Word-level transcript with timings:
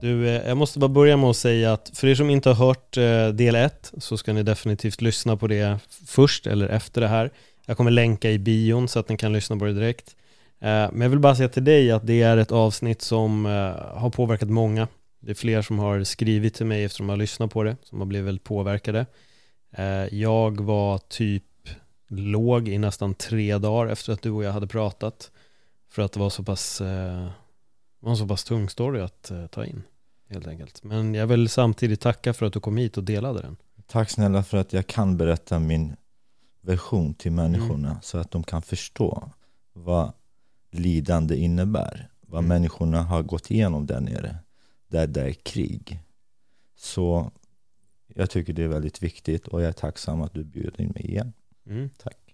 Du, 0.00 0.28
eh, 0.28 0.48
jag 0.48 0.56
måste 0.56 0.78
bara 0.78 0.88
börja 0.88 1.16
med 1.16 1.30
att 1.30 1.36
säga 1.36 1.72
att 1.72 1.90
för 1.94 2.06
er 2.06 2.14
som 2.14 2.30
inte 2.30 2.48
har 2.48 2.66
hört 2.66 2.96
eh, 2.96 3.28
del 3.28 3.54
1 3.54 3.92
så 3.98 4.16
ska 4.16 4.32
ni 4.32 4.42
definitivt 4.42 5.00
lyssna 5.00 5.36
på 5.36 5.46
det 5.46 5.78
först 6.06 6.46
eller 6.46 6.68
efter 6.68 7.00
det 7.00 7.08
här. 7.08 7.30
Jag 7.66 7.76
kommer 7.76 7.90
länka 7.90 8.30
i 8.30 8.38
bion 8.38 8.88
så 8.88 8.98
att 8.98 9.08
ni 9.08 9.16
kan 9.16 9.32
lyssna 9.32 9.56
på 9.56 9.64
det 9.64 9.72
direkt. 9.72 10.16
Eh, 10.60 10.68
men 10.68 11.00
jag 11.00 11.08
vill 11.08 11.18
bara 11.18 11.36
säga 11.36 11.48
till 11.48 11.64
dig 11.64 11.90
att 11.90 12.06
det 12.06 12.22
är 12.22 12.36
ett 12.36 12.52
avsnitt 12.52 13.02
som 13.02 13.44
har 13.94 14.10
påverkat 14.10 14.50
många. 14.50 14.88
Det 15.20 15.30
är 15.30 15.34
fler 15.34 15.62
som 15.62 15.78
har 15.78 16.04
skrivit 16.04 16.54
till 16.54 16.66
mig 16.66 16.84
efter 16.84 16.96
att 16.96 17.06
de 17.06 17.08
har 17.08 17.16
lyssnat 17.16 17.50
på 17.50 17.62
det, 17.62 17.76
som 17.82 17.98
har 17.98 18.06
blivit 18.06 18.26
väldigt 18.26 18.44
påverkade. 18.44 19.06
Jag 20.10 20.60
var 20.60 20.98
typ 20.98 21.42
låg 22.08 22.68
i 22.68 22.78
nästan 22.78 23.14
tre 23.14 23.58
dagar 23.58 23.92
efter 23.92 24.12
att 24.12 24.22
du 24.22 24.30
och 24.30 24.44
jag 24.44 24.52
hade 24.52 24.66
pratat. 24.66 25.30
För 25.90 26.02
att 26.02 26.12
det 26.12 26.20
var 26.20 26.30
så 26.30 26.42
pass, 26.42 26.82
var 28.06 28.12
en 28.12 28.16
så 28.16 28.26
pass 28.26 28.44
tung 28.44 28.68
story 28.68 29.00
att 29.00 29.30
eh, 29.30 29.46
ta 29.46 29.64
in. 29.64 29.82
Helt 30.28 30.46
enkelt. 30.46 30.82
Men 30.84 31.14
jag 31.14 31.26
vill 31.26 31.48
samtidigt 31.48 32.00
tacka 32.00 32.34
för 32.34 32.46
att 32.46 32.52
du 32.52 32.60
kom 32.60 32.76
hit 32.76 32.96
och 32.96 33.04
delade 33.04 33.40
den. 33.42 33.56
Tack 33.86 34.10
snälla 34.10 34.42
för 34.42 34.58
att 34.58 34.72
jag 34.72 34.86
kan 34.86 35.16
berätta 35.16 35.58
min 35.58 35.96
version 36.60 37.14
till 37.14 37.32
människorna 37.32 38.00
så 38.02 38.18
att 38.18 38.30
de 38.30 38.42
kan 38.42 38.62
förstå 38.62 39.30
vad 39.72 40.12
lidande 40.70 41.36
innebär. 41.36 42.08
Vad 42.20 42.38
Mm. 42.38 42.48
människorna 42.48 43.02
har 43.02 43.22
gått 43.22 43.50
igenom 43.50 43.86
där 43.86 44.00
nere. 44.00 44.36
Där 44.88 45.06
det 45.06 45.22
är 45.22 45.32
krig. 45.32 46.00
Så 46.76 47.30
jag 48.06 48.30
tycker 48.30 48.52
det 48.52 48.62
är 48.62 48.68
väldigt 48.68 49.02
viktigt 49.02 49.48
och 49.48 49.62
jag 49.62 49.68
är 49.68 49.72
tacksam 49.72 50.22
att 50.22 50.34
du 50.34 50.44
bjuder 50.44 50.80
in 50.80 50.92
mig 50.94 51.06
igen. 51.10 51.32
Mm. 51.66 51.90
Tack. 51.98 52.25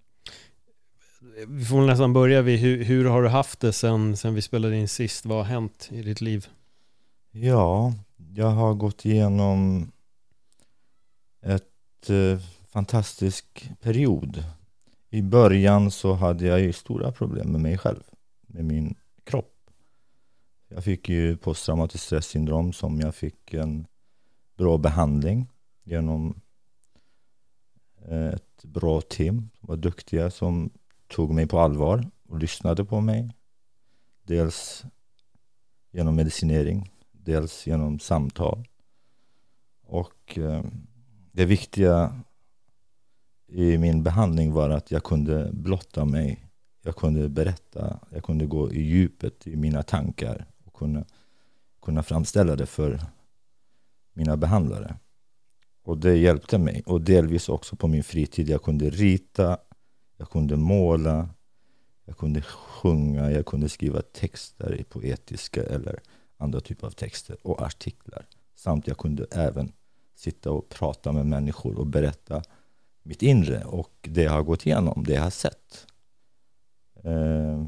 Vi 1.46 1.64
får 1.64 1.76
väl 1.76 1.86
nästan 1.86 2.12
börja 2.12 2.42
vid 2.42 2.58
hur, 2.58 2.84
hur 2.84 3.04
har 3.04 3.22
du 3.22 3.28
haft 3.28 3.60
det 3.60 3.72
sen, 3.72 4.16
sen 4.16 4.34
vi 4.34 4.42
spelade 4.42 4.76
in 4.76 4.88
sist? 4.88 5.26
Vad 5.26 5.38
har 5.38 5.44
hänt 5.44 5.88
i 5.92 6.02
ditt 6.02 6.20
liv? 6.20 6.46
Ja, 7.30 7.94
jag 8.34 8.50
har 8.50 8.74
gått 8.74 9.04
igenom 9.04 9.92
ett 11.42 12.10
eh, 12.10 12.40
fantastisk 12.68 13.70
period. 13.80 14.44
I 15.10 15.22
början 15.22 15.90
så 15.90 16.12
hade 16.12 16.46
jag 16.46 16.60
ju 16.60 16.72
stora 16.72 17.12
problem 17.12 17.52
med 17.52 17.60
mig 17.60 17.78
själv, 17.78 18.02
med 18.46 18.64
min 18.64 18.94
kropp. 19.24 19.70
Jag 20.68 20.84
fick 20.84 21.08
ju 21.08 21.36
posttraumatiskt 21.36 22.06
stressyndrom 22.06 22.72
som 22.72 23.00
jag 23.00 23.14
fick 23.14 23.54
en 23.54 23.86
bra 24.56 24.78
behandling 24.78 25.48
genom 25.84 26.40
eh, 28.08 28.26
ett 28.26 28.64
bra 28.64 29.00
team 29.00 29.50
som 29.58 29.68
var 29.68 29.76
duktiga 29.76 30.30
som 30.30 30.70
tog 31.12 31.30
mig 31.30 31.46
på 31.46 31.58
allvar 31.58 32.10
och 32.28 32.38
lyssnade 32.38 32.84
på 32.84 33.00
mig. 33.00 33.36
Dels 34.22 34.84
genom 35.92 36.16
medicinering 36.16 36.92
dels 37.24 37.66
genom 37.66 37.98
samtal. 37.98 38.68
Och 39.82 40.38
eh, 40.38 40.64
det 41.32 41.44
viktiga 41.44 42.20
i 43.46 43.78
min 43.78 44.02
behandling 44.02 44.52
var 44.52 44.70
att 44.70 44.90
jag 44.90 45.04
kunde 45.04 45.50
blotta 45.52 46.04
mig. 46.04 46.46
Jag 46.84 46.96
kunde 46.96 47.28
berätta, 47.28 47.98
jag 48.10 48.24
kunde 48.24 48.46
gå 48.46 48.72
i 48.72 48.82
djupet 48.82 49.46
i 49.46 49.56
mina 49.56 49.82
tankar 49.82 50.46
och 50.64 50.74
kunna, 50.74 51.04
kunna 51.82 52.02
framställa 52.02 52.56
det 52.56 52.66
för 52.66 53.00
mina 54.12 54.36
behandlare. 54.36 54.96
Och 55.84 55.98
det 55.98 56.16
hjälpte 56.16 56.58
mig. 56.58 56.82
Och 56.86 57.00
delvis 57.00 57.48
också 57.48 57.76
på 57.76 57.88
min 57.88 58.04
fritid. 58.04 58.48
Jag 58.48 58.62
kunde 58.62 58.90
rita, 58.90 59.58
jag 60.22 60.30
kunde 60.30 60.56
måla, 60.56 61.28
jag 62.04 62.16
kunde 62.16 62.42
sjunga, 62.42 63.30
jag 63.30 63.46
kunde 63.46 63.68
skriva 63.68 64.02
texter 64.02 64.74
i 64.74 64.84
poetiska 64.84 65.62
eller 65.62 66.00
andra 66.36 66.60
typer 66.60 66.86
av 66.86 66.90
texter 66.90 67.36
och 67.42 67.62
artiklar. 67.62 68.26
Samt 68.54 68.86
jag 68.86 68.98
kunde 68.98 69.26
även 69.30 69.72
sitta 70.14 70.50
och 70.50 70.68
prata 70.68 71.12
med 71.12 71.26
människor 71.26 71.78
och 71.78 71.86
berätta 71.86 72.42
mitt 73.02 73.22
inre 73.22 73.64
och 73.64 74.08
det 74.10 74.22
jag 74.22 74.32
har 74.32 74.42
gått 74.42 74.66
igenom, 74.66 75.04
det 75.04 75.12
jag 75.12 75.22
har 75.22 75.30
sett. 75.30 75.86
Eh, 77.04 77.66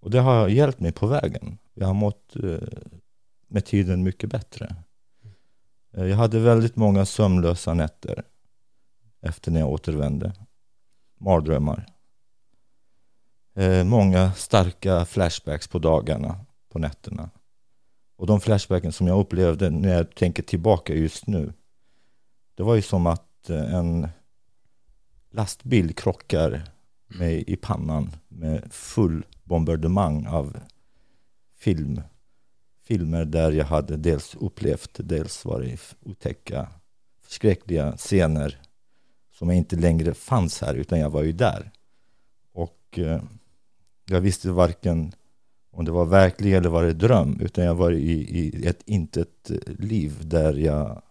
och 0.00 0.10
det 0.10 0.20
har 0.20 0.48
hjälpt 0.48 0.80
mig 0.80 0.92
på 0.92 1.06
vägen. 1.06 1.58
Jag 1.74 1.86
har 1.86 1.94
mått 1.94 2.36
eh, 2.36 2.68
med 3.48 3.64
tiden 3.64 4.02
mycket 4.02 4.30
bättre. 4.30 4.76
Eh, 5.92 6.06
jag 6.06 6.16
hade 6.16 6.40
väldigt 6.40 6.76
många 6.76 7.06
sömnlösa 7.06 7.74
nätter 7.74 8.22
efter 9.20 9.50
när 9.50 9.60
jag 9.60 9.68
återvände. 9.68 10.32
Mardrömmar. 11.18 11.86
Eh, 13.54 13.84
många 13.84 14.32
starka 14.32 15.04
flashbacks 15.04 15.68
på 15.68 15.78
dagarna, 15.78 16.36
på 16.68 16.78
nätterna. 16.78 17.30
Och 18.16 18.26
de 18.26 18.40
flashbacken 18.40 18.92
som 18.92 19.06
jag 19.06 19.20
upplevde 19.20 19.70
när 19.70 19.94
jag 19.94 20.14
tänker 20.14 20.42
tillbaka 20.42 20.94
just 20.94 21.26
nu. 21.26 21.52
Det 22.54 22.62
var 22.62 22.74
ju 22.74 22.82
som 22.82 23.06
att 23.06 23.50
eh, 23.50 23.74
en 23.74 24.08
lastbil 25.30 25.94
krockar 25.94 26.62
mig 27.06 27.44
i 27.46 27.56
pannan 27.56 28.10
med 28.28 28.72
full 28.72 29.26
bombardemang 29.44 30.26
av 30.26 30.56
film. 31.58 32.00
Filmer 32.82 33.24
där 33.24 33.52
jag 33.52 33.64
hade 33.64 33.96
dels 33.96 34.34
upplevt, 34.34 34.90
dels 34.94 35.44
varit 35.44 35.96
otäcka, 36.00 36.68
förskräckliga 37.22 37.96
scener 37.96 38.60
som 39.34 39.50
inte 39.50 39.76
längre 39.76 40.14
fanns 40.14 40.60
här 40.60 40.74
utan 40.74 40.98
jag 40.98 41.10
var 41.10 41.22
ju 41.22 41.32
där. 41.32 41.70
Och 42.52 42.98
eh, 42.98 43.22
jag 44.04 44.20
visste 44.20 44.50
varken 44.50 45.12
om 45.70 45.84
det 45.84 45.90
var 45.90 46.04
verklig 46.04 46.54
eller 46.54 46.68
var 46.68 46.84
det 46.84 46.92
dröm 46.92 47.40
utan 47.40 47.64
jag 47.64 47.74
var 47.74 47.92
i, 47.92 48.12
i 48.12 48.66
ett 48.66 48.82
intet 48.86 49.50
liv 49.66 50.28
där 50.28 50.54
jag 50.54 51.02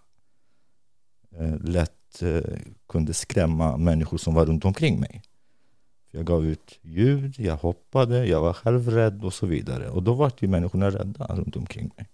eh, 1.38 1.60
lätt 1.60 2.22
eh, 2.22 2.42
kunde 2.88 3.14
skrämma 3.14 3.78
människor 3.78 4.18
som 4.18 4.34
var 4.34 4.46
runt 4.46 4.66
omkring 4.66 5.00
mig. 5.00 5.22
Jag 6.12 6.26
gav 6.26 6.46
ut 6.46 6.80
ljud, 6.82 7.40
jag 7.40 7.58
hoppade, 7.58 8.26
jag 8.26 8.42
var 8.42 8.54
själv 8.54 8.90
rädd 8.90 9.24
och 9.24 9.34
så 9.34 9.46
vidare. 9.46 9.90
Och 9.90 10.04
då 10.04 10.14
var 10.14 10.32
ju 10.40 10.48
människorna 10.48 10.90
rädda 10.90 11.36
runt 11.36 11.56
omkring 11.56 11.92
mig. 11.98 12.10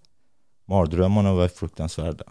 Mardrömmarna 0.66 1.34
var 1.34 1.48
fruktansvärda. 1.48 2.24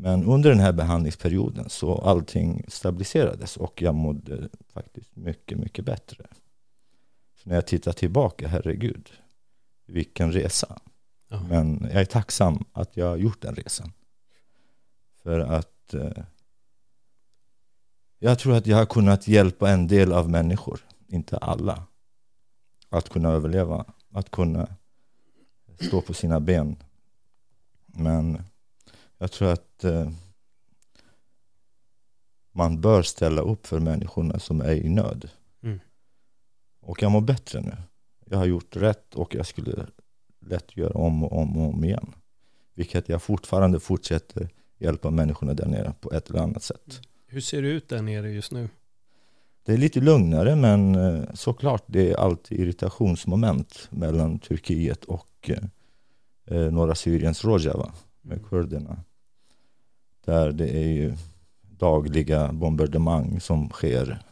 Men 0.00 0.24
under 0.24 0.50
den 0.50 0.60
här 0.60 0.72
behandlingsperioden 0.72 1.70
så 1.70 1.98
allting 1.98 2.64
stabiliserades 2.68 3.56
och 3.56 3.82
jag 3.82 3.94
mådde 3.94 4.48
faktiskt 4.72 5.16
mycket, 5.16 5.58
mycket 5.58 5.84
bättre. 5.84 6.26
Så 7.34 7.48
när 7.48 7.54
jag 7.54 7.66
tittar 7.66 7.92
tillbaka, 7.92 8.48
herregud, 8.48 9.10
vilken 9.86 10.32
resa. 10.32 10.78
Ja. 11.28 11.42
Men 11.48 11.88
jag 11.92 12.00
är 12.00 12.04
tacksam 12.04 12.64
att 12.72 12.96
jag 12.96 13.06
har 13.06 13.16
gjort 13.16 13.42
den 13.42 13.54
resan. 13.54 13.92
För 15.22 15.40
att 15.40 15.94
eh, 15.94 16.24
jag 18.18 18.38
tror 18.38 18.54
att 18.54 18.66
jag 18.66 18.76
har 18.76 18.86
kunnat 18.86 19.28
hjälpa 19.28 19.70
en 19.70 19.86
del 19.86 20.12
av 20.12 20.30
människor, 20.30 20.80
inte 21.06 21.38
alla, 21.38 21.82
att 22.88 23.08
kunna 23.08 23.28
överleva, 23.28 23.84
att 24.12 24.30
kunna 24.30 24.68
stå 25.80 26.00
på 26.00 26.14
sina 26.14 26.40
ben. 26.40 26.76
Men 27.86 28.42
jag 29.18 29.32
tror 29.32 29.48
att 29.48 29.84
eh, 29.84 30.10
man 32.52 32.80
bör 32.80 33.02
ställa 33.02 33.42
upp 33.42 33.66
för 33.66 33.80
människorna 33.80 34.38
som 34.38 34.60
är 34.60 34.74
i 34.74 34.88
nöd. 34.88 35.30
Mm. 35.62 35.80
Och 36.80 37.02
jag 37.02 37.12
mår 37.12 37.20
bättre 37.20 37.60
nu. 37.60 37.76
Jag 38.26 38.38
har 38.38 38.46
gjort 38.46 38.76
rätt 38.76 39.14
och 39.14 39.34
jag 39.34 39.46
skulle 39.46 39.86
lätt 40.46 40.76
göra 40.76 40.92
om 40.92 41.24
och 41.24 41.38
om 41.38 41.58
och 41.58 41.68
om 41.68 41.84
igen. 41.84 42.14
Vilket 42.74 43.08
jag 43.08 43.22
fortfarande 43.22 43.80
fortsätter 43.80 44.48
hjälpa 44.78 45.10
människorna 45.10 45.54
där 45.54 45.66
nere 45.66 45.94
på 46.00 46.12
ett 46.12 46.30
eller 46.30 46.40
annat 46.40 46.62
sätt. 46.62 47.00
Hur 47.26 47.40
ser 47.40 47.62
det 47.62 47.68
ut 47.68 47.88
där 47.88 48.02
nere 48.02 48.30
just 48.30 48.52
nu? 48.52 48.68
Det 49.62 49.72
är 49.72 49.76
lite 49.76 50.00
lugnare 50.00 50.56
men 50.56 50.94
eh, 50.94 51.24
såklart 51.34 51.84
det 51.86 52.10
är 52.10 52.16
alltid 52.16 52.60
irritationsmoment 52.60 53.88
mellan 53.90 54.38
Turkiet 54.38 55.04
och 55.04 55.28
och 55.38 55.50
eh, 56.44 56.72
norra 56.72 56.94
Syriens 56.94 57.44
Rojava 57.44 57.92
med 58.28 58.46
kurderna. 58.46 59.04
Där 60.24 60.52
det 60.52 60.68
är 60.68 60.88
ju 60.88 61.16
dagliga 61.60 62.52
bombardemang 62.52 63.40
som 63.40 63.70
sker 63.70 64.22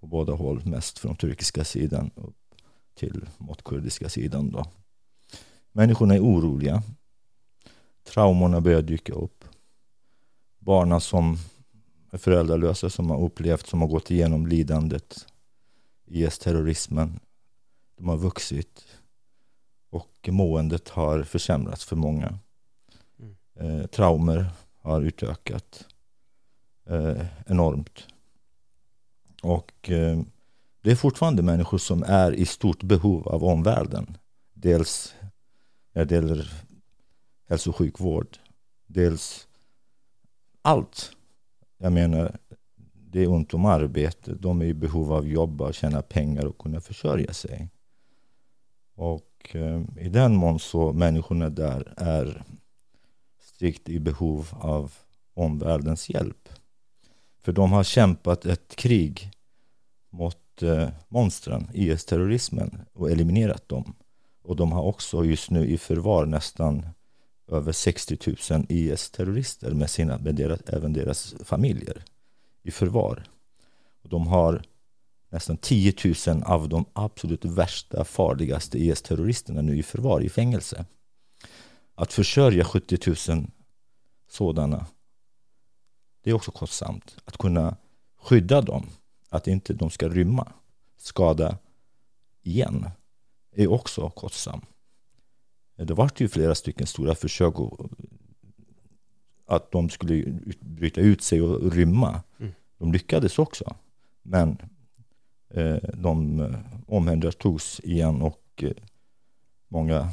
på 0.00 0.06
båda 0.06 0.32
håll, 0.32 0.62
mest 0.64 0.98
från 0.98 1.16
turkiska 1.16 1.64
sidan 1.64 2.10
upp 2.14 2.36
till 2.94 3.28
mot 3.38 3.64
kurdiska 3.64 4.08
sidan. 4.08 4.50
Då. 4.50 4.64
Människorna 5.72 6.14
är 6.14 6.20
oroliga. 6.20 6.82
Traumorna 8.04 8.60
börjar 8.60 8.82
dyka 8.82 9.12
upp. 9.12 9.44
Barnen 10.58 11.00
som 11.00 11.36
är 12.10 12.18
föräldralösa, 12.18 12.90
som 12.90 13.10
har 13.10 13.24
upplevt, 13.24 13.66
som 13.66 13.80
har 13.80 13.88
gått 13.88 14.10
igenom 14.10 14.46
lidandet, 14.46 15.26
IS-terrorismen, 16.06 17.20
de 17.96 18.08
har 18.08 18.16
vuxit 18.16 18.84
och 19.90 20.28
måendet 20.28 20.88
har 20.88 21.22
försämrats 21.22 21.84
för 21.84 21.96
många. 21.96 22.38
Eh, 23.60 23.86
traumer 23.86 24.46
har 24.82 25.02
utökat 25.02 25.86
eh, 26.86 27.26
enormt. 27.46 28.06
Och 29.42 29.90
eh, 29.90 30.20
det 30.82 30.90
är 30.90 30.96
fortfarande 30.96 31.42
människor 31.42 31.78
som 31.78 32.02
är 32.02 32.32
i 32.32 32.46
stort 32.46 32.82
behov 32.82 33.28
av 33.28 33.44
omvärlden. 33.44 34.16
Dels 34.54 35.14
när 35.92 36.04
det 36.04 36.14
gäller 36.14 36.52
hälso 37.48 37.70
och 37.70 37.76
sjukvård, 37.76 38.38
dels 38.86 39.48
allt. 40.62 41.12
Jag 41.78 41.92
menar, 41.92 42.36
det 42.94 43.20
är 43.20 43.28
ont 43.28 43.54
om 43.54 43.64
arbete. 43.64 44.34
De 44.34 44.60
är 44.60 44.66
i 44.66 44.74
behov 44.74 45.12
av 45.12 45.28
jobb, 45.28 45.62
att 45.62 45.74
tjäna 45.74 46.02
pengar 46.02 46.44
och 46.44 46.58
kunna 46.58 46.80
försörja 46.80 47.32
sig. 47.32 47.68
Och 48.94 49.50
eh, 49.52 49.82
i 49.98 50.08
den 50.08 50.36
mån 50.36 50.58
så 50.58 50.92
människorna 50.92 51.50
där 51.50 51.94
är 51.96 52.44
strikt 53.60 53.88
i 53.88 54.00
behov 54.00 54.48
av 54.52 54.92
omvärldens 55.34 56.10
hjälp. 56.10 56.48
För 57.42 57.52
de 57.52 57.72
har 57.72 57.84
kämpat 57.84 58.46
ett 58.46 58.76
krig 58.76 59.30
mot 60.10 60.62
eh, 60.62 60.88
monstren, 61.08 61.68
IS-terrorismen 61.74 62.80
och 62.92 63.10
eliminerat 63.10 63.68
dem. 63.68 63.94
Och 64.42 64.56
de 64.56 64.72
har 64.72 64.82
också 64.82 65.24
just 65.24 65.50
nu 65.50 65.66
i 65.66 65.78
förvar 65.78 66.26
nästan 66.26 66.86
över 67.48 67.72
60 67.72 68.18
000 68.50 68.66
IS-terrorister 68.68 69.70
med, 69.70 69.90
sina, 69.90 70.18
med 70.18 70.34
deras, 70.34 70.60
även 70.66 70.92
deras 70.92 71.34
familjer 71.44 72.04
i 72.62 72.70
förvar. 72.70 73.24
Och 74.02 74.08
de 74.08 74.26
har 74.26 74.62
nästan 75.28 75.56
10 75.56 75.94
000 76.26 76.42
av 76.42 76.68
de 76.68 76.84
absolut 76.92 77.44
värsta, 77.44 78.04
farligaste 78.04 78.78
IS-terroristerna 78.78 79.62
nu 79.62 79.78
i 79.78 79.82
förvar 79.82 80.20
i 80.20 80.28
fängelse. 80.28 80.84
Att 81.94 82.12
försörja 82.12 82.64
70 82.64 82.98
000 83.28 83.46
sådana, 84.28 84.86
det 86.22 86.30
är 86.30 86.34
också 86.34 86.50
kostsamt. 86.50 87.16
Att 87.24 87.36
kunna 87.36 87.76
skydda 88.20 88.60
dem, 88.60 88.86
att 89.28 89.48
inte 89.48 89.72
de 89.72 89.90
ska 89.90 90.08
rymma, 90.08 90.52
skada 90.96 91.58
igen, 92.42 92.90
är 93.52 93.66
också 93.66 94.10
kostsamt. 94.10 94.64
Det 95.76 95.94
var 95.94 96.10
ju 96.16 96.28
flera 96.28 96.54
stycken 96.54 96.86
stora 96.86 97.14
försök 97.14 97.54
att 99.46 99.70
de 99.70 99.90
skulle 99.90 100.40
bryta 100.60 101.00
ut 101.00 101.22
sig 101.22 101.42
och 101.42 101.72
rymma. 101.72 102.22
Mm. 102.38 102.52
De 102.78 102.92
lyckades 102.92 103.38
också. 103.38 103.74
Men 104.22 104.58
eh, 105.48 105.76
de 105.94 106.40
eh, 106.40 106.54
omhändertogs 106.86 107.80
igen 107.84 108.22
och 108.22 108.44
eh, 108.56 108.72
många 109.68 110.08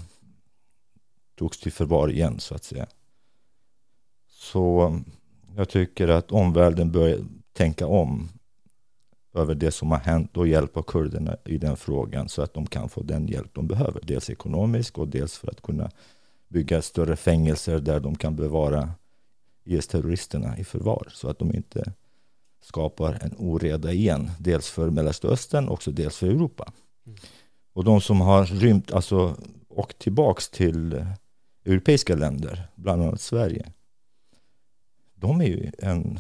togs 1.38 1.60
till 1.60 1.72
förvar 1.72 2.12
igen 2.12 2.40
så 2.40 2.56
att 2.56 2.64
säga. 2.64 2.88
Så 4.30 5.00
jag 5.56 5.70
tycker 5.70 6.08
att 6.08 6.32
omvärlden 6.32 6.92
bör 6.92 7.20
tänka 7.54 7.88
om 7.88 8.30
över 9.34 9.56
det 9.56 9.72
som 9.72 9.92
har 9.92 9.98
hänt 9.98 10.38
och 10.38 10.48
hjälpa 10.48 10.84
kurderna 10.84 11.38
i 11.46 11.58
den 11.58 11.78
frågan 11.78 12.30
så 12.30 12.42
att 12.42 12.54
de 12.54 12.68
kan 12.68 12.90
få 12.90 13.04
den 13.04 13.28
hjälp 13.28 13.54
de 13.54 13.68
behöver. 13.68 14.02
Dels 14.04 14.30
ekonomiskt 14.30 14.98
och 14.98 15.08
dels 15.08 15.38
för 15.38 15.48
att 15.48 15.62
kunna 15.62 15.92
bygga 16.48 16.82
större 16.82 17.16
fängelser 17.16 17.80
där 17.80 18.00
de 18.00 18.16
kan 18.16 18.36
bevara 18.36 18.90
IS-terroristerna 19.64 20.58
i 20.58 20.64
förvar 20.64 21.08
så 21.14 21.30
att 21.30 21.40
de 21.40 21.56
inte 21.56 21.94
skapar 22.62 23.18
en 23.22 23.36
oreda 23.38 23.92
igen. 23.92 24.32
Dels 24.40 24.70
för 24.70 24.90
Mellanöstern 24.90 25.68
och 25.68 25.84
dels 25.86 26.18
för 26.18 26.28
Europa. 26.28 26.72
Mm. 27.06 27.18
Och 27.74 27.84
de 27.84 28.02
som 28.02 28.22
har 28.22 28.46
rymt, 28.46 28.92
alltså 28.92 29.36
åkt 29.70 30.00
tillbaks 30.00 30.50
till 30.50 31.06
europeiska 31.68 32.16
länder, 32.16 32.68
bland 32.76 33.04
annat 33.04 33.22
Sverige. 33.22 33.72
De 35.16 35.42
är 35.42 35.46
ju 35.46 35.72
en 35.80 36.20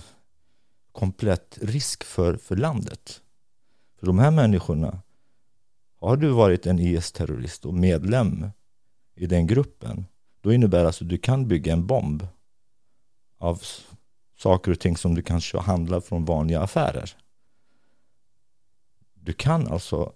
komplett 0.91 1.57
risk 1.61 2.03
för, 2.03 2.37
för 2.37 2.55
landet. 2.55 3.21
För 3.99 4.07
de 4.07 4.19
här 4.19 4.31
människorna, 4.31 5.01
har 5.99 6.17
du 6.17 6.29
varit 6.29 6.65
en 6.65 6.79
IS-terrorist 6.79 7.65
och 7.65 7.73
medlem 7.73 8.49
i 9.15 9.25
den 9.25 9.47
gruppen, 9.47 10.05
då 10.41 10.53
innebär 10.53 10.79
det 10.79 10.85
alltså 10.85 11.03
att 11.03 11.09
du 11.09 11.17
kan 11.17 11.47
bygga 11.47 11.73
en 11.73 11.87
bomb 11.87 12.27
av 13.37 13.61
saker 14.37 14.71
och 14.71 14.79
ting 14.79 14.97
som 14.97 15.15
du 15.15 15.21
kanske 15.21 15.57
handlar 15.57 15.99
från 15.99 16.25
vanliga 16.25 16.61
affärer. 16.61 17.15
Du 19.13 19.33
kan 19.33 19.67
alltså 19.67 20.13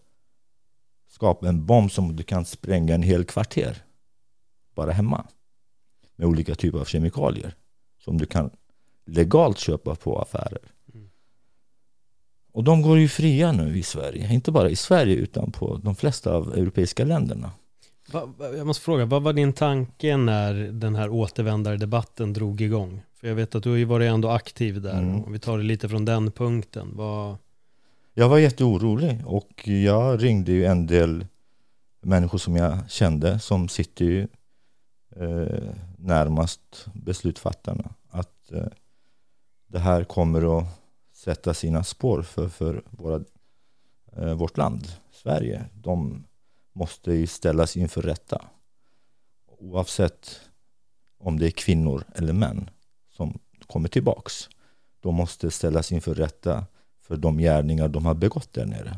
skapa 1.07 1.49
en 1.49 1.65
bomb 1.65 1.91
som 1.91 2.15
du 2.15 2.23
kan 2.23 2.45
spränga 2.45 2.95
en 2.95 3.03
hel 3.03 3.25
kvarter 3.25 3.83
bara 4.75 4.91
hemma 4.91 5.27
med 6.15 6.27
olika 6.27 6.55
typer 6.55 6.79
av 6.79 6.85
kemikalier 6.85 7.55
som 7.99 8.17
du 8.17 8.25
kan 8.25 8.49
legalt 9.05 9.59
köpa 9.59 9.95
på 9.95 10.19
affärer. 10.19 10.71
Mm. 10.93 11.09
Och 12.51 12.63
de 12.63 12.81
går 12.81 12.99
ju 12.99 13.07
fria 13.07 13.51
nu 13.51 13.77
i 13.77 13.83
Sverige, 13.83 14.33
inte 14.33 14.51
bara 14.51 14.69
i 14.69 14.75
Sverige 14.75 15.15
utan 15.15 15.51
på 15.51 15.77
de 15.77 15.95
flesta 15.95 16.33
av 16.33 16.53
europeiska 16.53 17.05
länderna. 17.05 17.51
Jag 18.39 18.67
måste 18.67 18.83
fråga, 18.83 19.05
vad 19.05 19.23
var 19.23 19.33
din 19.33 19.53
tanke 19.53 20.17
när 20.17 20.53
den 20.53 20.95
här 20.95 21.09
återvändardebatten 21.09 22.33
drog 22.33 22.61
igång? 22.61 23.01
För 23.13 23.27
jag 23.27 23.35
vet 23.35 23.55
att 23.55 23.63
du 23.63 23.69
har 23.69 23.77
ju 23.77 23.85
varit 23.85 24.11
ändå 24.11 24.29
aktiv 24.29 24.81
där, 24.81 24.97
mm. 24.97 25.23
om 25.23 25.31
vi 25.31 25.39
tar 25.39 25.57
det 25.57 25.63
lite 25.63 25.89
från 25.89 26.05
den 26.05 26.31
punkten. 26.31 26.91
Vad... 26.93 27.37
Jag 28.13 28.29
var 28.29 28.37
jätteorolig 28.37 29.17
och 29.25 29.67
jag 29.67 30.23
ringde 30.23 30.51
ju 30.51 30.65
en 30.65 30.87
del 30.87 31.25
människor 32.01 32.37
som 32.37 32.55
jag 32.55 32.91
kände 32.91 33.39
som 33.39 33.69
sitter 33.69 34.05
ju 34.05 34.27
eh, 35.15 35.73
närmast 35.97 36.85
beslutsfattarna. 36.93 37.93
Att 38.09 38.51
eh, 38.51 38.67
det 39.67 39.79
här 39.79 40.03
kommer 40.03 40.59
att 40.59 40.65
sätta 41.13 41.53
sina 41.53 41.83
spår 41.83 42.21
för, 42.21 42.49
för 42.49 42.83
våra, 42.89 43.23
eh, 44.17 44.33
vårt 44.33 44.57
land, 44.57 44.87
Sverige. 45.11 45.65
De 45.73 46.23
måste 46.73 47.13
ju 47.13 47.27
ställas 47.27 47.77
inför 47.77 48.01
rätta. 48.01 48.45
Oavsett 49.59 50.41
om 51.17 51.39
det 51.39 51.47
är 51.47 51.51
kvinnor 51.51 52.03
eller 52.15 52.33
män 52.33 52.69
som 53.09 53.39
kommer 53.67 53.89
tillbaks. 53.89 54.49
De 54.99 55.15
måste 55.15 55.51
ställas 55.51 55.91
inför 55.91 56.13
rätta 56.13 56.65
för 57.01 57.17
de 57.17 57.37
gärningar 57.37 57.87
de 57.87 58.05
har 58.05 58.13
begått 58.13 58.53
där 58.53 58.65
nere. 58.65 58.97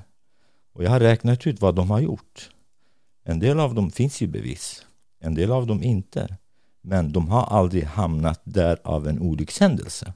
Och 0.74 0.84
jag 0.84 0.90
har 0.90 1.00
räknat 1.00 1.48
ut 1.48 1.62
vad 1.62 1.76
de 1.76 1.90
har 1.92 2.00
gjort. 2.00 2.50
En 3.24 3.40
del 3.40 3.60
av 3.60 3.76
dem 3.76 3.92
finns 3.92 4.22
i 4.22 4.28
bevis, 4.28 4.86
en 5.24 5.34
del 5.34 5.51
av 5.51 5.68
dem 5.68 5.84
inte. 5.84 6.38
Men 6.82 7.12
de 7.12 7.27
har 7.27 7.44
aldrig 7.44 7.84
hamnat 7.84 8.42
där 8.44 8.80
av 8.84 9.08
en 9.08 9.20
olyckshändelse. 9.20 10.13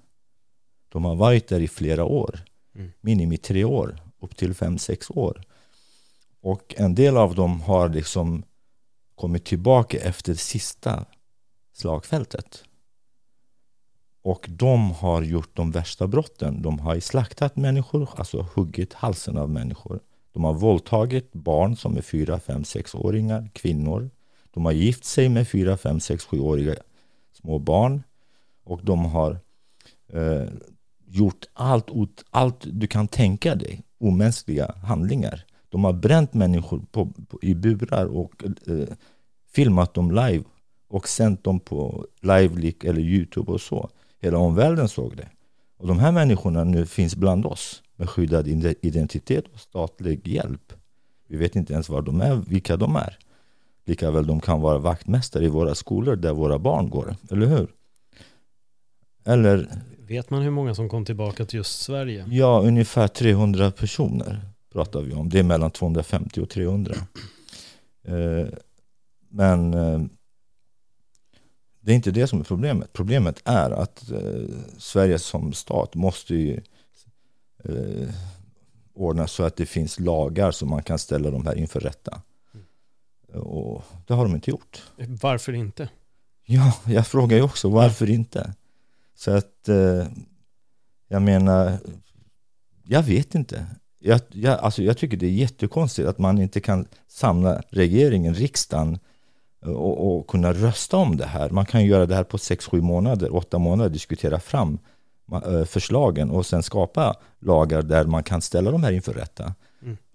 De 0.90 1.06
har 1.06 1.16
varit 1.16 1.48
där 1.48 1.60
i 1.60 1.68
flera 1.68 2.06
år, 2.06 2.40
mm. 2.76 2.92
minimi 3.02 3.38
tre 3.38 3.64
år, 3.64 4.00
upp 4.22 4.38
till 4.38 4.54
fem, 4.54 4.78
sex 4.78 5.10
år. 5.10 5.42
Och 6.42 6.76
en 6.78 6.96
del 6.96 7.18
av 7.18 7.36
dem 7.36 7.62
har 7.62 7.90
liksom 7.90 8.44
kommit 9.16 9.46
tillbaka 9.46 9.98
efter 9.98 10.34
sista 10.34 11.06
slagfältet. 11.74 12.64
Och 14.22 14.46
de 14.50 14.92
har 14.92 15.22
gjort 15.22 15.56
de 15.56 15.72
värsta 15.72 16.08
brotten. 16.08 16.62
De 16.62 16.80
har 16.80 17.00
slaktat 17.00 17.56
människor, 17.56 18.10
alltså 18.16 18.48
huggit 18.56 18.94
halsen 18.94 19.38
av 19.38 19.50
människor. 19.50 20.00
De 20.32 20.44
har 20.44 20.54
våldtagit 20.54 21.34
barn 21.34 21.76
som 21.76 21.98
är 21.98 22.02
fyra, 22.02 22.40
fem, 22.40 22.64
sexåringar, 22.64 23.50
kvinnor. 23.54 24.10
De 24.58 24.66
har 24.66 24.72
gift 24.72 25.06
sig 25.06 25.30
med 25.30 25.48
fyra, 25.48 25.78
fem, 25.78 26.00
sex, 26.00 26.26
sjuåriga 26.26 26.76
små 27.34 27.60
barn. 27.60 28.04
Och 28.64 28.80
de 28.84 29.06
har 29.06 29.40
eh, 30.14 30.50
gjort 31.06 31.46
allt, 31.54 31.90
allt 32.30 32.66
du 32.66 32.88
kan 32.88 33.08
tänka 33.08 33.56
dig, 33.56 33.84
omänskliga 33.98 34.76
handlingar. 34.84 35.46
De 35.70 35.84
har 35.84 35.94
bränt 35.94 36.34
människor 36.34 36.82
på, 36.92 37.06
på, 37.06 37.40
i 37.42 37.56
burar 37.56 38.06
och 38.06 38.44
eh, 38.46 38.96
filmat 39.52 39.94
dem 39.94 40.12
live 40.12 40.44
och 40.88 41.08
sänt 41.08 41.44
dem 41.44 41.60
på 41.60 42.06
live 42.22 42.74
eller 42.84 43.02
Youtube 43.02 43.52
och 43.52 43.62
så. 43.62 43.90
Hela 44.20 44.38
omvärlden 44.38 44.90
såg 44.90 45.18
det. 45.18 45.30
Och 45.78 45.88
de 45.88 46.00
här 46.00 46.12
människorna 46.12 46.64
nu 46.64 46.86
finns 46.86 47.16
bland 47.16 47.46
oss 47.46 47.84
med 47.96 48.10
skyddad 48.10 48.48
identitet 48.82 49.46
och 49.54 49.60
statlig 49.60 50.28
hjälp. 50.28 50.74
Vi 51.28 51.38
vet 51.38 51.56
inte 51.56 51.74
ens 51.74 51.90
var 51.90 52.02
de 52.02 52.22
är, 52.22 52.36
vilka 52.36 52.78
de 52.78 52.96
är 52.96 53.18
lika 53.88 54.12
väl 54.12 54.28
de 54.28 54.40
kan 54.40 54.62
vara 54.62 54.78
vaktmästare 54.78 55.46
i 55.46 55.50
våra 55.50 55.76
skolor 55.76 56.16
där 56.16 56.34
våra 56.34 56.60
barn 56.60 56.90
går, 56.90 57.16
eller 57.32 57.46
hur? 57.46 57.68
Eller 59.26 59.70
Vet 60.08 60.30
man 60.30 60.42
hur 60.42 60.52
många 60.52 60.76
som 60.76 60.90
kom 60.90 61.06
tillbaka 61.06 61.46
till 61.46 61.58
just 61.58 61.80
Sverige? 61.82 62.26
ja, 62.32 62.62
ungefär 62.62 63.08
300 63.08 63.72
personer 63.72 64.42
pratar 64.74 65.02
vi 65.02 65.14
om. 65.14 65.30
Det 65.30 65.40
är 65.40 65.44
mellan 65.44 65.72
250 65.72 66.42
och 66.42 66.50
300. 66.50 66.96
Eh, 68.04 68.48
men 69.30 69.74
eh, 69.74 70.02
det 71.80 71.92
är 71.92 71.96
inte 71.96 72.12
det 72.12 72.28
som 72.28 72.40
är 72.40 72.44
problemet. 72.44 72.94
Problemet 72.94 73.42
är 73.46 73.72
att 73.72 74.12
eh, 74.12 74.58
Sverige 74.78 75.20
som 75.20 75.54
stat 75.54 75.96
måste 75.96 76.36
ju 76.36 76.62
ordna 78.94 79.28
så 79.28 79.44
att 79.44 79.56
det 79.56 79.66
finns 79.66 80.00
lagar 80.00 80.52
så 80.52 80.66
man 80.66 80.84
kan 80.84 81.00
ställa 81.00 81.32
de 81.32 81.46
här 81.46 81.56
inför 81.56 81.80
rätta. 81.80 82.22
Och 83.34 83.84
det 84.08 84.14
har 84.14 84.24
de 84.24 84.36
inte 84.36 84.52
gjort. 84.52 84.84
Varför 85.22 85.54
inte? 85.54 85.90
Ja, 86.46 86.74
jag 86.86 87.08
frågar 87.08 87.38
ju 87.38 87.44
också 87.44 87.70
varför 87.70 88.10
inte? 88.10 88.54
Så 89.16 89.32
att 89.32 89.70
eh, 89.70 90.08
jag 91.08 91.22
menar, 91.22 91.78
jag 92.84 93.04
vet 93.04 93.36
inte. 93.36 93.66
Jag, 94.00 94.22
jag, 94.32 94.60
alltså 94.60 94.84
jag 94.84 94.98
tycker 94.98 95.18
det 95.18 95.26
är 95.26 95.32
jättekonstigt 95.32 96.08
att 96.08 96.18
man 96.18 96.42
inte 96.42 96.60
kan 96.60 96.88
samla 97.08 97.62
regeringen, 97.70 98.34
riksdagen 98.34 99.00
och, 99.62 100.18
och 100.18 100.28
kunna 100.28 100.54
rösta 100.54 100.98
om 100.98 101.18
det 101.18 101.26
här. 101.26 101.50
Man 101.50 101.66
kan 101.66 101.86
göra 101.86 102.06
det 102.06 102.16
här 102.16 102.24
på 102.24 102.38
6-7 102.38 102.82
månader, 102.82 103.36
8 103.36 103.58
månader, 103.58 103.90
diskutera 103.90 104.40
fram 104.40 104.80
eh, 105.32 105.64
förslagen 105.66 106.32
och 106.32 106.46
sen 106.46 106.64
skapa 106.64 107.16
lagar 107.40 107.82
där 107.82 108.06
man 108.06 108.24
kan 108.24 108.42
ställa 108.42 108.72
de 108.72 108.84
här 108.84 108.92
inför 108.92 109.14
rätta. 109.14 109.54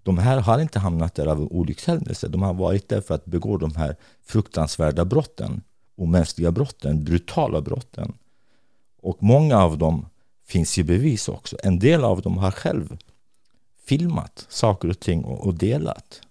Mm. 0.05 0.15
De 0.15 0.17
här 0.17 0.41
har 0.41 0.59
inte 0.59 0.79
hamnat 0.79 1.15
där 1.15 1.27
av 1.27 1.41
olyckshändelse. 1.41 2.27
De 2.27 2.41
har 2.41 2.53
varit 2.53 2.89
där 2.89 3.01
för 3.01 3.15
att 3.15 3.25
begå 3.25 3.57
de 3.57 3.75
här 3.75 3.95
fruktansvärda 4.25 5.05
brotten, 5.05 5.61
omänskliga 5.95 6.51
brotten, 6.51 7.03
brutala 7.03 7.61
brotten. 7.61 8.13
Och 9.01 9.17
många 9.23 9.57
av 9.57 9.77
dem 9.77 10.05
finns 10.45 10.77
i 10.77 10.83
bevis 10.83 11.27
också. 11.27 11.57
En 11.63 11.79
del 11.79 12.03
av 12.03 12.21
dem 12.21 12.37
har 12.37 12.51
själv 12.51 12.97
filmat 13.85 14.45
saker 14.49 14.89
och 14.89 14.99
ting 14.99 15.23
och, 15.23 15.45
och 15.45 15.53
delat 15.53 16.21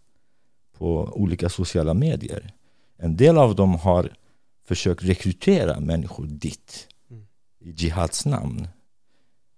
på 0.79 1.13
olika 1.13 1.49
sociala 1.49 1.95
medier. 1.95 2.53
En 2.97 3.17
del 3.17 3.39
av 3.39 3.55
dem 3.55 3.75
har 3.75 4.13
försökt 4.65 5.05
rekrytera 5.05 5.81
människor 5.81 6.27
dit 6.27 6.89
i 7.61 7.71
Jihads 7.71 8.27
namn. 8.27 8.69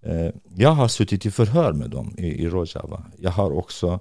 Eh, 0.04 0.30
Jag 0.56 0.70
har 0.70 0.88
suttit 0.88 1.26
i 1.26 1.30
förhör 1.30 1.72
med 1.72 1.90
dem 1.90 2.14
i, 2.18 2.26
i 2.26 2.48
Rojava. 2.48 3.04
Jag 3.18 3.30
har 3.30 3.50
också 3.50 4.00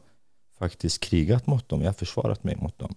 faktiskt 0.60 1.00
krigat 1.00 1.48
mot 1.48 1.70
dem. 1.70 1.82
Jag 1.82 1.88
har 1.88 1.94
försvarat 1.94 2.44
mig 2.44 2.56
mot 2.56 2.80
dem. 2.80 2.96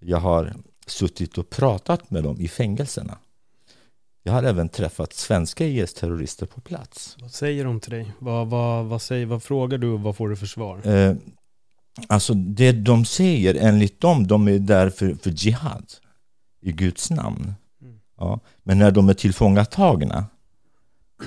Jag 0.00 0.18
har 0.18 0.52
suttit 0.86 1.38
och 1.38 1.50
pratat 1.50 2.10
med 2.10 2.24
dem 2.24 2.40
i 2.40 2.48
fängelserna. 2.48 3.18
Jag 4.22 4.32
har 4.32 4.42
även 4.42 4.68
träffat 4.68 5.12
svenska 5.12 5.66
IS-terrorister 5.66 6.46
på 6.46 6.60
plats. 6.60 7.16
Vad 7.20 7.30
säger 7.30 7.64
de 7.64 7.80
till 7.80 7.90
dig? 7.90 8.12
Vad, 8.18 8.48
vad, 8.48 8.84
vad, 8.84 9.02
säger, 9.02 9.26
vad 9.26 9.42
frågar 9.42 9.78
du 9.78 9.88
och 9.88 10.00
vad 10.00 10.16
får 10.16 10.28
du 10.28 10.36
för 10.36 10.46
svar? 10.46 10.86
Eh, 10.86 11.16
alltså 12.08 12.34
det 12.34 12.72
de 12.72 13.04
säger, 13.04 13.54
enligt 13.54 14.00
dem, 14.00 14.26
de 14.26 14.48
är 14.48 14.58
där 14.58 14.90
för, 14.90 15.14
för 15.14 15.30
jihad 15.30 15.84
i 16.60 16.72
Guds 16.72 17.10
namn. 17.10 17.54
Ja. 18.18 18.40
Men 18.62 18.78
när 18.78 18.90
de 18.90 19.08
är 19.08 19.14
tillfångatagna, 19.14 20.26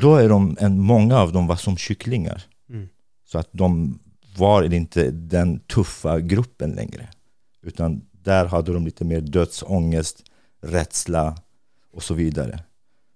då 0.02 0.16
är 0.16 0.30
de, 0.30 0.58
en, 0.60 0.80
många 0.80 1.18
av 1.18 1.32
dem 1.32 1.48
var 1.48 1.56
som 1.56 1.78
kycklingar. 1.78 2.44
Mm. 2.70 2.90
Så 3.26 3.40
att 3.40 3.50
de 3.52 4.00
var 4.38 4.74
inte 4.74 5.12
den 5.12 5.60
tuffa 5.60 6.20
gruppen 6.20 6.72
längre. 6.72 7.08
Utan 7.62 8.02
där 8.12 8.46
hade 8.46 8.74
de 8.74 8.86
lite 8.86 9.06
mer 9.06 9.22
dödsångest, 9.22 10.24
rädsla 10.62 11.38
och 11.94 12.04
så 12.04 12.14
vidare. 12.14 12.60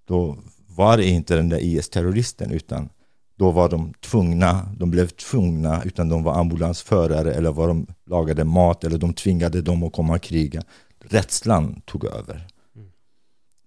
Då 0.05 0.37
var 0.67 0.97
det 0.97 1.05
inte 1.05 1.35
den 1.35 1.49
där 1.49 1.59
IS-terroristen 1.59 2.51
utan 2.51 2.89
då 3.35 3.51
var 3.51 3.69
de 3.69 3.93
tvungna, 3.93 4.69
de 4.77 4.91
blev 4.91 5.07
tvungna, 5.07 5.83
utan 5.83 6.09
de 6.09 6.23
var 6.23 6.39
ambulansförare 6.39 7.33
eller 7.33 7.51
var 7.51 7.67
de 7.67 7.87
lagade 8.05 8.43
mat 8.43 8.83
eller 8.83 8.97
de 8.97 9.13
tvingade 9.13 9.61
dem 9.61 9.83
att 9.83 9.93
komma 9.93 10.15
och 10.15 10.21
kriga. 10.21 10.61
Rädslan 10.99 11.81
tog 11.85 12.05
över. 12.05 12.47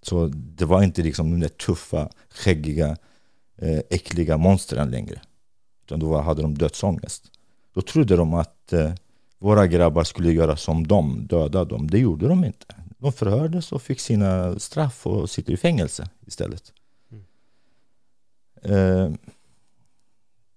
Så 0.06 0.26
det 0.34 0.64
var 0.64 0.82
inte 0.82 1.02
liksom 1.02 1.30
de 1.30 1.40
där 1.40 1.48
tuffa, 1.48 2.08
skäggiga, 2.30 2.96
eh, 3.56 3.78
äckliga 3.90 4.36
monstren 4.36 4.90
längre. 4.90 5.20
Utan 5.84 6.00
då 6.00 6.16
hade 6.20 6.42
de 6.42 6.58
dödsångest. 6.58 7.30
Då 7.74 7.82
trodde 7.82 8.16
de 8.16 8.34
att 8.34 8.72
eh, 8.72 8.94
våra 9.38 9.66
grabbar 9.66 10.04
skulle 10.04 10.32
göra 10.32 10.56
som 10.56 10.86
dem, 10.86 11.26
döda 11.26 11.64
dem. 11.64 11.86
Det 11.90 11.98
gjorde 11.98 12.28
de 12.28 12.44
inte. 12.44 12.66
De 12.98 13.12
förhördes 13.12 13.72
och 13.72 13.82
fick 13.82 14.00
sina 14.00 14.58
straff 14.58 15.06
och 15.06 15.30
sitter 15.30 15.52
i 15.52 15.56
fängelse 15.56 16.08
istället. 16.26 16.72
Eh, 18.62 19.10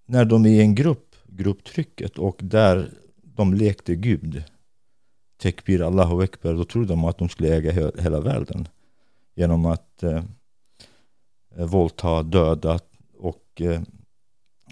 när 0.06 0.25
de 0.25 0.46
är 0.46 0.50
i 0.50 0.62
en 0.62 0.75
grupp, 0.75 1.16
grupptrycket 1.25 2.18
och 2.18 2.39
där 2.44 2.92
de 3.24 3.54
lekte 3.54 3.96
Gud, 3.96 4.44
Tekbir 5.42 5.82
Allahu 5.82 6.24
Ekber, 6.24 6.54
då 6.54 6.66
trodde 6.66 6.88
de 6.88 7.04
att 7.06 7.18
de 7.18 7.30
skulle 7.30 7.56
äga 7.56 7.72
he- 7.72 8.01
hela 8.01 8.20
världen 8.22 8.68
genom 9.38 9.65
att 9.65 10.03
eh, 10.03 10.24
våldta, 11.56 12.24
döda 12.24 12.79
och 13.17 13.62
eh, 13.62 13.82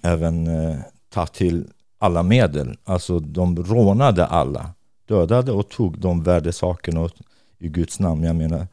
även 0.03 0.47
eh, 0.47 0.79
ta 1.09 1.25
till 1.25 1.67
alla 1.97 2.23
medel. 2.23 2.77
Alltså 2.83 3.19
de 3.19 3.63
rånade 3.63 4.25
alla, 4.25 4.73
dödade 5.05 5.51
och 5.51 5.69
tog 5.69 5.99
de 5.99 6.23
värdesakerna 6.23 7.09
i 7.57 7.69
Guds 7.69 7.99
namn. 7.99 8.23
Jag 8.23 8.35
menar, 8.35 8.67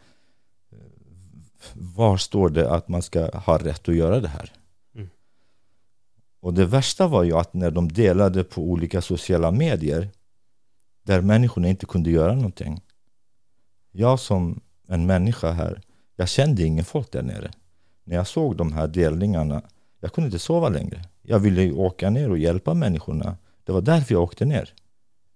var 1.74 2.16
står 2.16 2.48
det 2.48 2.70
att 2.70 2.88
man 2.88 3.02
ska 3.02 3.38
ha 3.38 3.58
rätt 3.58 3.88
att 3.88 3.94
göra 3.94 4.20
det 4.20 4.28
här? 4.28 4.52
Mm. 4.94 5.08
Och 6.40 6.54
det 6.54 6.66
värsta 6.66 7.06
var 7.06 7.22
ju 7.22 7.32
att 7.32 7.54
när 7.54 7.70
de 7.70 7.92
delade 7.92 8.44
på 8.44 8.62
olika 8.62 9.02
sociala 9.02 9.50
medier 9.50 10.08
där 11.02 11.20
människorna 11.20 11.68
inte 11.68 11.86
kunde 11.86 12.10
göra 12.10 12.34
någonting. 12.34 12.80
Jag 13.90 14.20
som 14.20 14.60
en 14.92 15.06
människa 15.06 15.50
här, 15.52 15.80
jag 16.16 16.28
kände 16.28 16.62
ingen 16.62 16.84
folk 16.84 17.12
där 17.12 17.22
nere. 17.22 17.50
När 18.04 18.16
jag 18.16 18.26
såg 18.26 18.56
de 18.56 18.72
här 18.72 18.86
delningarna, 18.86 19.62
jag 20.00 20.12
kunde 20.12 20.26
inte 20.26 20.38
sova 20.38 20.68
längre. 20.68 21.02
Jag 21.22 21.38
ville 21.38 21.72
åka 21.72 22.10
ner 22.10 22.30
och 22.30 22.38
hjälpa 22.38 22.74
människorna. 22.74 23.36
Det 23.64 23.72
var 23.72 23.80
därför 23.80 24.14
jag 24.14 24.22
åkte 24.22 24.44
ner. 24.44 24.72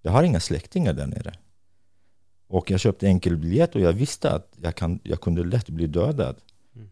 Jag 0.02 0.12
har 0.12 0.22
inga 0.22 0.40
släktingar 0.40 0.92
där 0.92 1.06
nere. 1.06 1.34
Och 2.48 2.70
jag 2.70 2.80
köpte 2.80 3.06
enkelbiljett 3.06 3.74
och 3.74 3.80
jag 3.80 3.92
visste 3.92 4.30
att 4.30 4.52
jag, 4.62 4.74
kan, 4.74 5.00
jag 5.02 5.20
kunde 5.20 5.44
lätt 5.44 5.68
bli 5.68 5.86
dödad. 5.86 6.36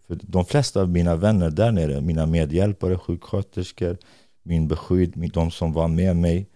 För 0.07 0.19
de 0.23 0.45
flesta 0.45 0.81
av 0.81 0.89
mina 0.89 1.17
vänner 1.17 1.51
där 1.51 1.73
nere, 1.73 2.01
mina 2.01 2.27
medhjälpare, 2.27 2.99
sjuksköterskor, 2.99 3.97
min 4.43 4.69
beskydd, 4.69 5.31
de 5.33 5.51
som 5.51 5.73
var 5.73 5.89
med 5.89 6.17
mig, 6.17 6.49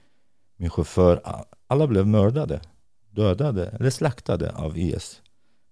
min 0.57 0.71
chaufför, 0.71 1.21
alla 1.67 1.87
blev 1.87 2.07
mördade, 2.07 2.61
dödade 3.11 3.69
eller 3.69 3.91
slaktade 3.91 4.53
av 4.53 4.79
IS. 4.79 5.23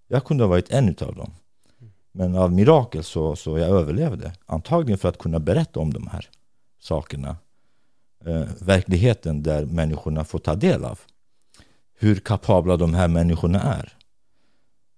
Jag 0.07 0.25
kunde 0.25 0.43
ha 0.43 0.49
varit 0.49 0.71
en 0.71 0.89
av 0.89 1.15
dem. 1.15 1.31
Men 2.11 2.35
av 2.35 2.53
mirakel 2.53 3.03
så, 3.03 3.35
så 3.35 3.57
jag 3.57 3.69
överlevde. 3.69 4.33
Antagligen 4.45 4.97
för 4.97 5.09
att 5.09 5.17
kunna 5.17 5.39
berätta 5.39 5.79
om 5.79 5.93
de 5.93 6.07
här 6.07 6.29
sakerna. 6.79 7.37
Eh, 8.25 8.47
verkligheten 8.59 9.43
där 9.43 9.65
människorna 9.65 10.25
får 10.25 10.39
ta 10.39 10.55
del 10.55 10.85
av. 10.85 10.99
Hur 11.99 12.15
kapabla 12.15 12.77
de 12.77 12.93
här 12.93 13.07
människorna 13.07 13.61
är. 13.61 13.97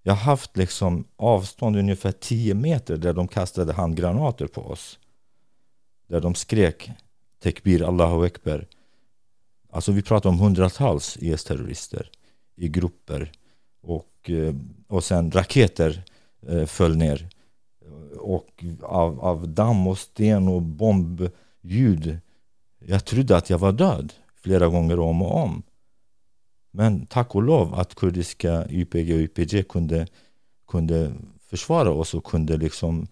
Jag 0.04 0.13
har 0.13 0.22
haft 0.22 0.58
liksom 0.58 1.06
avstånd 1.16 1.75
ungefär 1.78 2.12
10 2.12 2.54
meter 2.54 2.98
där 2.98 3.13
de 3.13 3.28
kastade 3.28 3.74
handgranater 3.74 4.48
på 4.48 4.62
oss. 4.62 5.00
Där 6.08 6.22
de 6.22 6.36
skrek 6.36 6.92
Tekbir 7.44 7.84
Allahu 7.84 8.25
Ekber. 8.25 8.68
Alltså 9.70 9.92
vi 9.92 10.01
pratar 10.01 10.30
om 10.30 10.39
hundratals 10.39 11.18
IS-terrorister 11.18 12.10
i 12.56 12.70
grupper. 12.70 13.32
Och, 13.82 14.18
eh, 14.29 14.55
och 14.88 15.03
sen 15.03 15.31
raketer 15.31 16.03
eh, 16.48 16.65
föll 16.65 16.98
ner. 16.98 17.29
Och 18.19 18.63
av, 18.81 19.19
av 19.19 19.50
damm 19.50 19.88
och 19.88 19.98
sten 19.98 20.48
och 20.48 20.62
bombljud. 20.62 22.19
Jag 22.86 23.05
trodde 23.05 23.38
att 23.38 23.50
jag 23.50 23.57
var 23.57 23.71
död 23.71 24.13
flera 24.36 24.67
gånger 24.67 25.00
om 25.00 25.21
och 25.21 25.43
om. 25.43 25.63
Men 26.71 27.05
tack 27.05 27.36
och 27.36 27.43
lov 27.43 27.75
att 27.75 27.95
kurdiska 27.95 28.67
YPG 28.69 29.13
och 29.13 29.19
YPG 29.19 29.63
kunde, 29.63 30.07
kunde 30.67 31.13
försvara 31.41 31.91
oss 31.91 32.13
och 32.13 32.24
kunde 32.24 32.57
liksom 32.57 33.07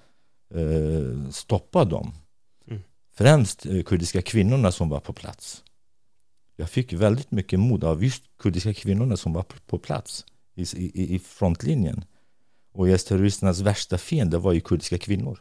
eh, 0.53 1.29
stoppa 1.31 1.85
dem. 1.85 2.13
Mm. 2.67 2.81
Främst 3.15 3.65
eh, 3.65 3.83
kurdiska 3.83 4.21
kvinnorna 4.21 4.71
som 4.71 4.89
var 4.89 4.99
på 4.99 5.13
plats. 5.13 5.63
Jag 6.55 6.69
fick 6.69 6.93
väldigt 6.93 7.31
mycket 7.31 7.59
mod 7.59 7.83
av 7.83 8.03
just 8.03 8.23
kurdiska 8.39 8.73
kvinnorna 8.73 9.17
som 9.17 9.33
var 9.33 9.45
på 9.67 9.77
plats 9.77 10.25
i, 10.57 10.65
i, 10.73 11.15
i 11.15 11.19
frontlinjen. 11.19 12.03
Och 12.71 12.89
IS-terroristernas 12.89 13.59
värsta 13.59 13.97
fiende 13.97 14.37
var 14.37 14.53
ju 14.53 14.59
kurdiska 14.59 14.97
kvinnor. 14.97 15.39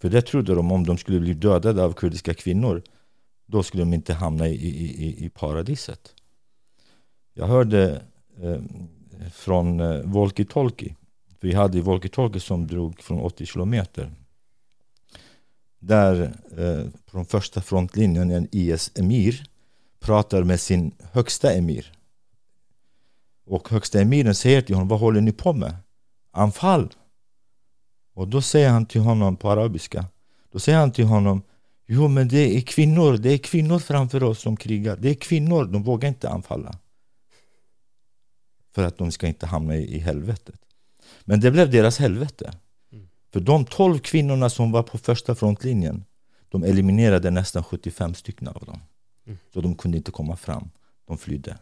För 0.00 0.08
det 0.08 0.22
trodde 0.22 0.54
de 0.54 0.72
om 0.72 0.86
de 0.86 0.98
skulle 0.98 1.20
bli 1.20 1.34
dödade 1.34 1.84
av 1.84 1.92
kurdiska 1.92 2.34
kvinnor, 2.34 2.82
då 3.46 3.62
skulle 3.62 3.82
de 3.82 3.94
inte 3.94 4.14
hamna 4.14 4.48
i, 4.48 4.54
i, 4.54 5.06
i, 5.06 5.24
i 5.24 5.30
paradiset. 5.30 6.14
Jag 7.34 7.46
hörde 7.46 8.02
eh, 8.42 8.60
från 9.32 9.80
eh, 9.80 10.02
Volki-Tolki. 10.02 10.94
Vi 11.40 11.54
hade 11.54 11.80
Volki-Tolki 11.80 12.38
som 12.38 12.66
drog 12.66 13.02
från 13.02 13.20
80 13.20 13.46
kilometer. 13.46 14.12
Där 15.78 16.22
eh, 16.56 16.86
från 17.06 17.26
första 17.26 17.60
frontlinjen 17.60 18.30
en 18.30 18.48
IS-emir 18.52 19.44
pratar 20.00 20.42
med 20.42 20.60
sin 20.60 20.92
högsta 21.12 21.52
emir. 21.52 21.92
Och 23.46 23.68
högsta 23.68 24.00
emiren 24.00 24.34
säger 24.34 24.62
till 24.62 24.74
honom, 24.74 24.88
vad 24.88 25.00
håller 25.00 25.20
ni 25.20 25.32
på 25.32 25.52
med? 25.52 25.76
Anfall! 26.30 26.92
Och 28.14 28.28
då 28.28 28.42
säger 28.42 28.70
han 28.70 28.86
till 28.86 29.00
honom 29.00 29.36
på 29.36 29.50
arabiska, 29.50 30.06
då 30.52 30.58
säger 30.58 30.78
han 30.78 30.92
till 30.92 31.04
honom 31.04 31.42
Jo 31.86 32.08
men 32.08 32.28
det 32.28 32.56
är 32.56 32.60
kvinnor, 32.60 33.16
det 33.16 33.32
är 33.32 33.38
kvinnor 33.38 33.78
framför 33.78 34.22
oss 34.22 34.40
som 34.40 34.56
krigar. 34.56 34.96
Det 34.96 35.10
är 35.10 35.14
kvinnor, 35.14 35.64
de 35.64 35.82
vågar 35.82 36.08
inte 36.08 36.28
anfalla. 36.28 36.78
För 38.74 38.84
att 38.84 38.98
de 38.98 39.12
ska 39.12 39.26
inte 39.26 39.46
hamna 39.46 39.76
i, 39.76 39.96
i 39.96 39.98
helvetet. 39.98 40.60
Men 41.24 41.40
det 41.40 41.50
blev 41.50 41.70
deras 41.70 41.98
helvete. 41.98 42.52
För 43.32 43.40
de 43.40 43.64
12 43.64 43.98
kvinnorna 43.98 44.50
som 44.50 44.72
var 44.72 44.82
på 44.82 44.98
första 44.98 45.34
frontlinjen, 45.34 46.04
de 46.48 46.64
eliminerade 46.64 47.30
nästan 47.30 47.64
75 47.64 48.14
stycken 48.14 48.48
av 48.48 48.64
dem. 48.64 48.80
Så 49.52 49.60
de 49.60 49.74
kunde 49.74 49.96
inte 49.96 50.10
komma 50.10 50.36
fram. 50.36 50.70
De 51.06 51.18
flydde. 51.18 51.58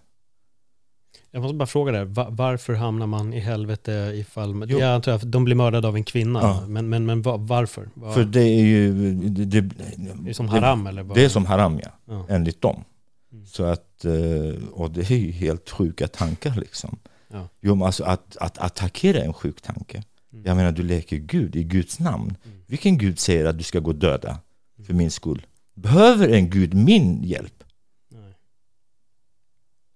Jag 1.35 1.43
måste 1.43 1.55
bara 1.57 1.67
fråga 1.67 1.93
dig, 1.93 2.05
va- 2.05 2.29
varför 2.31 2.75
hamnar 2.75 3.07
man 3.07 3.35
i 3.35 3.41
helvete 3.41 4.13
ifall... 4.15 4.65
Jo. 4.69 4.79
Jag 4.79 4.95
antar 4.95 5.13
att 5.13 5.33
de 5.33 5.45
blir 5.45 5.55
mördade 5.57 5.89
av 5.89 5.97
en 5.97 6.05
kvinna, 6.05 6.41
Ja. 6.43 6.65
men, 6.69 6.89
men, 6.89 7.07
men 7.07 7.23
va- 7.23 7.37
varför? 7.37 7.89
Va- 7.95 8.13
För 8.13 8.25
det 8.25 8.41
är 8.43 8.63
ju... 8.65 8.93
Det, 9.15 9.45
det, 9.45 9.61
det 9.61 10.31
är 10.31 10.35
som 10.35 10.49
haram 10.49 10.87
eller? 10.87 11.03
vad? 11.03 11.17
Det 11.17 11.25
är 11.25 11.29
som 11.29 11.47
haram 11.47 11.81
ja, 11.83 11.91
Ja. 12.09 12.27
enligt 12.29 12.61
dem. 12.61 12.85
Mm. 13.33 13.47
Så 13.47 13.65
att, 13.65 14.05
eh, 14.05 14.69
och 14.73 14.91
det 14.91 15.11
är 15.11 15.17
ju 15.17 15.31
helt 15.31 15.71
sjuka 15.71 16.09
tankar 16.09 16.55
liksom. 16.57 16.99
Ja. 17.33 17.49
Jo, 17.61 17.75
men 17.75 17.87
alltså 17.87 18.05
att, 18.05 18.37
att 18.37 18.59
attackera 18.59 19.19
är 19.19 19.25
en 19.25 19.33
sjuk 19.33 19.61
tanke. 19.63 20.03
Mm. 20.33 20.45
Jag 20.47 20.57
menar, 20.57 20.73
du 20.73 20.83
leker 20.83 21.17
Gud 21.17 21.57
i 21.57 21.65
Guds 21.65 21.99
namn. 21.99 22.37
Vilken 22.67 22.99
Gud 22.99 23.19
säger 23.19 23.45
att 23.45 23.59
du 23.59 23.65
ska 23.65 23.79
gå 23.81 23.93
döda 23.93 24.39
för 24.87 24.95
min 24.95 25.11
skull? 25.11 25.47
Behöver 25.75 26.29
en 26.29 26.51
Gud 26.51 26.75
min 26.75 27.23
hjälp? 27.23 27.62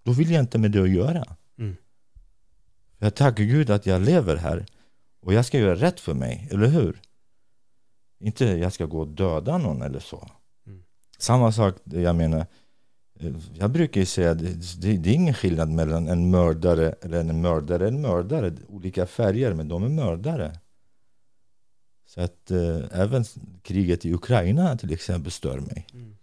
Då 0.06 0.12
vill 0.12 0.30
jag 0.30 0.40
inte 0.40 0.58
med 0.58 0.70
det 0.70 0.82
att 0.82 0.90
göra. 0.90 1.36
Mm. 1.58 1.76
Jag 2.98 3.14
tackar 3.14 3.44
Gud 3.44 3.70
att 3.70 3.86
jag 3.86 4.02
lever 4.02 4.36
här 4.36 4.66
och 5.20 5.32
jag 5.32 5.44
ska 5.44 5.58
göra 5.58 5.74
rätt 5.74 6.00
för 6.00 6.14
mig, 6.14 6.48
eller 6.50 6.66
hur? 6.66 7.00
Inte 8.20 8.44
jag 8.44 8.72
ska 8.72 8.86
gå 8.86 9.00
och 9.00 9.08
döda 9.08 9.58
någon 9.58 9.82
eller 9.82 10.00
så. 10.00 10.30
Mm. 10.66 10.82
Samma 11.18 11.52
sak, 11.52 11.74
jag 11.84 12.16
menar, 12.16 12.46
jag 13.54 13.70
brukar 13.70 14.00
ju 14.00 14.06
säga 14.06 14.30
att 14.30 14.38
det, 14.38 14.80
det, 14.80 14.96
det 14.96 15.10
är 15.10 15.14
ingen 15.14 15.34
skillnad 15.34 15.68
mellan 15.68 16.08
en 16.08 16.30
mördare 16.30 16.94
eller 17.02 17.20
en 17.20 17.40
mördare 17.40 17.82
och 17.82 17.88
en 17.88 18.00
mördare. 18.00 18.52
Olika 18.68 19.06
färger, 19.06 19.54
men 19.54 19.68
de 19.68 19.82
är 19.82 19.88
mördare. 19.88 20.58
Så 22.06 22.20
att 22.20 22.50
eh, 22.50 23.00
även 23.00 23.24
kriget 23.62 24.04
i 24.04 24.14
Ukraina 24.14 24.76
till 24.76 24.92
exempel 24.92 25.32
stör 25.32 25.60
mig. 25.60 25.86
Mm. 25.92 26.16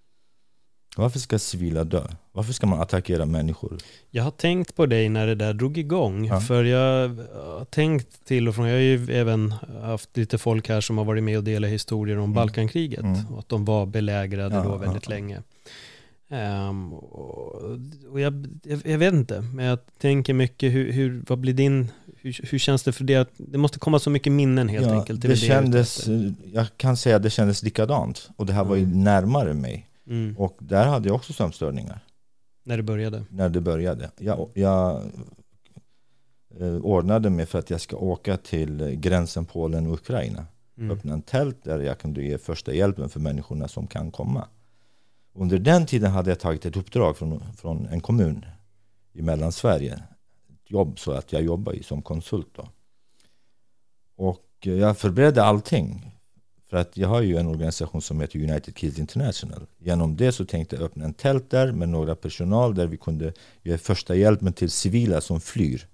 Varför 0.97 1.19
ska 1.19 1.39
civila 1.39 1.83
dö? 1.83 2.07
Varför 2.31 2.53
ska 2.53 2.67
man 2.67 2.81
attackera 2.81 3.25
människor? 3.25 3.77
Jag 4.11 4.23
har 4.23 4.31
tänkt 4.31 4.75
på 4.75 4.85
dig 4.85 5.09
när 5.09 5.27
det 5.27 5.35
där 5.35 5.53
drog 5.53 5.77
igång. 5.77 6.25
Ja. 6.25 6.39
För 6.41 6.63
jag 6.63 7.07
har 7.33 7.65
tänkt 7.65 8.25
till 8.25 8.47
och 8.47 8.55
från, 8.55 8.67
jag 8.67 8.75
har 8.75 8.81
ju 8.81 9.13
även 9.13 9.51
haft 9.81 10.17
lite 10.17 10.37
folk 10.37 10.69
här 10.69 10.81
som 10.81 10.97
har 10.97 11.05
varit 11.05 11.23
med 11.23 11.37
och 11.37 11.43
delat 11.43 11.69
historier 11.71 12.17
om 12.17 12.33
Balkankriget. 12.33 13.03
Mm. 13.03 13.25
Och 13.33 13.39
att 13.39 13.49
de 13.49 13.65
var 13.65 13.85
belägrade 13.85 14.55
Ja, 14.55 14.63
då 14.63 14.77
väldigt 14.77 15.03
ja. 15.05 15.09
länge. 15.09 15.41
Ehm, 16.29 16.93
och 16.93 18.19
jag, 18.19 18.47
jag, 18.63 18.81
jag 18.85 18.97
vet 18.97 19.13
inte, 19.13 19.41
men 19.41 19.65
jag 19.65 19.79
tänker 20.01 20.33
mycket, 20.33 20.73
hur, 20.73 20.91
hur, 20.91 21.23
vad 21.27 21.39
blir 21.39 21.53
din, 21.53 21.87
hur, 22.21 22.39
hur 22.49 22.59
känns 22.59 22.83
det 22.83 22.91
för 22.91 23.03
det? 23.03 23.29
Det 23.37 23.57
måste 23.57 23.79
komma 23.79 23.99
så 23.99 24.09
mycket 24.09 24.33
minnen 24.33 24.69
helt 24.69 24.87
enkelt. 24.87 25.21
det, 25.21 25.27
ute 25.27 25.37
kändes, 25.37 26.07
jag 26.53 26.65
kan 26.77 26.97
säga 26.97 27.15
att 27.15 27.23
det 27.23 27.29
kändes 27.29 27.63
likadant. 27.63 28.29
Och 28.35 28.45
det 28.45 28.53
här 28.53 28.63
var 28.63 28.75
ju 28.75 28.83
Mm. 28.83 29.03
närmare 29.03 29.53
mig. 29.53 29.87
Mm. 30.07 30.37
Och 30.37 30.57
där 30.59 30.85
hade 30.85 31.07
jag 31.07 31.15
också 31.15 31.33
sömnstörningar. 31.33 31.99
När 32.63 32.77
det 32.77 32.83
började. 32.83 33.25
när 33.29 33.49
det 33.49 33.61
började. 33.61 34.11
Jag, 34.17 34.49
jag 34.53 35.01
eh, 36.59 36.75
ordnade 36.75 37.29
mig 37.29 37.45
för 37.45 37.59
att 37.59 37.69
jag 37.69 37.81
ska 37.81 37.97
åka 37.97 38.37
till 38.37 38.95
gränsen 38.95 39.45
Polen 39.45 39.87
och 39.87 39.93
Ukraina. 39.93 40.45
Mm. 40.77 40.91
Öppna 40.91 41.13
en 41.13 41.21
tält 41.21 41.63
där 41.63 41.79
jag 41.79 41.99
kunde 41.99 42.23
ge 42.23 42.37
första 42.37 42.73
hjälpen 42.73 43.09
för 43.09 43.19
människorna 43.19 43.67
som 43.67 43.87
kan 43.87 44.11
komma. 44.11 44.47
Under 45.33 45.59
den 45.59 45.85
tiden 45.85 46.11
hade 46.11 46.31
jag 46.31 46.39
tagit 46.39 46.65
ett 46.65 46.77
uppdrag 46.77 47.17
från, 47.17 47.43
från 47.57 47.85
en 47.85 48.01
kommun 48.01 48.45
i 49.13 49.21
Mellansverige. 49.21 49.93
Ett 50.53 50.71
jobb 50.71 50.99
så 50.99 51.11
att 51.11 51.33
jag 51.33 51.41
jobbar 51.41 51.75
som 51.81 52.01
konsult 52.01 52.49
då. 52.55 52.69
Och 54.15 54.47
eh, 54.61 54.73
jag 54.73 54.97
förberedde 54.97 55.43
allting. 55.43 56.12
För 56.73 56.79
att 56.79 56.97
jag 56.97 57.07
har 57.07 57.21
ju 57.21 57.37
en 57.37 57.47
organisation 57.47 58.01
som 58.01 58.21
heter 58.21 58.39
United 58.39 58.75
Kids 58.75 58.99
International. 58.99 59.65
Genom 59.79 60.15
det 60.15 60.31
så 60.31 60.45
tänkte 60.45 60.75
jag 60.75 60.85
öppna 60.85 61.05
en 61.05 61.13
tält 61.13 61.49
där 61.49 61.71
med 61.71 61.89
några 61.89 62.15
personal 62.15 62.75
där 62.75 62.87
vi 62.87 62.97
kunde 62.97 63.33
ge 63.63 63.77
första 63.77 64.15
hjälpen 64.15 64.53
till 64.53 64.71
civila 64.71 65.21
som 65.21 65.41
flyr. 65.41 65.87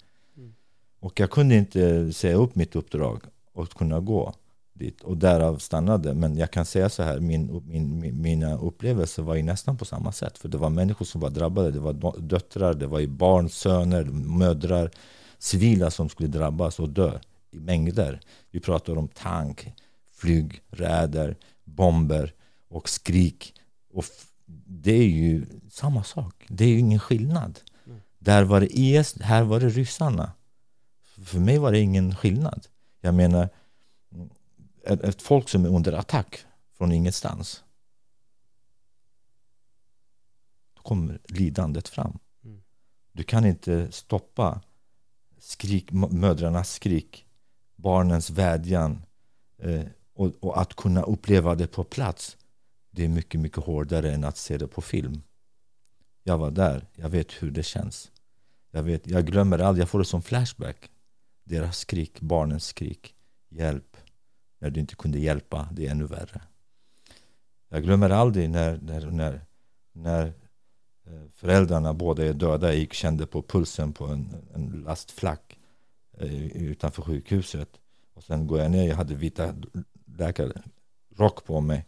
Och 0.99 1.19
jag 1.19 1.29
kunde 1.29 1.55
inte 1.55 2.13
säga 2.13 2.35
upp 2.35 2.55
mitt 2.55 2.75
uppdrag 2.75 3.21
och 3.53 3.69
kunna 3.69 3.99
gå 3.99 4.33
dit. 4.73 5.01
Och 5.01 5.17
därav 5.17 5.57
stannade. 5.57 6.13
Men 6.13 6.37
jag 6.37 6.51
kan 6.51 6.65
säga 6.65 6.89
så 6.89 7.03
här, 7.03 7.19
min, 7.19 7.63
min, 7.67 7.99
min, 7.99 8.21
mina 8.21 8.57
upplevelser 8.57 9.23
var 9.23 9.35
ju 9.35 9.43
nästan 9.43 9.77
på 9.77 9.85
samma 9.85 10.11
sätt. 10.11 10.37
För 10.37 10.49
det 10.49 10.57
var 10.57 10.69
människor 10.69 11.05
som 11.05 11.21
var 11.21 11.29
drabbade. 11.29 11.71
Det 11.71 11.79
var 11.79 12.19
döttrar, 12.19 12.73
det 12.73 12.87
var 12.87 13.07
barn, 13.07 13.49
söner, 13.49 14.03
mödrar. 14.03 14.91
Civila 15.37 15.91
som 15.91 16.09
skulle 16.09 16.29
drabbas 16.29 16.79
och 16.79 16.89
dö 16.89 17.19
i 17.51 17.59
mängder. 17.59 18.19
Vi 18.51 18.59
pratar 18.59 18.97
om 18.97 19.07
tank, 19.07 19.73
flyg, 20.19 20.61
räder, 20.69 21.37
bomber 21.63 22.33
och 22.67 22.89
skrik. 22.89 23.53
Och 23.93 24.05
det 24.65 24.91
är 24.91 25.07
ju 25.07 25.45
samma 25.69 26.03
sak. 26.03 26.45
Det 26.49 26.63
är 26.63 26.69
ju 26.69 26.79
ingen 26.79 26.99
skillnad. 26.99 27.59
Där 28.19 28.43
var 28.43 28.59
det 28.59 28.79
IS, 28.79 29.21
här 29.21 29.43
var 29.43 29.59
det 29.59 29.69
ryssarna. 29.69 30.31
För 31.25 31.39
mig 31.39 31.57
var 31.57 31.71
det 31.71 31.79
ingen 31.79 32.15
skillnad. 32.15 32.67
Jag 33.01 33.13
menar, 33.13 33.49
ett, 34.83 35.03
ett 35.03 35.21
folk 35.21 35.49
som 35.49 35.65
är 35.65 35.69
under 35.69 35.93
attack 35.93 36.45
från 36.77 36.91
ingenstans. 36.91 37.63
Då 40.73 40.81
kommer 40.81 41.19
lidandet 41.27 41.87
fram. 41.87 42.19
Mm. 42.43 42.61
Du 43.11 43.23
kan 43.23 43.45
inte 43.45 43.91
stoppa 43.91 44.61
skrik, 45.39 45.91
mödrarnas 45.91 46.73
skrik, 46.73 47.25
barnens 47.75 48.29
vädjan 48.29 49.05
eh, 49.57 49.85
och, 50.19 50.31
och 50.39 50.61
att 50.61 50.75
kunna 50.75 51.03
uppleva 51.03 51.55
det 51.55 51.67
på 51.67 51.83
plats. 51.83 52.37
Det 52.91 53.05
är 53.05 53.09
mycket, 53.09 53.39
mycket 53.39 53.63
hårdare 53.63 54.13
än 54.13 54.23
att 54.23 54.37
se 54.37 54.57
det 54.57 54.67
på 54.67 54.81
film. 54.81 55.21
Jag 56.23 56.37
var 56.37 56.51
där, 56.51 56.87
jag 56.95 57.09
vet 57.09 57.31
hur 57.31 57.51
det 57.51 57.63
känns. 57.63 58.11
Jag, 58.71 58.83
vet, 58.83 59.07
jag 59.07 59.25
glömmer 59.25 59.59
aldrig, 59.59 59.81
jag 59.81 59.89
får 59.89 59.99
det 59.99 60.05
som 60.05 60.21
flashback. 60.21 60.89
Deras 61.43 61.77
skrik, 61.77 62.21
barnens 62.21 62.65
skrik. 62.65 63.15
Hjälp. 63.49 63.97
När 64.59 64.69
du 64.69 64.79
inte 64.79 64.95
kunde 64.95 65.19
hjälpa, 65.19 65.69
det 65.71 65.87
är 65.87 65.91
ännu 65.91 66.05
värre. 66.05 66.41
Jag 67.69 67.83
glömmer 67.83 68.09
aldrig 68.09 68.49
när, 68.49 68.79
när, 68.81 69.11
när, 69.11 69.41
när 69.91 70.25
eh, 71.05 71.29
föräldrarna 71.33 71.93
båda 71.93 72.25
är 72.25 72.33
döda. 72.33 72.67
Jag 72.67 72.77
gick 72.77 72.93
kände 72.93 73.27
på 73.27 73.41
pulsen 73.41 73.93
på 73.93 74.05
en, 74.05 74.35
en 74.53 74.83
lastflack 74.85 75.59
eh, 76.17 76.45
utanför 76.45 77.01
sjukhuset. 77.01 77.69
Och 78.13 78.23
sen 78.23 78.47
går 78.47 78.59
jag 78.59 78.71
ner, 78.71 78.87
jag 78.87 78.95
hade 78.95 79.15
vita 79.15 79.55
läkarrock 80.19 81.45
på 81.45 81.61
mig. 81.61 81.85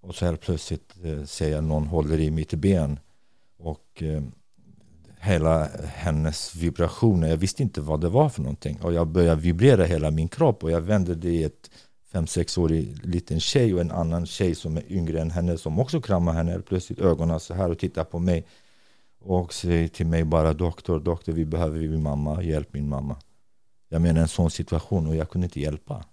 Och 0.00 0.14
så 0.14 0.24
helt 0.24 0.40
plötsligt 0.40 0.94
eh, 1.04 1.24
ser 1.24 1.48
jag 1.48 1.64
någon 1.64 1.86
håller 1.86 2.20
i 2.20 2.30
mitt 2.30 2.54
ben. 2.54 2.98
Och 3.58 4.02
eh, 4.02 4.22
hela 5.20 5.68
hennes 5.86 6.54
vibrationer, 6.54 7.28
jag 7.28 7.36
visste 7.36 7.62
inte 7.62 7.80
vad 7.80 8.00
det 8.00 8.08
var 8.08 8.28
för 8.28 8.42
någonting. 8.42 8.80
Och 8.82 8.92
jag 8.92 9.06
började 9.06 9.40
vibrera 9.40 9.84
hela 9.84 10.10
min 10.10 10.28
kropp 10.28 10.64
och 10.64 10.70
jag 10.70 10.80
vände 10.80 11.14
det 11.14 11.30
i 11.30 11.44
ett 11.44 11.70
5-6-årig 12.12 13.06
liten 13.06 13.40
tjej 13.40 13.74
och 13.74 13.80
en 13.80 13.90
annan 13.90 14.26
tjej 14.26 14.54
som 14.54 14.76
är 14.76 14.92
yngre 14.92 15.20
än 15.20 15.30
henne 15.30 15.58
som 15.58 15.78
också 15.78 16.00
kramar 16.00 16.32
henne. 16.32 16.60
Plötsligt 16.60 17.00
ögonen 17.00 17.40
så 17.40 17.54
här 17.54 17.70
och 17.70 17.78
tittar 17.78 18.04
på 18.04 18.18
mig 18.18 18.46
och 19.20 19.54
säger 19.54 19.88
till 19.88 20.06
mig 20.06 20.24
bara 20.24 20.52
doktor, 20.52 21.00
doktor 21.00 21.32
vi 21.32 21.44
behöver 21.44 21.78
min 21.78 22.02
mamma, 22.02 22.42
hjälp 22.42 22.68
min 22.72 22.88
mamma. 22.88 23.16
Jag 23.88 24.02
menar 24.02 24.20
en 24.20 24.28
sån 24.28 24.50
situation 24.50 25.06
och 25.06 25.16
jag 25.16 25.30
kunde 25.30 25.44
inte 25.44 25.60
hjälpa. 25.60 26.04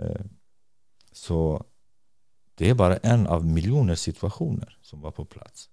Eh, 0.00 0.20
så 1.16 1.64
det 2.54 2.70
är 2.70 2.74
bara 2.74 2.96
en 2.96 3.26
av 3.26 3.46
miljoner 3.46 3.94
situationer 3.94 4.78
som 4.82 5.00
var 5.00 5.10
på 5.10 5.24
plats. 5.24 5.68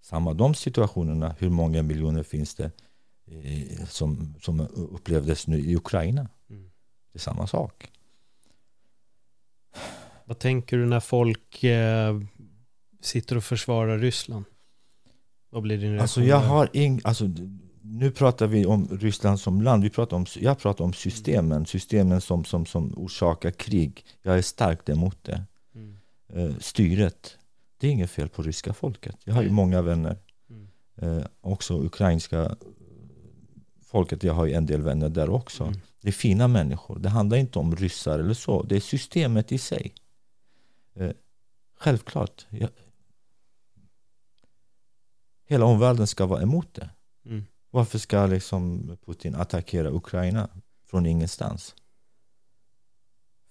Samma 0.00 0.34
de 0.34 0.54
situationerna, 0.54 1.36
hur 1.38 1.50
många 1.50 1.82
miljoner 1.82 2.22
finns 2.22 2.54
det 2.54 2.70
eh, 3.26 3.84
som, 3.86 4.34
som 4.40 4.60
upplevdes 4.70 5.46
nu 5.46 5.58
i 5.58 5.76
Ukraina? 5.76 6.28
Mm. 6.50 6.70
Det 7.12 7.16
är 7.16 7.20
samma 7.20 7.46
sak. 7.46 7.90
Vad 10.24 10.38
tänker 10.38 10.76
du 10.76 10.86
när 10.86 11.00
folk 11.00 11.64
eh, 11.64 12.20
sitter 13.00 13.36
och 13.36 13.44
försvarar 13.44 13.98
Ryssland? 13.98 14.44
Vad 15.50 15.62
blir 15.62 15.78
din 15.78 15.90
reaktion? 15.90 16.02
Alltså 16.02 16.22
jag 16.22 16.40
har 16.40 16.68
ing, 16.72 17.00
alltså, 17.04 17.24
nu 17.84 18.10
pratar 18.10 18.46
vi 18.46 18.66
om 18.66 18.88
Ryssland 18.88 19.40
som 19.40 19.62
land. 19.62 19.82
Vi 19.82 19.90
pratar 19.90 20.16
om, 20.16 20.26
jag 20.36 20.58
pratar 20.58 20.84
om 20.84 20.92
systemen. 20.92 21.66
Systemen 21.66 22.20
som, 22.20 22.44
som, 22.44 22.66
som 22.66 22.92
orsakar 22.96 23.50
krig. 23.50 24.06
Jag 24.22 24.38
är 24.38 24.42
starkt 24.42 24.88
emot 24.88 25.24
det. 25.24 25.44
Mm. 25.74 25.96
Eh, 26.28 26.58
styret. 26.58 27.38
Det 27.78 27.86
är 27.86 27.90
inget 27.90 28.10
fel 28.10 28.28
på 28.28 28.42
ryska 28.42 28.72
folket. 28.72 29.16
Jag 29.24 29.34
har 29.34 29.42
ju 29.42 29.50
många 29.50 29.82
vänner. 29.82 30.18
Mm. 30.50 30.68
Eh, 30.96 31.26
också 31.40 31.84
ukrainska 31.84 32.56
folket. 33.84 34.22
Jag 34.22 34.34
har 34.34 34.46
ju 34.46 34.52
en 34.52 34.66
del 34.66 34.82
vänner 34.82 35.08
där 35.08 35.30
också. 35.30 35.64
Mm. 35.64 35.80
Det 36.00 36.08
är 36.08 36.12
fina 36.12 36.48
människor. 36.48 36.98
Det 36.98 37.08
handlar 37.08 37.36
inte 37.36 37.58
om 37.58 37.76
ryssar 37.76 38.18
eller 38.18 38.34
så. 38.34 38.62
Det 38.62 38.76
är 38.76 38.80
systemet 38.80 39.52
i 39.52 39.58
sig. 39.58 39.94
Eh, 40.94 41.10
självklart. 41.78 42.46
Jag, 42.48 42.68
hela 45.48 45.64
omvärlden 45.64 46.06
ska 46.06 46.26
vara 46.26 46.42
emot 46.42 46.74
det. 46.74 46.90
Mm. 47.26 47.44
Varför 47.74 47.98
ska 47.98 48.26
liksom 48.26 48.96
Putin 49.06 49.34
attackera 49.34 49.90
Ukraina 49.90 50.48
från 50.84 51.06
ingenstans? 51.06 51.74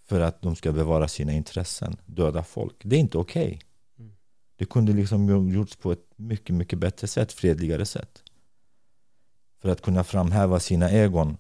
För 0.04 0.22
att 0.22 0.42
de 0.42 0.56
ska 0.56 0.72
bevara 0.72 1.08
sina 1.08 1.34
intressen, 1.34 1.98
döda 2.06 2.44
folk. 2.44 2.76
Det 2.84 2.96
är 2.96 3.00
inte 3.00 3.18
okej. 3.18 3.46
Okay. 3.46 3.60
Mm. 4.00 4.16
Det 4.56 4.66
kunde 4.66 4.94
liksom 4.94 5.50
gjorts 5.50 5.76
på 5.76 5.92
ett 5.92 6.14
mycket, 6.16 6.56
mycket 6.56 6.80
bättre 6.80 7.08
sätt, 7.08 7.32
fredligare 7.32 7.86
sätt. 7.86 8.24
För 9.62 9.70
att 9.70 9.82
kunna 9.82 10.04
framhäva 10.04 10.60
sina 10.60 10.92
egon, 10.92 11.38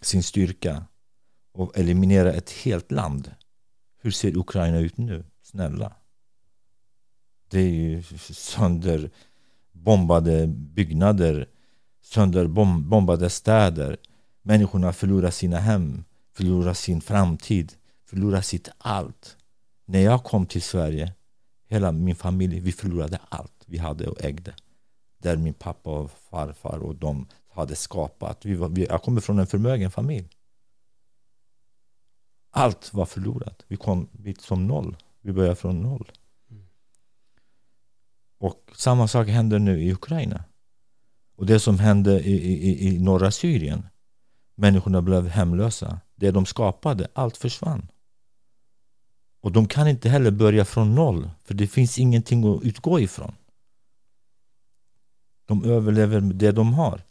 sin 0.00 0.22
styrka 0.22 0.86
och 1.52 1.78
eliminera 1.78 2.32
ett 2.32 2.50
helt 2.50 2.90
land. 2.90 3.34
Hur 4.00 4.10
ser 4.10 4.36
Ukraina 4.36 4.78
ut 4.78 4.96
nu? 4.96 5.24
Snälla. 5.42 5.96
Det 7.50 7.60
är 7.60 7.70
ju 7.70 8.02
sönderbombade 8.32 10.46
byggnader, 10.46 11.48
sönderbombade 12.04 13.30
städer. 13.30 13.96
Människorna 14.42 14.92
förlorar 14.92 15.30
sina 15.30 15.58
hem, 15.58 16.04
förlorar 16.32 16.74
sin 16.74 17.00
framtid, 17.00 17.72
förlorar 18.06 18.40
sitt 18.40 18.68
allt. 18.78 19.36
När 19.84 20.00
jag 20.00 20.24
kom 20.24 20.46
till 20.46 20.62
Sverige, 20.62 21.12
hela 21.68 21.92
min 21.92 22.16
familj, 22.16 22.60
vi 22.60 22.72
förlorade 22.72 23.18
allt 23.28 23.64
vi 23.66 23.78
hade 23.78 24.08
och 24.08 24.24
ägde. 24.24 24.54
Där 25.18 25.36
min 25.36 25.54
pappa 25.54 25.90
och 25.90 26.10
farfar 26.30 26.78
och 26.78 26.94
de 26.94 27.26
hade 27.48 27.76
skapat. 27.76 28.44
Vi 28.44 28.54
var, 28.54 28.68
vi, 28.68 28.86
jag 28.86 29.02
kommer 29.02 29.20
från 29.20 29.38
en 29.38 29.46
förmögen 29.46 29.90
familj. 29.90 30.28
Allt 32.50 32.94
var 32.94 33.06
förlorat. 33.06 33.64
Vi 33.68 33.76
kom 33.76 34.08
hit 34.24 34.40
som 34.40 34.66
noll. 34.66 34.96
Vi 35.20 35.32
började 35.32 35.56
från 35.56 35.82
noll. 35.82 36.12
Och 38.38 38.70
samma 38.76 39.08
sak 39.08 39.28
händer 39.28 39.58
nu 39.58 39.82
i 39.82 39.92
Ukraina. 39.92 40.44
Och 41.36 41.46
det 41.46 41.60
som 41.60 41.78
hände 41.78 42.20
i, 42.20 42.32
i, 42.32 42.88
i 42.88 42.98
norra 42.98 43.30
Syrien. 43.30 43.86
Människorna 44.54 45.02
blev 45.02 45.28
hemlösa. 45.28 46.00
Det 46.14 46.30
de 46.30 46.46
skapade, 46.46 47.08
allt 47.14 47.36
försvann. 47.36 47.88
Och 49.40 49.52
de 49.52 49.68
kan 49.68 49.88
inte 49.88 50.08
heller 50.08 50.30
börja 50.30 50.64
från 50.64 50.94
noll. 50.94 51.30
För 51.44 51.54
det 51.54 51.66
finns 51.66 51.98
ingenting 51.98 52.54
att 52.54 52.62
utgå 52.62 53.00
ifrån. 53.00 53.34
De 55.46 55.64
överlever 55.64 56.20
det 56.20 56.52
de 56.52 56.74
har. 56.74 57.02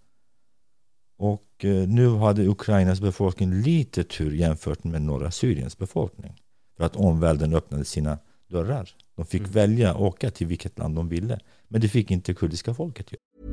Och 1.17 1.65
eh, 1.65 1.87
nu 1.87 2.09
hade 2.15 2.47
Ukrainas 2.47 3.01
befolkning 3.01 3.53
lite 3.53 4.03
tur 4.03 4.31
jämfört 4.31 4.83
med 4.83 5.01
norra 5.01 5.31
Syriens 5.31 5.77
befolkning. 5.77 6.41
För 6.77 6.83
att 6.83 6.95
omvärlden 6.95 7.53
öppnade 7.53 7.85
sina 7.85 8.17
dörrar. 8.47 8.89
De 9.15 9.25
fick 9.25 9.41
Mm. 9.41 9.51
välja 9.51 9.95
åka 9.97 10.31
till 10.31 10.47
vilket 10.47 10.79
land 10.79 10.95
de 10.95 11.09
ville. 11.09 11.39
Men 11.67 11.81
det 11.81 11.89
fick 11.89 12.11
inte 12.11 12.33
kurdiska 12.33 12.73
folket 12.73 13.11
göra. 13.11 13.52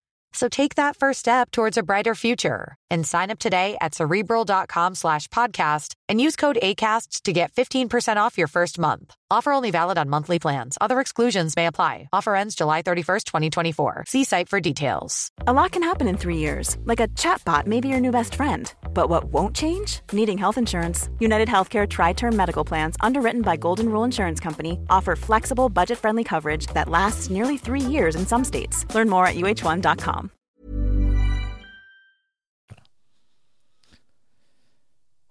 So 0.33 0.47
take 0.47 0.75
that 0.75 0.95
first 0.95 1.19
step 1.19 1.51
towards 1.51 1.77
a 1.77 1.83
brighter 1.83 2.15
future 2.15 2.75
and 2.89 3.05
sign 3.05 3.31
up 3.31 3.39
today 3.39 3.77
at 3.81 3.95
cerebral.com 3.95 4.95
slash 4.95 5.27
podcast 5.29 5.93
and 6.09 6.19
use 6.19 6.35
code 6.35 6.57
ACAST 6.61 7.21
to 7.23 7.33
get 7.33 7.51
15% 7.53 8.17
off 8.17 8.37
your 8.37 8.47
first 8.47 8.77
month. 8.79 9.13
Offer 9.29 9.53
only 9.53 9.71
valid 9.71 9.97
on 9.97 10.09
monthly 10.09 10.39
plans. 10.39 10.77
Other 10.81 10.99
exclusions 10.99 11.55
may 11.55 11.65
apply. 11.67 12.09
Offer 12.11 12.35
ends 12.35 12.55
July 12.55 12.81
31st, 12.81 13.23
2024. 13.23 14.03
See 14.07 14.25
site 14.25 14.49
for 14.49 14.59
details. 14.59 15.29
A 15.47 15.53
lot 15.53 15.71
can 15.71 15.83
happen 15.83 16.07
in 16.09 16.17
three 16.17 16.37
years, 16.37 16.77
like 16.83 16.99
a 16.99 17.07
chatbot 17.09 17.65
may 17.65 17.79
be 17.79 17.87
your 17.87 18.01
new 18.01 18.11
best 18.11 18.35
friend. 18.35 18.73
But 18.93 19.09
what 19.09 19.23
won't 19.25 19.55
change? 19.55 20.01
Needing 20.11 20.37
health 20.37 20.57
insurance. 20.57 21.09
United 21.19 21.47
Healthcare 21.47 21.87
Tri 21.87 22.11
Term 22.11 22.35
Medical 22.35 22.65
Plans, 22.65 22.97
underwritten 22.99 23.41
by 23.41 23.55
Golden 23.55 23.87
Rule 23.87 24.03
Insurance 24.03 24.41
Company, 24.41 24.79
offer 24.89 25.15
flexible, 25.15 25.69
budget 25.69 25.97
friendly 25.97 26.25
coverage 26.25 26.67
that 26.67 26.89
lasts 26.89 27.29
nearly 27.29 27.57
three 27.57 27.79
years 27.81 28.15
in 28.17 28.25
some 28.25 28.43
states. 28.43 28.85
Learn 28.93 29.09
more 29.09 29.25
at 29.25 29.35
uh1.com. 29.35 30.20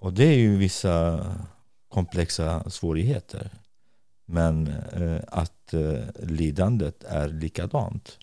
Och 0.00 0.12
det 0.12 0.24
är 0.24 0.36
ju 0.38 0.56
vissa 0.56 1.26
komplexa 1.88 2.70
svårigheter. 2.70 3.50
Men 4.24 4.66
eh, 4.66 5.20
att 5.28 5.74
eh, 5.74 6.04
lidandet 6.22 7.04
är 7.04 7.28
likadant. 7.28 8.18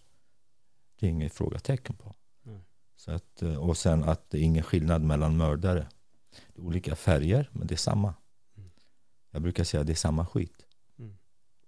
Det 1.00 1.06
är 1.06 1.10
inget 1.10 1.34
frågetecken 1.34 1.96
på. 1.96 2.16
Mm. 2.46 2.62
Så 2.96 3.12
att, 3.12 3.42
eh, 3.42 3.56
och 3.56 3.78
sen 3.78 4.04
att 4.04 4.30
det 4.30 4.38
är 4.38 4.42
ingen 4.42 4.64
skillnad 4.64 5.02
mellan 5.02 5.38
mördare. 5.38 5.88
Det 6.54 6.62
är 6.62 6.66
olika 6.66 6.96
färger, 6.96 7.50
men 7.52 7.68
det 7.68 7.76
är 7.76 7.78
samma. 7.78 8.14
Mm. 8.58 8.70
Jag 9.32 9.42
brukar 9.42 9.64
säga 9.64 9.82
att 9.82 9.88
det 9.88 9.94
är 9.94 9.96
samma 9.96 10.26
skit. 10.26 10.66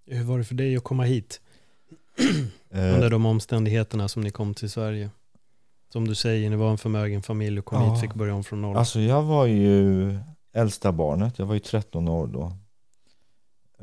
Hur 0.05 0.23
var 0.23 0.37
det 0.37 0.43
för 0.43 0.55
dig 0.55 0.77
att 0.77 0.83
komma 0.83 1.03
hit? 1.03 1.41
Eh, 2.69 2.93
Under 2.93 3.09
de 3.09 3.25
omständigheterna 3.25 4.07
som 4.07 4.21
ni 4.21 4.31
kom 4.31 4.53
till 4.53 4.69
Sverige. 4.69 5.09
Som 5.89 6.07
du 6.07 6.15
säger, 6.15 6.49
ni 6.49 6.55
var 6.55 6.71
en 6.71 6.77
förmögen 6.77 7.21
familj 7.21 7.59
och 7.59 7.65
kom 7.65 7.81
Ja. 7.83 7.91
hit 7.93 8.01
fick 8.01 8.13
börja 8.13 8.35
om 8.35 8.43
från 8.43 8.61
noll. 8.61 8.77
Alltså 8.77 8.99
jag 8.99 9.23
var 9.23 9.45
ju 9.45 10.19
äldsta 10.53 10.91
barnet, 10.91 11.39
jag 11.39 11.45
var 11.45 11.53
ju 11.53 11.59
13 11.59 12.07
år 12.07 12.27
då. 12.27 12.53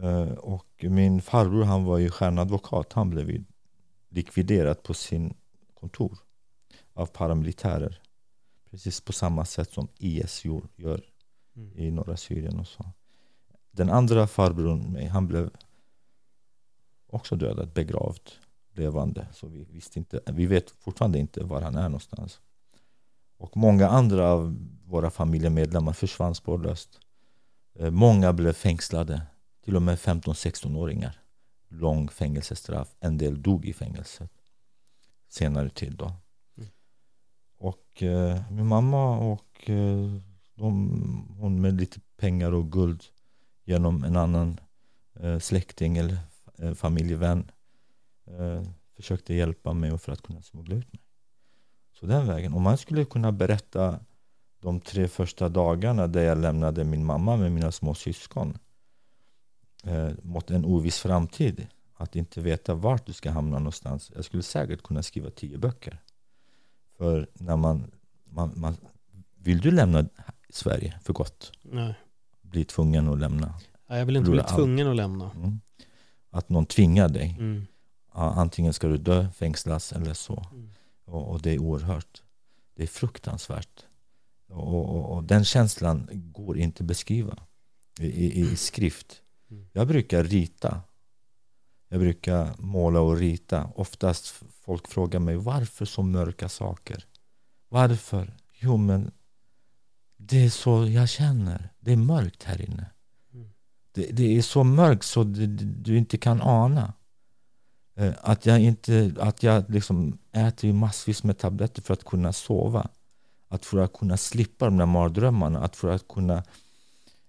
Eh, 0.02 0.32
Och 0.32 0.66
min 0.88 1.22
farbror 1.22 1.64
han 1.64 1.84
var 1.84 1.98
ju 1.98 2.10
stjärnadvokat, 2.10 2.92
han 2.92 3.10
blev 3.10 3.44
likviderad 4.08 4.82
på 4.82 4.94
sin 4.94 5.34
kontor 5.74 6.18
av 6.94 7.06
paramilitärer. 7.06 8.00
Precis 8.70 9.00
på 9.00 9.12
samma 9.12 9.44
sätt 9.44 9.70
som 9.72 9.88
IS 9.98 10.44
gör- 10.44 11.04
Mm. 11.56 11.72
i 11.78 11.90
norra 11.90 12.16
Syrien 12.16 12.58
och 12.60 12.66
så. 12.66 12.84
Den 13.70 13.90
andra 13.90 14.26
farbrorn, 14.26 14.92
mig, 14.92 15.06
han 15.06 15.26
blev 15.26 15.50
också 17.06 17.36
dödad, 17.36 17.72
begravd, 17.72 18.30
levande. 18.78 19.26
Så 19.32 19.46
vi, 19.46 19.64
visste 19.64 19.98
inte, 19.98 20.20
vi 20.26 20.46
vet 20.46 20.70
fortfarande 20.70 21.18
inte 21.18 21.44
var 21.44 21.60
han 21.60 21.76
är 21.76 21.88
någonstans. 21.88 22.40
Och 23.38 23.56
många 23.56 23.88
andra 23.88 24.30
av 24.30 24.56
våra 24.84 25.10
familjemedlemmar 25.10 25.92
försvann 25.92 26.34
spårlöst. 26.34 27.00
Eh, 27.78 27.90
Många 27.90 28.32
blev 28.32 28.52
fängslade, 28.52 29.22
till 29.64 29.76
och 29.76 29.82
med 29.82 29.98
15-16-åringar. 29.98 31.20
Lång 31.68 32.08
fängelsestraff, 32.08 32.96
en 33.00 33.18
del 33.18 33.42
dog 33.42 33.64
i 33.64 33.72
fängelset. 33.72 34.30
Senare 35.28 35.68
tid 35.70 35.96
då. 35.96 36.12
Mm. 36.56 36.68
Och 37.58 38.02
eh, 38.02 38.42
min 38.50 38.66
mamma 38.66 39.18
och 39.18 39.70
eh, 39.70 40.20
de, 40.54 41.36
hon 41.38 41.60
med 41.60 41.80
lite 41.80 42.00
pengar 42.16 42.52
och 42.52 42.72
guld 42.72 43.04
genom 43.64 44.04
en 44.04 44.16
annan 44.16 44.60
eh, 45.20 45.38
släkting 45.38 45.96
eller 45.96 46.18
eh, 46.58 46.74
familjevän 46.74 47.50
eh, 48.26 48.62
försökte 48.96 49.34
hjälpa 49.34 49.72
mig 49.72 49.98
för 49.98 50.12
att 50.12 50.22
kunna 50.22 50.42
smuggla 50.42 50.74
ut 50.76 50.92
mig. 50.92 51.02
Så 52.00 52.06
den 52.06 52.26
vägen. 52.26 52.54
Om 52.54 52.62
man 52.62 52.78
skulle 52.78 53.04
kunna 53.04 53.32
berätta 53.32 54.00
de 54.60 54.80
tre 54.80 55.08
första 55.08 55.48
dagarna 55.48 56.06
där 56.06 56.22
jag 56.22 56.38
lämnade 56.38 56.84
min 56.84 57.04
mamma 57.04 57.36
med 57.36 57.52
mina 57.52 57.72
små 57.72 57.94
syskon 57.94 58.58
eh, 59.84 60.10
mot 60.22 60.50
en 60.50 60.64
oviss 60.64 60.98
framtid. 60.98 61.66
Att 61.98 62.16
inte 62.16 62.40
veta 62.40 62.74
vart 62.74 63.06
du 63.06 63.12
ska 63.12 63.30
hamna 63.30 63.58
någonstans. 63.58 64.12
Jag 64.14 64.24
skulle 64.24 64.42
säkert 64.42 64.82
kunna 64.82 65.02
skriva 65.02 65.30
tio 65.30 65.58
böcker. 65.58 66.02
För 66.96 67.28
när 67.34 67.56
man, 67.56 67.90
man, 68.24 68.52
man 68.56 68.76
vill 69.34 69.60
du 69.60 69.70
lämna 69.70 70.08
Sverige 70.50 70.98
för 71.04 71.12
gott. 71.12 71.52
Nej. 71.62 71.94
Bli 72.42 72.64
tvungen 72.64 73.08
att 73.08 73.18
lämna. 73.18 73.54
Nej, 73.86 73.98
Jag 73.98 74.06
vill 74.06 74.16
inte 74.16 74.30
bli 74.30 74.40
allt. 74.40 74.56
tvungen 74.56 74.88
att 74.88 74.96
lämna. 74.96 75.30
Mm. 75.30 75.60
Att 76.30 76.48
någon 76.48 76.66
tvingar 76.66 77.08
dig. 77.08 77.36
Mm. 77.38 77.66
Antingen 78.16 78.72
ska 78.72 78.88
du 78.88 78.96
dö, 78.96 79.30
fängslas 79.30 79.92
eller 79.92 80.14
så. 80.14 80.46
Mm. 80.52 80.70
Och, 81.04 81.30
och 81.30 81.42
det 81.42 81.50
är 81.50 81.58
oerhört. 81.58 82.22
Det 82.74 82.82
är 82.82 82.86
fruktansvärt. 82.86 83.84
Och, 84.48 84.96
och, 84.96 85.16
och 85.16 85.24
den 85.24 85.44
känslan 85.44 86.08
går 86.12 86.58
inte 86.58 86.82
att 86.82 86.86
beskriva 86.86 87.38
i, 88.00 88.06
i, 88.06 88.40
i 88.40 88.56
skrift. 88.56 89.22
Mm. 89.50 89.66
Jag 89.72 89.88
brukar 89.88 90.24
rita. 90.24 90.80
Jag 91.88 92.00
brukar 92.00 92.54
måla 92.58 93.00
och 93.00 93.16
rita. 93.16 93.70
Oftast 93.74 94.34
folk 94.60 94.88
frågar 94.88 95.20
mig 95.20 95.36
varför 95.36 95.84
så 95.84 96.02
mörka 96.02 96.48
saker? 96.48 97.04
Varför? 97.68 98.36
Jo 98.52 98.76
men 98.76 99.10
det 100.16 100.44
är 100.44 100.50
så 100.50 100.86
jag 100.86 101.08
känner. 101.08 101.72
Det 101.80 101.92
är 101.92 101.96
mörkt 101.96 102.42
här 102.42 102.62
inne. 102.62 102.90
Mm. 103.32 103.50
Det, 103.92 104.06
det 104.12 104.36
är 104.38 104.42
så 104.42 104.64
mörkt 104.64 105.04
så 105.04 105.24
det, 105.24 105.46
du 105.46 105.98
inte 105.98 106.18
kan 106.18 106.42
ana. 106.42 106.92
Eh, 107.96 108.12
Att 108.22 108.46
jag 108.46 108.60
inte, 108.60 109.14
att 109.20 109.42
jag 109.42 109.70
liksom 109.70 110.18
äter 110.32 110.72
massvis 110.72 111.24
med 111.24 111.38
tabletter 111.38 111.82
för 111.82 111.94
att 111.94 112.04
kunna 112.04 112.32
sova. 112.32 112.88
Att 113.48 113.66
för 113.66 113.78
att 113.78 113.92
kunna 113.92 114.16
slippa 114.16 114.64
de 114.64 114.76
där 114.76 114.86
mardrömmarna, 114.86 115.60
att 115.60 115.76
för 115.76 115.88
att 115.88 116.08
kunna 116.08 116.42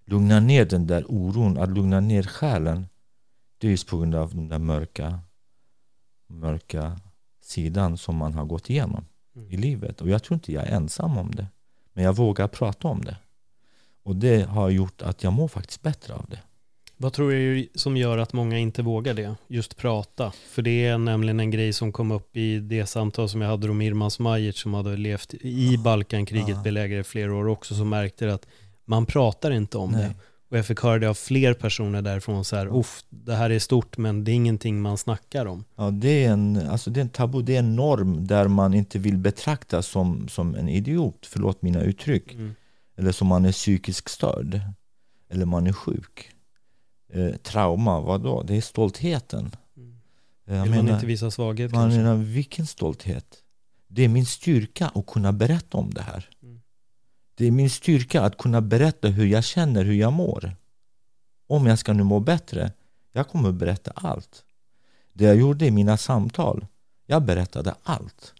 lugna 0.05 0.39
ner 0.39 0.65
den 0.65 0.87
där 0.87 1.05
oron, 1.11 1.57
att 1.57 1.69
lugna 1.69 1.99
ner 1.99 2.23
själen. 2.23 2.87
Det 3.57 3.67
är 3.67 3.71
just 3.71 3.87
på 3.87 3.97
grund 3.97 4.15
av 4.15 4.35
den 4.35 4.47
där 4.49 4.59
mörka, 4.59 5.19
mörka 6.27 6.99
sidan 7.41 7.97
som 7.97 8.15
man 8.15 8.33
har 8.33 8.45
gått 8.45 8.69
igenom 8.69 9.05
Mm. 9.35 9.49
i 9.51 9.57
livet. 9.57 10.01
Och 10.01 10.09
jag 10.09 10.23
tror 10.23 10.35
inte 10.35 10.53
jag 10.53 10.67
är 10.67 10.71
ensam 10.75 11.17
om 11.17 11.31
det. 11.35 11.47
Men 11.93 12.03
jag 12.03 12.15
vågar 12.15 12.47
prata 12.47 12.87
om 12.87 13.01
det. 13.01 13.17
Och 14.03 14.15
det 14.15 14.47
har 14.49 14.69
gjort 14.69 15.01
att 15.01 15.23
jag 15.23 15.33
mår 15.33 15.47
faktiskt 15.47 15.81
bättre 15.81 16.13
av 16.13 16.25
det. 16.29 16.39
Vad 16.99 17.13
tror 17.13 17.31
du 17.31 17.67
som 17.75 17.97
gör 17.97 18.17
att 18.17 18.33
många 18.33 18.57
inte 18.57 18.81
vågar 18.81 19.13
det? 19.13 19.35
Just 19.47 19.77
prata. 19.77 20.31
För 20.49 20.61
det 20.61 20.85
är 20.85 20.97
nämligen 20.97 21.39
en 21.39 21.51
grej 21.51 21.73
som 21.73 21.91
kom 21.91 22.11
upp 22.11 22.37
i 22.37 22.59
det 22.59 22.85
samtal 22.85 23.29
som 23.29 23.41
jag 23.41 23.49
hade 23.49 23.69
om 23.69 23.81
Irman 23.81 24.11
Smajic 24.11 24.57
som 24.57 24.73
hade 24.73 24.97
levt 24.97 25.33
i 25.33 25.77
Balkankriget, 25.77 26.49
Ja. 26.49 26.61
belägrade 26.63 27.03
flera 27.03 27.35
år 27.35 27.47
också, 27.47 27.75
som 27.75 27.89
märkte 27.89 28.33
att 28.33 28.47
man 28.85 29.05
pratar 29.05 29.51
inte 29.51 29.77
om 29.77 29.91
Nej. 29.91 30.01
det. 30.01 30.13
Och 30.49 30.57
jag 30.57 30.65
fick 30.65 30.81
höra 30.81 30.99
det 30.99 31.07
av 31.09 31.13
fler 31.13 31.53
personer 31.53 32.01
därifrån 32.01 32.45
så 32.45 32.55
här, 32.55 32.79
uff, 32.79 33.03
det 33.09 33.35
här 33.35 33.49
är 33.49 33.59
stort 33.59 33.97
men 33.97 34.23
det 34.23 34.31
är 34.31 34.33
ingenting 34.33 34.81
man 34.81 34.97
snackar 34.97 35.45
om. 35.45 35.63
Ja, 35.75 35.91
det, 35.91 36.23
är 36.25 36.31
en, 36.31 36.69
alltså 36.69 36.89
det 36.89 36.99
är 36.99 37.01
en 37.01 37.09
tabu, 37.09 37.41
det 37.41 37.55
är 37.55 37.59
en 37.59 37.75
norm 37.75 38.27
där 38.27 38.47
man 38.47 38.73
inte 38.73 38.99
vill 38.99 39.17
betraktas 39.17 39.87
som, 39.87 40.27
som 40.27 40.55
en 40.55 40.69
idiot, 40.69 41.25
förlåt 41.25 41.61
mina 41.61 41.81
uttryck. 41.81 42.33
Mm. 42.33 42.55
Eller 42.97 43.11
som 43.11 43.27
man 43.27 43.45
är 43.45 43.51
psykiskt 43.51 44.09
störd. 44.09 44.59
Eller 45.29 45.45
man 45.45 45.67
är 45.67 45.73
sjuk. 45.73 46.29
Eh, 47.09 47.35
trauma, 47.35 47.99
vad 48.01 48.21
då? 48.21 48.43
Det 48.43 48.55
är 48.57 48.61
stoltheten. 48.61 49.51
Mm. 49.77 49.99
Eh, 50.47 50.55
Jag 50.55 50.63
Vill 50.63 50.71
man 50.71 50.85
menar, 50.85 50.93
inte 50.95 51.05
visa 51.05 51.31
svaghet 51.31 51.71
man 51.71 51.83
kanske? 51.83 51.97
menar, 51.97 52.15
vilken 52.15 52.67
stolthet? 52.67 53.43
Det 53.87 54.03
är 54.03 54.07
min 54.07 54.25
styrka 54.25 54.87
att 54.95 55.05
kunna 55.05 55.33
berätta 55.33 55.77
om 55.77 55.93
det 55.93 56.01
här. 56.01 56.29
Mm. 56.43 56.61
Det 57.35 57.45
är 57.45 57.51
min 57.51 57.69
styrka 57.69 58.21
att 58.21 58.37
kunna 58.37 58.61
berätta 58.61 59.07
hur 59.07 59.25
jag 59.25 59.43
känner, 59.43 59.85
hur 59.85 59.93
jag 59.93 60.13
mår. 60.13 60.55
Om 61.47 61.65
jag 61.65 61.79
ska 61.79 61.93
nu 61.93 62.03
må 62.03 62.19
bättre, 62.19 62.71
jag 63.11 63.27
kommer 63.29 63.51
berätta 63.51 63.91
allt. 63.95 64.43
Det 65.13 65.25
jag 65.25 65.35
gjorde 65.35 65.65
i 65.65 65.71
mina 65.71 65.97
samtal, 65.97 66.65
jag 67.05 67.23
berättade 67.23 67.75
allt. 67.83 68.33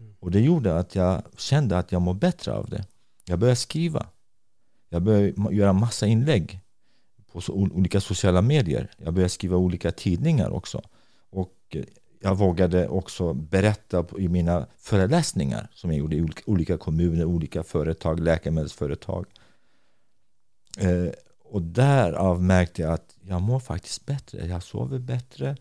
Mm. 0.00 0.14
Och 0.20 0.30
det 0.30 0.40
gjorde 0.40 0.78
att 0.78 0.94
jag 0.94 1.22
kände 1.36 1.78
att 1.78 1.92
jag 1.92 2.02
mår 2.02 2.14
bättre 2.14 2.52
av 2.52 2.68
det. 2.70 2.86
Jag 3.24 3.38
började 3.38 3.56
skriva. 3.56 4.06
Jag 4.88 5.02
började 5.02 5.54
göra 5.54 5.72
massa 5.72 6.06
inlägg 6.06 6.60
på 7.32 7.40
så, 7.40 7.52
olika 7.52 8.00
sociala 8.00 8.42
medier. 8.42 8.90
Jag 8.96 9.14
började 9.14 9.28
skriva 9.28 9.56
olika 9.56 9.92
tidningar 9.92 10.50
också. 10.50 10.82
Och 11.30 11.56
eh, 11.70 11.84
jag 12.20 12.34
vågade 12.34 12.88
också 12.88 13.34
berätta 13.34 14.04
i 14.18 14.28
mina 14.28 14.66
föreläsningar 14.76 15.68
som 15.74 15.90
jag 15.90 15.98
gjorde 15.98 16.16
i 16.16 16.22
olika, 16.22 16.42
olika 16.46 16.78
kommuner, 16.78 17.24
olika 17.24 17.62
företag, 17.62 18.20
läkemedelsföretag. 18.20 19.26
Eh, 20.78 21.08
och 21.44 21.62
därav 21.62 22.42
märkte 22.42 22.82
jag 22.82 22.92
att 22.92 23.16
jag 23.20 23.42
mår 23.42 23.60
faktiskt 23.60 24.06
bättre. 24.06 24.46
Jag 24.46 24.62
sover 24.62 24.98
bättre 24.98 25.56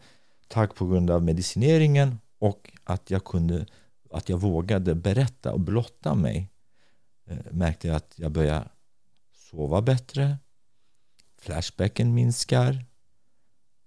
tack 0.47 0.75
på 0.75 0.87
grund 0.87 1.11
av 1.11 1.23
medicineringen 1.23 2.19
och 2.39 2.71
att 2.83 3.11
jag 3.11 3.23
kunde 3.23 3.65
att 4.11 4.29
jag 4.29 4.37
vågade 4.37 4.95
berätta 4.95 5.53
och 5.53 5.59
blotta 5.59 6.15
mig 6.15 6.49
eh, 7.27 7.37
märkte 7.51 7.87
jag 7.87 7.95
att 7.95 8.13
jag 8.15 8.31
började 8.31 8.67
sova 9.49 9.81
bättre 9.81 10.37
flashbacken 11.37 12.13
minskar 12.13 12.85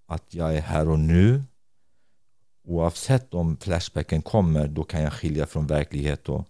att 0.07 0.35
jag 0.35 0.57
är 0.57 0.61
här 0.61 0.89
och 0.89 0.99
nu. 0.99 1.43
Oavsett 2.63 3.35
om 3.35 3.57
flashbacken 3.57 4.23
kommer 4.23 4.69
då 4.69 4.85
kan 4.85 5.03
jag 5.03 5.13
skilja 5.13 5.47
från 5.47 5.67
verklighet 5.67 6.29
och 6.29 6.49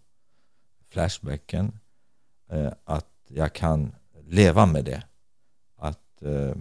flashbacken 0.89 1.79
eh, 2.51 2.73
att 2.85 3.11
jag 3.29 3.53
kan 3.53 3.95
leva 4.27 4.67
med 4.67 4.85
det. 4.85 5.03
Att 5.77 6.23
eh, 6.23 6.55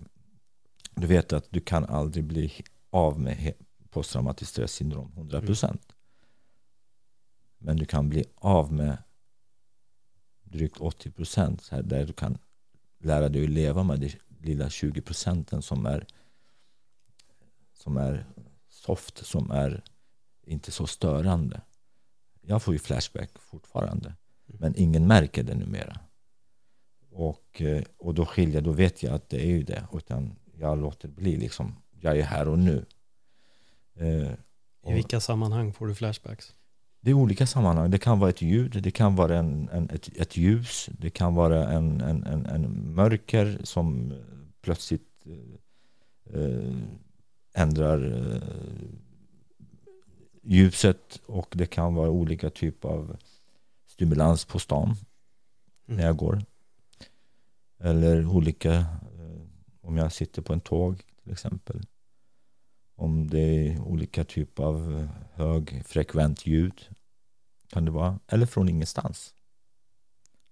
du 0.95 1.07
vet 1.07 1.33
att 1.33 1.47
du 1.49 1.59
kan 1.59 1.85
aldrig 1.85 2.23
bli 2.23 2.53
av 2.89 3.19
med 3.19 3.53
posttraumatiskt 3.89 4.51
stressyndrom 4.51 5.11
100% 5.15 5.77
men 7.59 7.77
du 7.77 7.85
kan 7.85 8.09
bli 8.09 8.25
av 8.35 8.73
med 8.73 8.97
drygt 10.43 10.77
80% 10.77 11.71
här, 11.71 11.81
där 11.81 12.05
du 12.05 12.13
kan 12.13 12.37
lära 12.99 13.29
dig 13.29 13.43
att 13.43 13.49
leva 13.49 13.83
med 13.83 13.99
det 13.99 14.15
lilla 14.39 14.69
20 14.69 15.01
procenten 15.01 15.61
som 15.61 15.85
är 15.85 16.05
som 17.73 17.97
är 17.97 18.25
soft, 18.69 19.25
som 19.25 19.51
är 19.51 19.83
inte 20.43 20.71
så 20.71 20.87
störande. 20.87 21.61
Jag 22.41 22.63
får 22.63 22.73
ju 22.73 22.79
flashback 22.79 23.29
fortfarande, 23.39 24.13
men 24.45 24.73
ingen 24.77 25.07
märker 25.07 25.43
det 25.43 25.55
numera. 25.55 25.99
Och, 27.11 27.61
eh, 27.61 27.83
och 27.97 28.13
då 28.13 28.25
skiljer, 28.25 28.61
då 28.61 28.71
vet 28.71 29.03
jag 29.03 29.13
att 29.13 29.29
det 29.29 29.41
är 29.41 29.47
ju 29.47 29.63
det, 29.63 29.87
utan 29.93 30.35
jag 30.53 30.77
låter 30.79 31.07
bli 31.07 31.37
liksom, 31.37 31.75
jag 31.91 32.17
är 32.19 32.23
här 32.23 32.47
och 32.47 32.59
nu. 32.59 32.85
Eh, 33.95 34.07
I 34.31 34.35
och- 34.81 34.95
vilka 34.95 35.19
sammanhang 35.19 35.73
får 35.73 35.87
du 35.87 35.95
flashbacks? 35.95 36.55
Det 37.01 37.09
är 37.09 37.13
olika 37.13 37.47
sammanhang. 37.47 37.91
Det 37.91 37.97
kan 37.97 38.19
vara 38.19 38.29
ett 38.29 38.41
ljud, 38.41 38.83
det 38.83 38.91
kan 38.91 39.15
vara 39.15 39.37
en, 39.37 39.69
en, 39.69 39.89
ett, 39.89 40.17
ett 40.17 40.37
ljus, 40.37 40.89
det 40.99 41.09
kan 41.09 41.35
vara 41.35 41.69
en, 41.69 42.01
en, 42.01 42.23
en, 42.23 42.45
en 42.45 42.93
mörker 42.95 43.59
som 43.63 44.13
plötsligt 44.61 45.25
eh, 45.25 46.41
eh, 46.41 46.75
ändrar 47.53 48.27
eh, 48.35 48.41
ljuset 50.43 51.21
och 51.25 51.53
det 51.57 51.65
kan 51.65 51.95
vara 51.95 52.09
olika 52.09 52.49
typer 52.49 52.89
av 52.89 53.17
stimulans 53.87 54.45
på 54.45 54.59
stan 54.59 54.95
när 55.85 56.05
jag 56.05 56.17
går. 56.17 56.41
Eller 57.79 58.25
olika, 58.25 58.73
eh, 58.73 59.41
om 59.81 59.97
jag 59.97 60.11
sitter 60.11 60.41
på 60.41 60.53
en 60.53 60.61
tåg 60.61 61.03
till 61.23 61.31
exempel. 61.31 61.81
Om 62.99 63.27
det 63.27 63.39
är 63.39 63.79
olika 63.79 64.23
typer 64.23 64.63
av 64.63 64.99
eh, 64.99 65.09
högfrekvent 65.33 66.45
ljud 66.45 66.89
kan 67.67 67.85
det 67.85 67.91
vara. 67.91 68.19
Eller 68.27 68.45
från 68.45 68.69
ingenstans. 68.69 69.35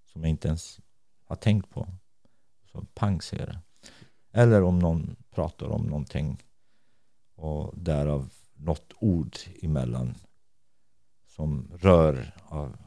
Som 0.05 0.21
jag 0.21 0.29
inte 0.29 0.47
ens 0.47 0.79
har 1.23 1.35
tänkt 1.35 1.69
på. 1.69 1.87
Så 2.71 2.85
pang 2.93 3.21
säger 3.21 3.45
det. 3.45 3.59
Eller 4.31 4.63
om 4.63 4.79
någon 4.79 5.15
pratar 5.29 5.67
om 5.67 5.85
någonting 5.85 6.43
och 7.35 7.73
därav 7.77 8.33
något 8.53 8.93
ord 8.99 9.37
emellan 9.61 10.15
som 11.27 11.71
rör 11.73 12.35
av 12.43 12.77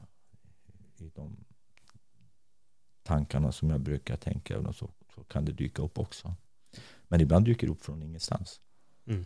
i 0.96 1.08
de 1.08 1.44
tankarna 3.02 3.52
som 3.52 3.70
jag 3.70 3.80
brukar 3.80 4.16
tänka 4.16 4.58
och 4.58 4.74
så, 4.74 4.90
så 5.14 5.24
kan 5.24 5.44
det 5.44 5.52
dyka 5.52 5.82
upp 5.82 5.98
också. 5.98 6.34
Men 7.02 7.20
ibland 7.20 7.44
dyker 7.44 7.66
det 7.66 7.72
upp 7.72 7.82
från 7.82 8.02
ingenstans. 8.02 8.60
Mm. 9.06 9.24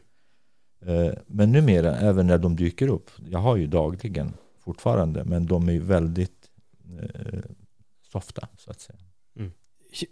Eh, 0.86 1.12
Men 1.26 1.52
numera, 1.52 1.96
även 1.96 2.26
när 2.26 2.38
de 2.38 2.56
dyker 2.56 2.88
upp, 2.88 3.10
jag 3.30 3.38
har 3.38 3.56
ju 3.56 3.66
dagligen 3.66 4.34
fortfarande, 4.64 5.24
men 5.24 5.46
de 5.46 5.68
är 5.68 5.72
ju 5.72 5.80
väldigt 5.80 6.50
eh, 7.00 7.38
softa 8.12 8.48
så 8.58 8.70
att 8.70 8.80
säga. 8.80 8.98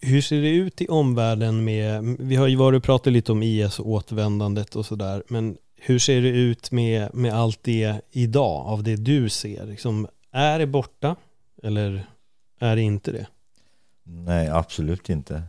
Hur 0.01 0.21
ser 0.21 0.41
det 0.41 0.51
ut 0.51 0.81
i 0.81 0.89
omvärlden 0.89 1.65
med, 1.65 2.17
vi 2.19 2.37
har 2.37 2.47
ju 2.47 2.57
varit 2.57 2.79
och 2.79 2.85
pratat 2.85 3.13
lite 3.13 3.33
om 3.33 3.43
IS 3.43 3.79
och 3.79 3.89
återvändandet 3.89 4.77
och 4.77 4.87
sådär, 4.87 5.23
men 5.29 5.57
hur 5.77 5.99
ser 5.99 6.23
det 6.23 6.29
ut 6.29 6.73
med, 6.73 7.15
med 7.15 7.35
allt 7.35 7.59
det 7.63 8.01
idag, 8.11 8.67
av 8.67 8.83
det 8.83 8.97
du 8.97 9.29
ser? 9.29 9.67
Liksom, 9.67 10.09
är 10.31 10.59
det 10.59 10.67
borta 10.67 11.17
eller 11.63 12.07
är 12.59 12.77
det 12.77 12.83
inte 12.83 13.13
det? 13.13 13.27
Nej, 14.05 14.49
absolut 14.49 15.11
inte. 15.11 15.43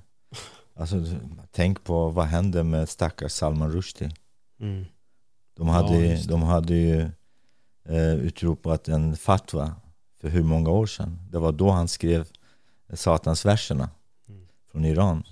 Alltså, 0.75 1.05
tänk 1.51 1.83
på 1.83 2.09
vad 2.09 2.25
hände 2.25 2.63
med 2.63 2.89
stackars 2.89 3.31
Salman 3.31 3.71
Rushdie. 3.71 4.11
Mm. 4.59 4.85
De 5.55 5.67
hade, 5.67 6.05
Ja, 6.05 6.19
de 6.27 6.43
hade 6.43 6.73
ju 6.75 7.01
eh, 7.89 8.13
utropat 8.13 8.87
en 8.87 9.15
fatwa 9.15 9.75
för 10.21 10.29
hur 10.29 10.43
många 10.43 10.69
år 10.69 10.85
sedan. 10.85 11.19
Det 11.31 11.39
var 11.39 11.51
då 11.51 11.69
han 11.71 11.87
skrev 11.87 12.27
satansverserna 12.93 13.89
från 14.71 14.85
Iran 14.85 15.23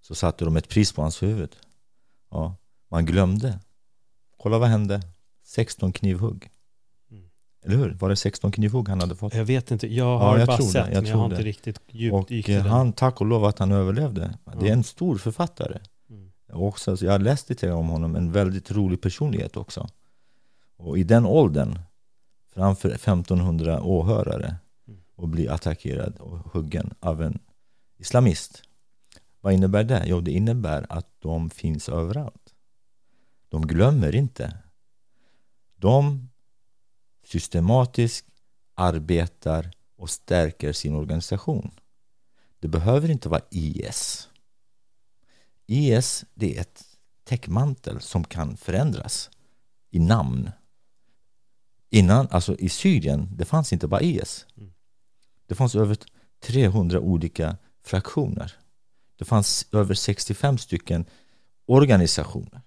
så 0.00 0.14
satte 0.14 0.44
de 0.44 0.56
ett 0.56 0.68
pris 0.68 0.92
på 0.92 1.02
hans 1.02 1.22
huvud. 1.22 1.56
Ja, 2.30 2.56
man 2.88 3.06
glömde. 3.06 3.58
Kolla 4.36 4.58
vad 4.58 4.68
hände? 4.68 5.02
16 5.44 5.92
knivhugg. 5.92 6.50
Eller 7.64 7.76
hur? 7.76 7.90
Var 7.94 8.08
det 8.08 8.16
16 8.16 8.52
knivhugg 8.52 8.88
han 8.88 9.00
hade 9.00 9.16
fått? 9.16 9.34
Jag 9.34 9.44
vet 9.44 9.70
inte, 9.70 9.94
jag 9.94 10.18
har 10.18 10.38
jag 10.38 10.46
bara 10.46 10.56
det, 10.56 10.62
sett 10.62 10.74
jag 10.94 11.02
men 11.02 11.06
jag 11.06 11.16
har 11.16 11.28
det. 11.28 11.34
inte 11.34 11.44
riktigt 11.44 11.78
Och 12.12 12.30
i 12.30 12.38
eh, 12.52 12.58
den. 12.62 12.66
han, 12.66 12.92
tack 12.92 13.20
och 13.20 13.26
lov 13.26 13.44
att 13.44 13.58
han 13.58 13.72
överlevde. 13.72 14.20
Det 14.44 14.52
Ja. 14.60 14.66
är 14.66 14.72
en 14.72 14.84
stor 14.84 15.18
författare. 15.18 15.78
Också, 16.52 16.96
så 16.96 17.04
jag 17.04 17.12
har 17.12 17.18
läst 17.18 17.48
lite 17.48 17.72
om 17.72 17.88
honom, 17.88 18.16
en 18.16 18.32
väldigt 18.32 18.70
rolig 18.70 19.00
personlighet 19.00 19.56
också. 19.56 19.88
Och 20.76 20.98
i 20.98 21.04
den 21.04 21.26
åldern, 21.26 21.78
framför 22.54 22.88
1500 22.90 23.82
åhörare, 23.82 24.56
Mm. 24.88 25.00
och 25.14 25.28
bli 25.28 25.48
attackerad 25.48 26.16
och 26.16 26.38
huggen 26.38 26.94
av 27.00 27.22
en 27.22 27.38
islamist. 27.96 28.62
Vad 29.40 29.52
innebär 29.52 29.84
det? 29.84 30.04
Jo, 30.06 30.20
det 30.20 30.30
innebär 30.30 30.86
att 30.88 31.08
de 31.18 31.50
finns 31.50 31.88
överallt. 31.88 32.54
De 33.48 33.66
glömmer 33.66 34.14
inte. 34.14 34.58
De 35.76 36.28
systematiskt 37.24 38.26
arbetar 38.74 39.70
och 39.96 40.10
stärker 40.10 40.72
sin 40.72 40.94
organisation. 40.94 41.70
Det 42.60 42.68
behöver 42.68 43.10
inte 43.10 43.28
vara 43.28 43.42
IS. 43.50 44.28
IS 45.66 46.24
det 46.34 46.56
är 46.56 46.60
ett 46.60 46.84
täckmantel 47.24 48.00
som 48.00 48.24
kan 48.24 48.56
förändras 48.56 49.30
i 49.90 49.98
namn. 49.98 50.50
Innan, 51.90 52.28
alltså 52.30 52.56
i 52.56 52.68
Syrien, 52.68 53.28
det 53.36 53.44
fanns 53.44 53.72
inte 53.72 53.88
bara 53.88 54.00
IS. 54.00 54.46
Mm. 54.56 54.72
Det 55.46 55.54
fanns 55.54 55.74
över 55.74 55.98
300 56.42 57.00
olika 57.00 57.56
fraktioner. 57.82 58.52
Det 59.18 59.24
fanns 59.24 59.66
över 59.72 59.94
65 59.94 60.58
stycken 60.58 61.04
organisationer. 61.66 62.60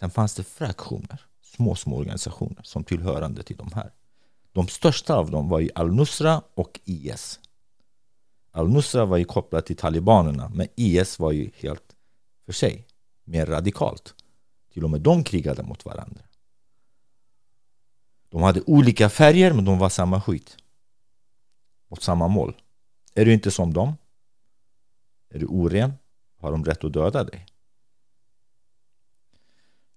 Sen 0.00 0.10
fanns 0.10 0.34
det 0.34 0.44
fraktioner, 0.44 1.20
små, 1.42 1.74
små 1.74 1.96
organisationer 1.96 2.62
som 2.62 2.84
tillhörande 2.84 3.42
till 3.42 3.56
de 3.56 3.72
här. 3.72 3.92
De 4.52 4.68
största 4.68 5.14
av 5.14 5.30
dem 5.30 5.48
var 5.48 5.60
ju 5.60 5.70
Al-Nusra 5.74 6.42
och 6.54 6.80
IS. 6.84 7.40
Al-Nusra 8.50 9.04
var 9.04 9.16
ju 9.16 9.24
kopplat 9.24 9.66
till 9.66 9.76
talibanerna, 9.76 10.48
men 10.54 10.68
IS 10.76 11.18
var 11.18 11.32
ju 11.32 11.50
helt 11.54 11.95
för 12.46 12.52
sig, 12.52 12.86
mer 13.24 13.46
radikalt. 13.46 14.14
Till 14.72 14.84
och 14.84 14.90
med 14.90 15.00
de 15.00 15.24
krigade 15.24 15.62
mot 15.62 15.84
varandra. 15.84 16.22
De 18.28 18.42
hade 18.42 18.62
olika 18.66 19.08
färger, 19.08 19.52
men 19.52 19.64
de 19.64 19.78
var 19.78 19.88
samma 19.88 20.20
skit. 20.20 20.56
Mot 21.88 22.02
samma 22.02 22.28
mål. 22.28 22.56
Är 23.14 23.24
du 23.24 23.32
inte 23.32 23.50
som 23.50 23.72
dem? 23.72 23.96
Är 25.30 25.38
du 25.38 25.46
oren? 25.46 25.92
Har 26.40 26.52
de 26.52 26.64
rätt 26.64 26.84
att 26.84 26.92
döda 26.92 27.24
dig? 27.24 27.46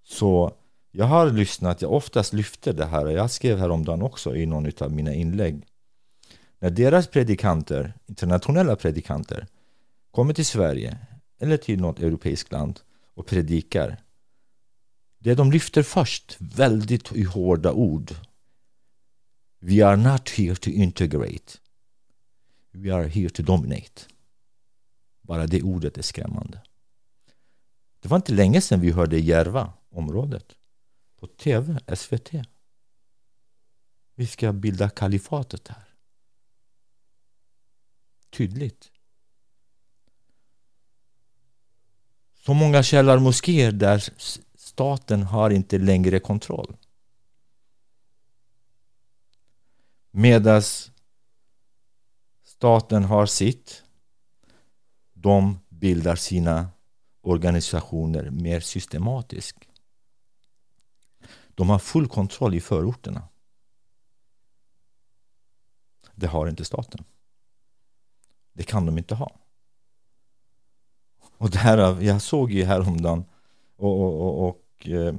Så 0.04 0.54
jag 0.92 1.06
har 1.06 1.32
lyssnat, 1.32 1.82
jag 1.82 1.94
oftast 1.94 2.34
lyfter 2.34 2.74
det 2.74 2.86
här, 2.86 3.06
och 3.06 3.12
jag 3.12 3.32
skrev 3.32 3.58
häromdagen 3.58 4.02
också 4.02 4.36
i 4.36 4.46
någon 4.46 4.72
av 4.80 4.92
mina 4.92 5.14
inlägg. 5.14 5.66
När 6.60 6.70
deras 6.70 7.08
predikanter, 7.08 7.94
internationella 8.08 8.76
predikanter, 8.76 9.48
kommer 10.12 10.34
till 10.34 10.46
Sverige 10.46 10.98
eller 11.40 11.58
till 11.58 11.82
något 11.82 12.00
europeiskt 12.00 12.52
land 12.52 12.80
och 13.14 13.28
predikar. 13.28 14.04
Det 15.18 15.36
de 15.36 15.52
lyfter 15.52 15.84
först, 15.84 16.38
väldigt 16.40 17.12
i 17.12 17.24
hårda 17.24 17.72
ord. 17.72 18.12
We 19.60 19.86
are 19.86 19.96
not 19.96 20.30
here 20.30 20.56
to 20.56 20.70
integrate. 20.70 21.58
We 22.72 22.94
are 22.94 23.08
here 23.08 23.30
to 23.30 23.44
dominate. 23.44 24.02
Bara 25.22 25.48
det 25.48 25.62
ordet 25.62 25.98
är 25.98 26.02
skrämmande. 26.02 26.62
Det 28.00 28.10
var 28.10 28.18
inte 28.18 28.34
länge 28.34 28.62
sedan 28.62 28.82
vi 28.82 28.92
hörde 28.92 29.20
Järva, 29.20 29.74
området, 29.90 30.56
på 31.16 31.28
TV, 31.28 31.80
SVT. 31.96 32.32
Vi 34.16 34.28
ska 34.28 34.54
bilda 34.54 34.90
kalifatet 34.90 35.68
här. 35.68 35.90
Tydligt. 38.30 38.92
Så 42.40 42.54
många 42.54 42.84
källarmoskéer 42.84 43.72
där 43.72 44.04
staten 44.56 45.24
har 45.24 45.50
inte 45.50 45.78
längre 45.78 46.20
kontroll. 46.20 46.78
Medan 50.12 50.62
staten 52.44 53.04
har 53.04 53.26
sitt, 53.26 53.84
de 55.14 55.60
bildar 55.70 56.16
sina 56.16 56.70
organisationer 57.22 58.30
mer 58.30 58.60
systematiskt. 58.60 59.58
De 61.50 61.70
har 61.70 61.80
full 61.80 62.08
kontroll 62.08 62.56
i 62.56 62.62
förorterna. 62.62 63.28
Det 66.16 66.28
har 66.28 66.48
inte 66.48 66.66
staten. 66.66 67.04
Det 68.54 68.64
kan 68.64 68.86
de 68.86 68.98
inte 68.98 69.16
ha. 69.16 69.40
Och 71.40 71.50
därav, 71.50 72.04
jag 72.04 72.22
såg 72.22 72.52
ju 72.52 72.64
häromdagen 72.64 73.24
och, 73.78 74.02
och, 74.02 74.22
och, 74.22 74.50
och 74.50 74.90
eh, 74.90 75.16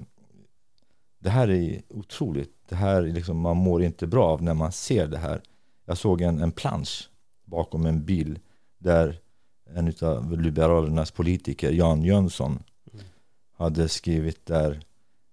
det 1.19 1.31
här 1.31 1.51
är 1.51 1.83
otroligt. 1.89 2.55
Det 2.69 2.75
här 2.75 3.03
är 3.03 3.13
liksom, 3.13 3.41
man 3.41 3.57
mår 3.57 3.83
inte 3.83 4.07
bra 4.07 4.27
av 4.27 4.43
när 4.43 4.55
man 4.55 4.73
ser 4.73 5.07
det 5.07 5.19
här. 5.19 5.43
Jag 5.87 5.99
såg 5.99 6.21
en, 6.21 6.41
en 6.41 6.53
plansch 6.53 7.11
bakom 7.45 7.87
en 7.87 8.05
bil 8.05 8.39
där 8.79 9.21
en 9.75 9.95
av 10.01 10.41
Liberalernas 10.41 11.11
politiker, 11.11 11.73
Jan 11.73 12.03
Jönsson, 12.03 12.63
hade 13.57 13.89
skrivit 13.89 14.47
där 14.47 14.81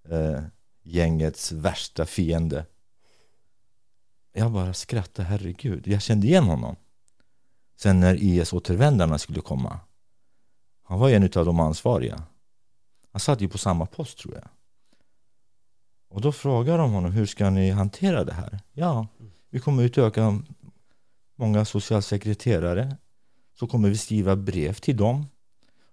eh, 0.09 0.41
gängets 0.83 1.51
värsta 1.51 2.05
fiende. 2.05 2.65
Jag 4.33 4.51
bara 4.51 4.73
skrattade, 4.73 5.27
herregud. 5.27 5.87
Jag 5.87 6.01
kände 6.01 6.27
igen 6.27 6.43
honom. 6.43 6.75
Sen 7.75 7.99
när 7.99 8.15
IS-återvändarna 8.15 9.17
skulle 9.17 9.41
komma. 9.41 9.79
Han 10.87 10.99
var 10.99 11.09
en 11.09 11.23
av 11.23 11.45
de 11.45 11.59
ansvariga. 11.59 12.23
Han 13.11 13.19
satt 13.19 13.41
ju 13.41 13.49
på 13.49 13.57
samma 13.57 13.85
post 13.85 14.17
tror 14.17 14.35
jag. 14.35 14.47
Och 16.09 16.21
då 16.21 16.31
frågar 16.31 16.77
de 16.77 16.91
honom, 16.91 17.11
hur 17.11 17.25
ska 17.25 17.49
ni 17.49 17.71
hantera 17.71 18.23
det 18.23 18.33
här? 18.33 18.59
Ja, 18.73 19.07
vi 19.49 19.59
kommer 19.59 19.83
utöka 19.83 20.41
många 21.35 21.65
socialsekreterare. 21.65 22.97
Så 23.59 23.67
kommer 23.67 23.89
vi 23.89 23.97
skriva 23.97 24.35
brev 24.35 24.73
till 24.73 24.97
dem. 24.97 25.25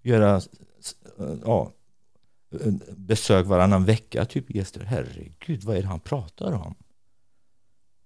Göra 0.02 0.40
ja, 1.44 1.72
besök 2.96 3.46
varannan 3.46 3.84
vecka, 3.84 4.24
typ 4.24 4.54
gäster. 4.54 4.84
Herregud, 4.84 5.64
vad 5.64 5.76
är 5.76 5.82
det 5.82 5.88
han 5.88 6.00
pratar 6.00 6.52
om? 6.52 6.74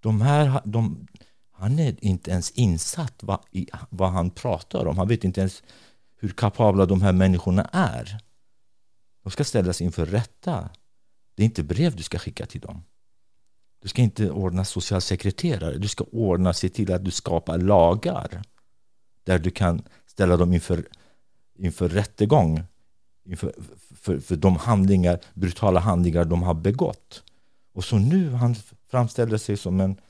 De 0.00 0.20
här, 0.20 0.60
de, 0.64 1.06
han 1.52 1.78
är 1.78 2.04
inte 2.04 2.30
ens 2.30 2.50
insatt 2.50 3.22
vad, 3.22 3.40
i, 3.50 3.66
vad 3.90 4.10
han 4.10 4.30
pratar 4.30 4.86
om. 4.86 4.98
Han 4.98 5.08
vet 5.08 5.24
inte 5.24 5.40
ens 5.40 5.62
hur 6.18 6.28
kapabla 6.28 6.86
de 6.86 7.02
här 7.02 7.12
människorna 7.12 7.68
är. 7.72 8.18
De 9.22 9.30
ska 9.30 9.44
ställas 9.44 9.80
inför 9.80 10.06
rätta. 10.06 10.70
Det 11.34 11.42
är 11.42 11.44
inte 11.44 11.62
brev 11.62 11.96
du 11.96 12.02
ska 12.02 12.18
skicka 12.18 12.46
till 12.46 12.60
dem. 12.60 12.82
Du 13.82 13.88
ska 13.88 14.02
inte 14.02 14.30
ordna 14.30 14.64
socialsekreterare. 14.64 15.78
Du 15.78 15.88
ska 15.88 16.04
ordna, 16.04 16.52
se 16.52 16.68
till 16.68 16.92
att 16.92 17.04
du 17.04 17.10
skapar 17.10 17.58
lagar 17.58 18.42
där 19.24 19.38
du 19.38 19.50
kan 19.50 19.82
ställa 20.06 20.36
dem 20.36 20.52
inför, 20.52 20.88
inför 21.58 21.88
rättegång 21.88 22.64
inför, 23.28 23.54
för, 23.94 24.20
för 24.20 24.36
de 24.36 24.56
handlingar, 24.56 25.20
brutala 25.34 25.80
handlingar 25.80 26.24
de 26.24 26.42
har 26.42 26.54
begått. 26.54 27.22
Och 27.72 27.84
så 27.84 27.98
nu 27.98 28.30
han 28.30 28.56
framställer 28.90 29.38
sig 29.38 29.56
som 29.56 29.80
en 29.80 30.00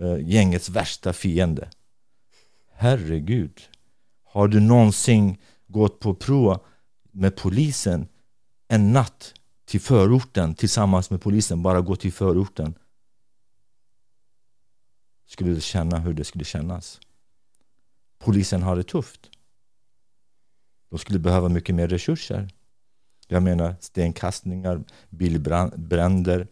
eh, 0.00 0.18
gängets 0.28 0.68
värsta 0.68 1.12
fiende. 1.12 1.68
Herregud. 2.72 3.60
Har 4.30 4.48
du 4.48 4.60
någonsin 4.60 5.36
gått 5.66 6.00
på 6.00 6.14
prov 6.14 6.66
med 7.12 7.36
polisen 7.36 8.08
en 8.68 8.92
natt 8.92 9.34
till 9.64 9.80
förorten 9.80 10.54
tillsammans 10.54 11.10
med 11.10 11.22
polisen, 11.22 11.62
bara 11.62 11.80
gå 11.80 11.96
till 11.96 12.12
förorten? 12.12 12.74
Skulle 15.26 15.54
du 15.54 15.60
känna 15.60 15.98
hur 15.98 16.12
det 16.12 16.24
skulle 16.24 16.44
kännas? 16.44 17.00
Polisen 18.18 18.62
har 18.62 18.76
det 18.76 18.82
tufft. 18.82 19.30
De 20.90 20.98
skulle 20.98 21.18
behöva 21.18 21.48
mycket 21.48 21.74
mer 21.74 21.88
resurser. 21.88 22.48
Jag 23.28 23.42
menar 23.42 23.76
stenkastningar, 23.80 24.84
bilbränder, 25.10 26.48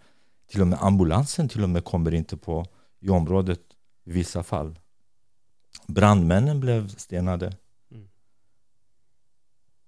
till 0.46 0.60
och 0.60 0.66
med 0.66 0.78
ambulansen 0.82 1.48
till 1.48 1.62
och 1.62 1.70
med 1.70 1.84
kommer 1.84 2.14
inte 2.14 2.36
på 2.36 2.66
i 3.00 3.08
området 3.08 3.60
i 4.04 4.12
vissa 4.12 4.42
fall. 4.42 4.78
Brandmännen 5.86 6.60
blev 6.60 6.88
stenade. 6.88 7.56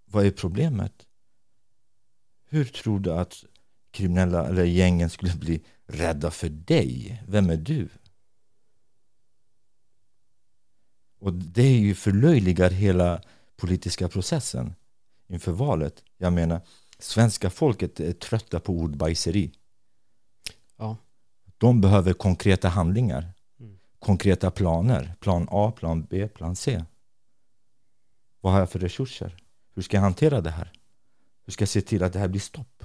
Mm. 0.09 0.13
Vad 0.13 0.27
är 0.27 0.31
problemet? 0.31 1.07
Hur 2.51 2.65
tror 2.65 3.01
du 3.01 3.13
att 3.13 3.45
kriminella 3.91 4.47
eller 4.47 4.65
gängen 4.65 5.11
skulle 5.11 5.35
bli 5.35 5.65
rädda 5.87 6.31
för 6.31 6.49
dig? 6.49 7.23
Vem 7.29 7.51
är 7.51 7.57
du? 7.57 7.89
Och 11.21 11.33
det 11.33 11.63
är 11.63 11.79
ju 11.79 11.95
förlöjligar 11.95 12.71
hela 12.71 13.23
politiska 13.57 14.09
processen 14.09 14.75
inför 15.27 15.53
valet. 15.53 16.05
Jag 16.17 16.33
menar, 16.33 16.61
svenska 16.99 17.51
folket 17.51 18.01
är 18.01 18.13
trötta 18.13 18.61
på 18.61 18.73
ordbajseri. 18.73 19.53
Ja. 20.77 20.97
De 21.59 21.81
behöver 21.81 22.13
konkreta 22.13 22.69
handlingar, 22.69 23.33
konkreta 23.99 24.51
planer. 24.51 25.15
Plan 25.21 25.49
A, 25.51 25.73
plan 25.77 26.07
B, 26.11 26.29
plan 26.29 26.57
C. 26.57 26.85
Vad 28.41 28.53
har 28.53 28.61
jag 28.61 28.71
för 28.71 28.79
resurser? 28.79 29.37
Hur 29.79 29.83
ska 29.83 29.97
jag 29.97 30.03
hantera 30.03 30.41
det 30.41 30.51
här? 30.51 30.73
Hur 31.47 31.53
ska 31.53 31.63
jag 31.63 31.69
se 31.69 31.81
till 31.81 32.03
att 32.03 32.13
det 32.13 32.19
här 32.19 32.29
blir 32.29 32.41
stopp? 32.41 32.85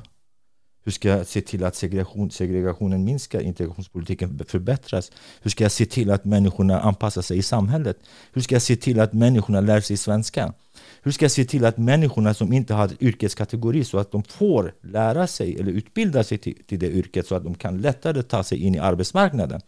Hur 0.84 0.92
ska 0.92 1.10
jag 1.10 1.28
se 1.28 1.42
till 1.42 1.64
att 1.64 1.76
segregation, 1.76 2.32
segregationen 2.32 3.04
minskar, 3.04 3.42
integrationspolitiken 3.42 4.40
förbättras? 4.48 5.12
Hur 5.42 5.52
ska 5.52 5.64
jag 5.64 5.72
se 5.72 5.86
till 5.86 6.12
att 6.12 6.26
människorna 6.26 6.82
anpassar 6.82 7.22
sig 7.22 7.38
i 7.38 7.42
samhället? 7.42 7.98
Hur 8.34 8.42
ska 8.42 8.56
jag 8.56 8.62
se 8.62 8.76
till 8.76 9.00
att 9.00 9.14
människorna 9.14 9.62
lär 9.62 9.82
sig 9.82 9.98
svenska? 9.98 10.54
Hur 11.02 11.12
ska 11.12 11.26
jag 11.26 11.32
se 11.32 11.46
till 11.46 11.66
att 11.66 11.78
människorna 11.78 12.34
som 12.34 12.54
inte 12.54 12.74
har 12.74 13.04
yrkeskategori 13.04 13.84
så 13.84 13.98
att 13.98 14.12
de 14.12 14.24
får 14.24 14.74
lära 14.82 15.28
sig 15.28 15.60
eller 15.60 15.72
utbilda 15.72 16.24
sig 16.24 16.38
till, 16.38 16.64
till 16.66 16.80
det 16.80 16.92
yrket 16.92 17.28
så 17.28 17.36
att 17.36 17.44
de 17.44 17.56
kan 17.56 17.82
lättare 17.82 18.24
ta 18.24 18.44
sig 18.44 18.58
in 18.58 18.76
i 18.76 18.80
arbetsmarknaden? 18.80 19.62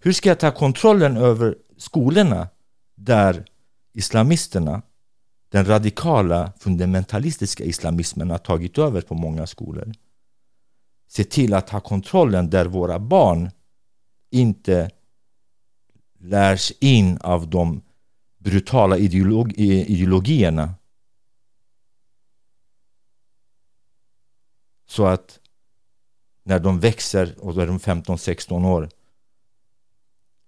Hur 0.00 0.12
ska 0.12 0.28
jag 0.28 0.38
ta 0.38 0.50
kontrollen 0.50 1.16
över 1.16 1.56
skolorna 1.76 2.48
där 2.94 3.44
islamisterna 3.92 4.82
den 5.48 5.64
radikala 5.64 6.52
fundamentalistiska 6.58 7.64
islamismen 7.64 8.30
har 8.30 8.38
tagit 8.38 8.78
över 8.78 9.00
på 9.00 9.14
många 9.14 9.46
skolor. 9.46 9.92
Se 11.08 11.24
till 11.24 11.54
att 11.54 11.70
ha 11.70 11.80
kontrollen 11.80 12.50
där 12.50 12.66
våra 12.66 12.98
barn 12.98 13.50
inte 14.30 14.90
lärs 16.18 16.72
in 16.80 17.18
av 17.18 17.50
de 17.50 17.82
brutala 18.38 18.98
ideolog 18.98 19.52
ideologierna. 19.52 20.74
Så 24.86 25.06
att 25.06 25.40
när 26.42 26.58
de 26.58 26.80
växer 26.80 27.34
och 27.38 27.54
då 27.54 27.60
är 27.60 27.66
de 27.66 27.78
15-16 27.78 28.66
år 28.66 28.88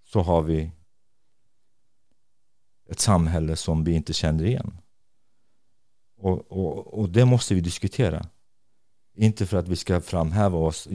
så 0.03 0.21
har 0.21 0.41
vi 0.41 0.71
ett 2.89 2.99
samhälle 2.99 3.55
som 3.55 3.83
vi 3.83 3.93
inte 3.93 4.13
känner 4.13 4.43
igen. 4.45 4.80
Och, 6.21 6.51
och, 6.51 6.99
och 6.99 7.09
det 7.09 7.25
måste 7.25 7.55
vi 7.55 7.61
diskutera. 7.61 8.25
Inte 9.15 9.45
för 9.45 9.57
att 9.57 9.67
vi 9.67 9.75
ska 9.75 10.01
framhäva 10.01 10.57
oss. 10.57 10.87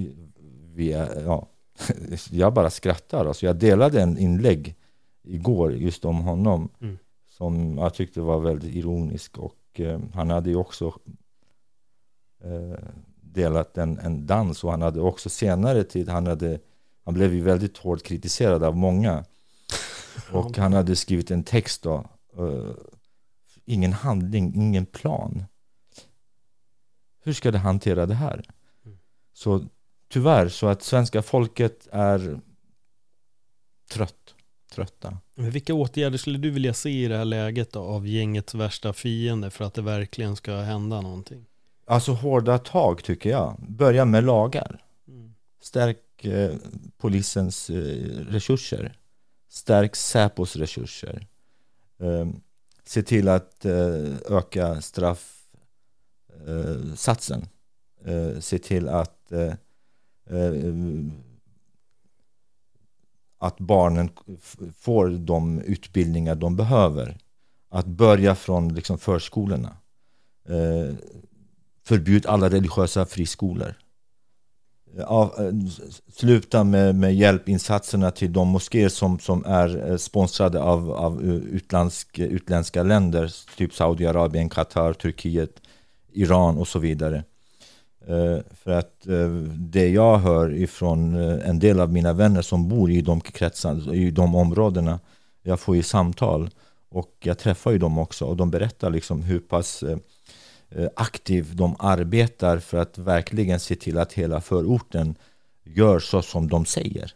Vi 0.74 0.92
är, 0.92 1.22
ja, 1.24 1.48
jag 2.30 2.52
bara 2.52 2.70
skrattar. 2.70 3.26
Alltså 3.26 3.46
jag 3.46 3.56
delade 3.56 4.02
en 4.02 4.18
inlägg 4.18 4.74
igår 5.22 5.72
just 5.72 6.04
om 6.04 6.20
honom 6.20 6.68
Mm. 6.80 6.98
som 7.28 7.78
jag 7.78 7.94
tyckte 7.94 8.20
var 8.20 8.40
väldigt 8.40 8.74
ironisk 8.74 9.38
och 9.38 9.80
eh, 9.80 10.00
han 10.14 10.30
hade 10.30 10.50
ju 10.50 10.56
också 10.56 10.92
eh, 12.44 12.78
delat 13.20 13.78
en, 13.78 13.98
en 13.98 14.26
dans 14.26 14.64
och 14.64 14.70
han 14.70 14.82
hade 14.82 15.00
också 15.00 15.28
senare 15.28 15.84
tid, 15.84 16.08
han 16.08 16.26
hade 16.26 16.58
han 17.04 17.14
blev 17.14 17.34
ju 17.34 17.40
väldigt 17.40 17.78
hårt 17.78 18.02
kritiserad 18.02 18.62
av 18.62 18.76
många 18.76 19.24
och 20.32 20.56
han 20.56 20.72
hade 20.72 20.96
skrivit 20.96 21.30
en 21.30 21.44
text 21.44 21.82
då 21.82 22.04
eh, 22.38 22.70
ingen 23.66 23.92
handling, 23.92 24.54
ingen 24.54 24.86
plan 24.86 25.44
hur 27.26 27.32
ska 27.32 27.50
det 27.50 27.58
hantera 27.58 28.06
det 28.06 28.14
här? 28.14 28.42
Så 29.32 29.64
tyvärr 30.08 30.48
så 30.48 30.66
att 30.66 30.82
svenska 30.82 31.22
folket 31.22 31.88
är 31.92 32.40
trött, 33.90 34.34
trötta. 34.72 35.18
Men 35.34 35.50
vilka 35.50 35.74
åtgärder 35.74 36.18
skulle 36.18 36.38
du 36.38 36.50
vilja 36.50 36.74
se 36.74 37.04
i 37.04 37.08
det 37.08 37.16
här 37.16 37.24
läget 37.24 37.72
då, 37.72 37.80
av 37.80 38.06
gängets 38.06 38.54
värsta 38.54 38.92
fiende 38.92 39.50
för 39.50 39.64
att 39.64 39.74
det 39.74 39.82
verkligen 39.82 40.36
ska 40.36 40.56
hända 40.56 41.00
någonting? 41.00 41.44
Alltså 41.86 42.12
hårda 42.12 42.58
tag 42.58 43.04
tycker 43.04 43.30
jag. 43.30 43.56
Börja 43.68 44.04
med 44.04 44.24
lagar. 44.24 44.82
Stärk 45.60 46.24
eh, 46.24 46.54
polisens 46.98 47.70
eh, 47.70 47.76
resurser. 48.28 48.92
Stärk 49.48 49.96
Säpos 49.96 50.56
resurser. 50.56 51.26
Eh, 52.00 52.26
se 52.86 53.02
till 53.02 53.28
att 53.28 53.64
eh, 53.64 54.16
öka 54.30 54.80
straffsatsen. 54.80 57.48
Eh, 58.04 58.14
eh, 58.14 58.38
se 58.40 58.58
till 58.58 58.88
att 58.88 59.32
eh, 59.32 59.54
eh, 60.30 60.52
att 63.38 63.58
barnen 63.58 64.10
får 64.76 65.08
de 65.08 65.60
utbildningar 65.60 66.34
de 66.34 66.56
behöver. 66.56 67.18
Att 67.68 67.86
börja 67.86 68.34
från 68.34 68.74
liksom 68.74 68.98
förskolorna. 68.98 69.76
Eh, 70.48 70.94
förbjud 71.84 72.26
alla 72.26 72.50
religiösa 72.50 73.06
friskolor. 73.06 73.74
Av, 75.04 75.34
eh, 75.38 75.52
sluta 76.12 76.64
med, 76.64 76.94
med 76.94 77.14
hjälpinsatserna 77.14 78.10
till 78.10 78.32
de 78.32 78.48
moskéer 78.48 78.88
som, 78.88 79.18
som 79.18 79.44
är 79.44 79.90
eh, 79.90 79.96
sponsrade 79.96 80.62
av, 80.62 80.90
av 80.92 81.22
utländsk, 81.22 82.18
utländska 82.18 82.82
länder, 82.82 83.32
typ 83.56 83.74
Saudiarabien, 83.74 84.48
Qatar, 84.48 84.92
Turkiet, 84.92 85.60
Iran 86.12 86.58
och 86.58 86.68
så 86.68 86.78
vidare. 86.78 87.24
Eh, 88.06 88.38
för 88.62 88.70
att 88.70 88.92
det 89.54 89.88
jag 89.88 90.18
hör 90.18 90.54
ifrån 90.54 91.14
en 91.16 91.58
del 91.58 91.80
av 91.80 91.92
mina 91.92 92.12
vänner 92.12 92.42
som 92.42 92.68
bor 92.68 92.90
i 92.90 93.00
de 93.00 93.20
kretsarna, 93.20 93.94
i 93.94 94.10
de 94.10 94.34
områdena, 94.34 95.00
jag 95.42 95.60
får 95.60 95.76
ju 95.76 95.82
samtal 95.82 96.50
och 96.88 97.12
jag 97.20 97.38
träffar 97.38 97.70
ju 97.70 97.78
dem 97.78 97.98
också 97.98 98.24
och 98.24 98.36
de 98.36 98.50
berättar 98.50 98.90
liksom 98.90 99.22
hur 99.22 99.38
pass 99.38 99.84
Eh, 100.70 100.88
aktiv 100.96 101.56
de 101.56 101.76
arbetar 101.78 102.58
för 102.58 102.78
att 102.78 102.98
verkligen 102.98 103.60
se 103.60 103.76
till 103.76 103.98
att 103.98 104.12
hela 104.12 104.40
förorten 104.40 105.18
gör 105.64 105.98
så 105.98 106.22
som 106.22 106.48
de 106.48 106.64
säger. 106.64 107.14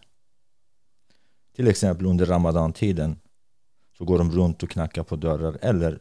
Till 1.56 1.68
exempel 1.68 2.06
under 2.06 2.26
ramadantiden 2.26 3.16
så 3.98 4.04
går 4.04 4.18
de 4.18 4.30
runt 4.30 4.62
och 4.62 4.70
knackar 4.70 5.02
på 5.02 5.16
dörrar 5.16 5.58
eller 5.62 5.98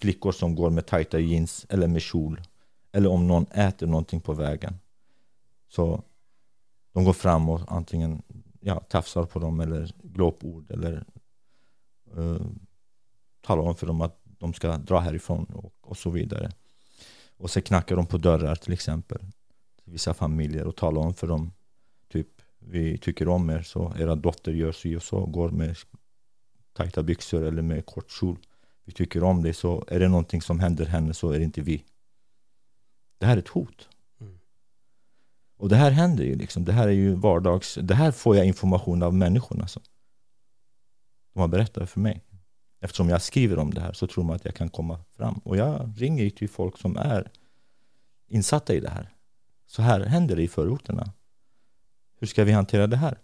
flickor 0.00 0.32
som 0.32 0.54
går 0.54 0.70
med 0.70 0.86
tajta 0.86 1.18
jeans 1.18 1.66
eller 1.68 1.86
med 1.86 2.02
kjol 2.02 2.40
eller 2.92 3.10
om 3.10 3.26
någon 3.26 3.46
äter 3.46 3.86
någonting 3.86 4.20
på 4.20 4.32
vägen 4.32 4.78
så 5.68 6.02
de 6.92 7.04
går 7.04 7.12
fram 7.12 7.48
och 7.48 7.60
antingen 7.68 8.22
ja, 8.60 8.80
tafsar 8.80 9.24
på 9.24 9.38
dem 9.38 9.60
eller 9.60 9.92
glåpord 10.02 10.70
eller 10.70 11.04
uh, 12.16 12.46
talar 13.40 13.62
om 13.62 13.74
för 13.74 13.86
dem 13.86 14.00
att 14.00 14.20
de 14.24 14.52
ska 14.52 14.76
dra 14.76 14.98
härifrån 14.98 15.44
och, 15.44 15.74
och 15.80 15.96
så 15.96 16.10
vidare. 16.10 16.52
Och 17.42 17.50
så 17.50 17.62
knackar 17.62 17.96
de 17.96 18.06
på 18.06 18.18
dörrar 18.18 18.54
till 18.54 18.72
exempel. 18.72 19.18
Till 19.84 19.92
vissa 19.92 20.14
familjer 20.14 20.66
och 20.66 20.76
talar 20.76 21.00
om 21.00 21.14
för 21.14 21.26
dem 21.26 21.52
typ 22.08 22.28
vi 22.58 22.98
tycker 22.98 23.28
om 23.28 23.50
er 23.50 23.62
så 23.62 23.94
era 23.98 24.16
dotter 24.16 24.52
gör 24.52 24.72
så 24.72 24.96
och 24.96 25.02
så 25.02 25.26
går 25.26 25.50
med 25.50 25.76
tajta 26.72 27.02
byxor 27.02 27.42
eller 27.42 27.62
med 27.62 27.86
kort 27.86 28.10
kjol. 28.10 28.38
Vi 28.84 28.92
tycker 28.92 29.24
om 29.24 29.42
dig 29.42 29.54
så 29.54 29.84
är 29.88 30.00
det 30.00 30.08
någonting 30.08 30.42
som 30.42 30.60
händer 30.60 30.86
henne 30.86 31.14
så 31.14 31.30
är 31.30 31.38
det 31.38 31.44
inte 31.44 31.60
vi. 31.60 31.84
Det 33.18 33.26
här 33.26 33.36
är 33.36 33.40
ett 33.40 33.48
hot. 33.48 33.88
Och 35.56 35.68
det 35.68 35.76
här 35.76 35.90
händer 35.90 36.24
ju 36.24 36.36
liksom. 36.36 36.64
Det 36.64 36.72
här 36.72 36.88
är 36.88 36.92
ju 36.92 37.14
vardags 37.14 37.78
det 37.82 37.94
här 37.94 38.12
får 38.12 38.36
jag 38.36 38.46
information 38.46 39.02
av 39.02 39.14
människorna 39.14 39.66
som 39.66 39.82
de 41.32 41.40
har 41.40 41.48
berättat 41.48 41.90
för 41.90 42.00
mig 42.00 42.24
eftersom 42.82 43.08
jag 43.08 43.22
skriver 43.22 43.58
om 43.58 43.74
det 43.74 43.80
här 43.80 43.92
så 43.92 44.06
tror 44.06 44.24
man 44.24 44.36
att 44.36 44.44
jag 44.44 44.54
kan 44.54 44.68
komma 44.68 45.04
fram 45.16 45.34
och 45.34 45.56
jag 45.56 45.94
ringer 45.96 46.30
till 46.30 46.48
folk 46.48 46.78
som 46.78 46.96
är 46.96 47.30
insatta 48.28 48.74
i 48.74 48.80
det 48.80 48.90
här 48.90 49.10
så 49.66 49.82
här 49.82 50.00
händer 50.00 50.36
det 50.36 50.42
i 50.42 50.48
förorterna 50.48 51.12
hur 52.22 52.26
ska 52.26 52.44
vi 52.44 52.52
hantera 52.52 52.86
det 52.86 52.96
här? 52.96 53.18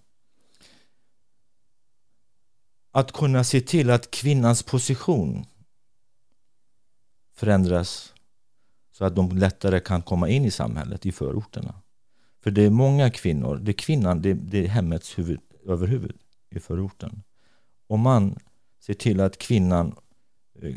Att 2.90 3.12
kunna 3.12 3.44
se 3.44 3.60
till 3.60 3.90
att 3.90 4.10
kvinnans 4.10 4.62
position 4.62 5.46
förändras 7.34 8.14
så 8.92 9.04
att 9.04 9.16
de 9.16 9.38
lättare 9.38 9.80
kan 9.80 10.02
komma 10.02 10.28
in 10.28 10.44
i 10.44 10.50
samhället 10.50 11.06
i 11.06 11.12
förorterna. 11.12 11.74
För 12.40 12.50
det 12.50 12.62
är 12.62 12.70
många 12.70 13.10
kvinnor, 13.10 13.56
det 13.56 13.70
är 13.70 13.72
kvinnan, 13.72 14.22
det, 14.22 14.34
det 14.34 14.64
är 14.64 14.68
hemmets 14.68 15.18
huvud, 15.18 15.40
överhuvud 15.66 16.16
i 16.50 16.60
förorten. 16.60 17.22
Och 17.86 17.98
man 17.98 18.38
ser 18.80 18.94
till 18.94 19.20
att 19.20 19.38
kvinnan 19.38 19.94
eh, 20.62 20.74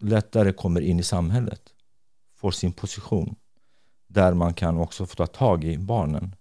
lättare 0.00 0.52
kommer 0.52 0.80
in 0.80 1.00
i 1.00 1.02
samhället, 1.02 1.62
får 2.36 2.50
sin 2.50 2.72
position, 2.72 3.36
där 4.06 4.34
man 4.34 4.54
kan 4.54 4.78
också 4.78 5.06
få 5.06 5.14
ta 5.14 5.26
tag 5.26 5.64
i 5.64 5.78
barnen. 5.78 6.36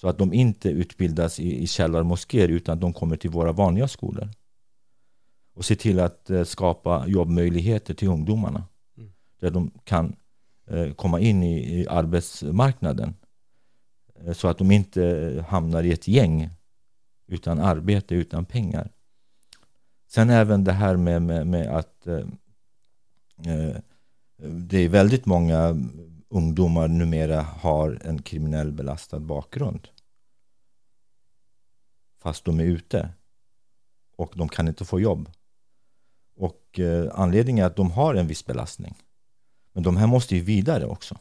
Så 0.00 0.08
att 0.08 0.18
de 0.18 0.32
inte 0.32 0.68
utbildas 0.68 1.40
i, 1.40 1.62
i 1.62 1.66
källarmoskéer 1.66 2.48
utan 2.48 2.80
de 2.80 2.92
kommer 2.92 3.16
till 3.16 3.30
våra 3.30 3.52
vanliga 3.52 3.88
skolor. 3.88 4.30
Och 5.54 5.64
se 5.64 5.76
till 5.76 6.00
att 6.00 6.30
eh, 6.30 6.44
skapa 6.44 7.06
jobbmöjligheter 7.06 7.94
till 7.94 8.08
ungdomarna. 8.08 8.64
Där 9.40 9.50
de 9.50 9.70
kan 9.84 10.16
eh, 10.66 10.92
komma 10.92 11.20
in 11.20 11.42
i, 11.42 11.80
i 11.80 11.88
arbetsmarknaden. 11.88 13.14
Eh, 14.20 14.32
så 14.32 14.48
att 14.48 14.58
de 14.58 14.70
inte 14.70 15.06
eh, 15.06 15.44
hamnar 15.44 15.82
i 15.82 15.92
ett 15.92 16.08
gäng 16.08 16.50
utan 17.26 17.60
arbete, 17.60 18.14
utan 18.14 18.44
pengar. 18.44 18.90
Sen 20.14 20.30
även 20.30 20.64
det 20.64 20.72
här 20.72 20.96
med, 20.96 21.22
med, 21.22 21.46
med 21.46 21.76
att 21.76 22.06
eh, 22.06 22.26
eh, 23.46 23.76
det 24.36 24.78
är 24.78 24.88
väldigt 24.88 25.26
många 25.26 25.76
ungdomar 26.28 26.88
numera 26.88 27.42
har 27.42 27.98
en 28.04 28.22
kriminell 28.22 28.72
belastad 28.72 29.20
bakgrund. 29.20 29.88
Fast 32.22 32.44
de 32.44 32.60
är 32.60 32.64
ute 32.64 33.08
och 34.16 34.32
de 34.36 34.48
kan 34.48 34.68
inte 34.68 34.84
få 34.84 35.00
jobb. 35.00 35.30
Och 36.36 36.78
eh, 36.78 37.10
anledningen 37.14 37.64
är 37.64 37.66
att 37.66 37.76
de 37.76 37.90
har 37.90 38.14
en 38.14 38.26
viss 38.26 38.46
belastning. 38.46 38.94
Men 39.72 39.82
de 39.82 39.96
här 39.96 40.06
måste 40.06 40.36
ju 40.36 40.42
vidare 40.42 40.86
också. 40.86 41.18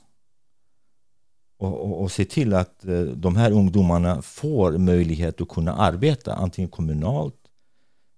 Och, 1.58 1.82
och, 1.82 2.02
och 2.02 2.12
se 2.12 2.26
till 2.26 2.54
att 2.54 2.86
eh, 2.86 3.02
de 3.02 3.36
här 3.36 3.52
ungdomarna 3.52 4.22
får 4.22 4.78
möjlighet 4.78 5.42
att 5.42 5.50
kunna 5.50 5.74
arbeta 5.74 6.34
antingen 6.34 6.70
kommunalt 6.70 7.43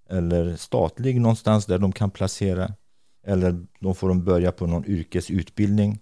eller 0.10 0.56
statlig 0.56 1.22
någonstans 1.22 1.66
där 1.66 1.80
de 1.80 1.92
kan 1.92 2.12
placera. 2.12 2.74
Eller 3.24 3.66
de 3.80 3.96
får 3.96 4.08
de 4.08 4.24
börja 4.24 4.52
på 4.52 4.68
någon 4.68 4.86
yrkesutbildning 4.86 6.00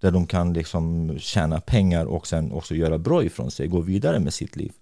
där 0.00 0.10
de 0.10 0.26
kan 0.26 0.52
liksom 0.52 1.14
tjäna 1.18 1.60
pengar 1.60 2.06
och 2.06 2.26
sen 2.26 2.52
också 2.52 2.74
göra 2.74 2.98
bra 2.98 3.24
ifrån 3.24 3.50
sig, 3.50 3.68
gå 3.68 3.80
vidare 3.80 4.18
med 4.18 4.34
sitt 4.34 4.56
liv. 4.56 4.72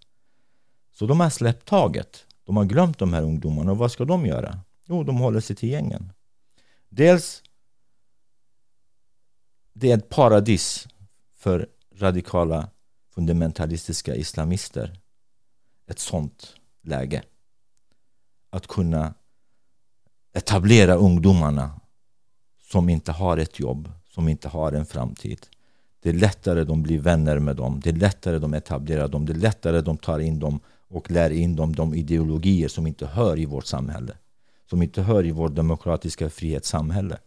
Så 0.92 1.06
de 1.06 1.20
har 1.20 1.30
släppt 1.30 1.68
taget. 1.68 2.26
De 2.44 2.56
har 2.56 2.64
glömt 2.64 2.98
de 2.98 3.12
här 3.12 3.22
ungdomarna 3.22 3.70
och 3.70 3.78
vad 3.78 3.92
ska 3.92 4.04
de 4.04 4.26
göra? 4.26 4.61
Jo, 4.86 5.04
de 5.04 5.16
håller 5.16 5.40
sig 5.40 5.56
till 5.56 5.68
gängen. 5.68 6.12
Dels 6.88 7.42
det 9.72 9.90
är 9.90 9.98
ett 9.98 10.09
paradis 10.09 10.88
för 11.36 11.68
radikala 11.94 12.70
fundamentalistiska 13.14 14.14
islamister. 14.14 15.00
Ett 15.86 15.98
sånt 15.98 16.54
läge. 16.82 17.22
Att 18.59 18.66
kunna 18.66 19.14
etablera 20.34 20.94
ungdomarna 20.94 21.80
som 22.70 22.88
inte 22.88 23.12
har 23.12 23.36
ett 23.36 23.59
jobb, 23.61 23.92
som 24.14 24.28
inte 24.28 24.48
har 24.48 24.72
en 24.72 24.86
framtid. 24.86 25.46
Det 26.02 26.09
är 26.09 26.12
lättare 26.12 26.64
de 26.64 26.82
blir 26.82 26.98
vänner 26.98 27.38
med 27.38 27.56
dem, 27.56 27.80
det 27.84 27.90
är 27.90 27.94
lättare 27.94 28.38
de 28.38 28.54
etablerar 28.54 29.09
dem, 29.09 29.26
det 29.26 29.32
är 29.32 29.36
lättare 29.36 29.80
de 29.80 29.98
tar 29.98 30.18
in 30.18 30.38
dem 30.38 30.61
och 30.88 31.11
lär 31.11 31.30
in 31.30 31.56
dem 31.56 31.74
de 31.74 31.94
ideologier 31.94 32.68
som 32.68 32.86
inte 32.86 33.06
hör 33.06 33.38
i 33.38 33.44
vårt 33.44 33.66
samhälle. 33.66 34.12
Som 34.70 34.82
inte 34.82 35.02
hör 35.02 35.26
i 35.26 35.30
vårt 35.30 35.54
demokratiska 35.54 36.30
frihetssamhälle. 36.30 37.18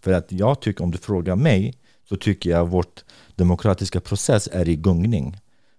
För 0.00 0.12
att 0.12 0.32
jag 0.32 0.60
tycker, 0.60 0.84
om 0.84 0.90
du 0.90 0.98
frågar 0.98 1.36
mig, 1.36 1.74
så 2.08 2.16
tycker 2.16 2.50
jag 2.50 2.68
vårt 2.68 3.04
demokratiska 3.34 4.00
process 4.00 4.48
är 4.52 4.68
i 4.68 4.76
gungning. 4.76 5.36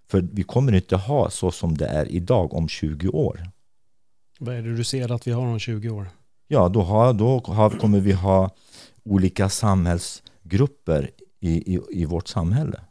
För 0.07 0.21
vi 0.21 0.43
kommer 0.43 0.71
inte 0.75 0.95
ha 0.95 1.29
så 1.29 1.51
som 1.51 1.77
det 1.77 1.87
är 1.87 2.11
idag 2.11 2.53
om 2.53 2.67
20 2.67 3.09
år. 3.09 3.51
Vad 4.43 4.55
är 4.55 4.61
det 4.61 4.75
du 4.75 4.83
ser 4.83 5.11
att 5.11 5.27
vi 5.27 5.31
har 5.31 5.47
om 5.47 5.59
20 5.59 5.89
år? 5.89 6.09
Ja, 6.47 6.69
då, 6.69 6.81
har, 6.81 7.13
då 7.13 7.39
har, 7.45 7.69
kommer 7.69 7.99
vi 7.99 8.11
ha 8.11 8.49
olika 9.03 9.49
samhällsgrupper 9.49 11.11
i, 11.39 11.75
i, 11.75 11.79
i 11.89 12.05
vårt 12.05 12.27
samhälle. 12.27 12.81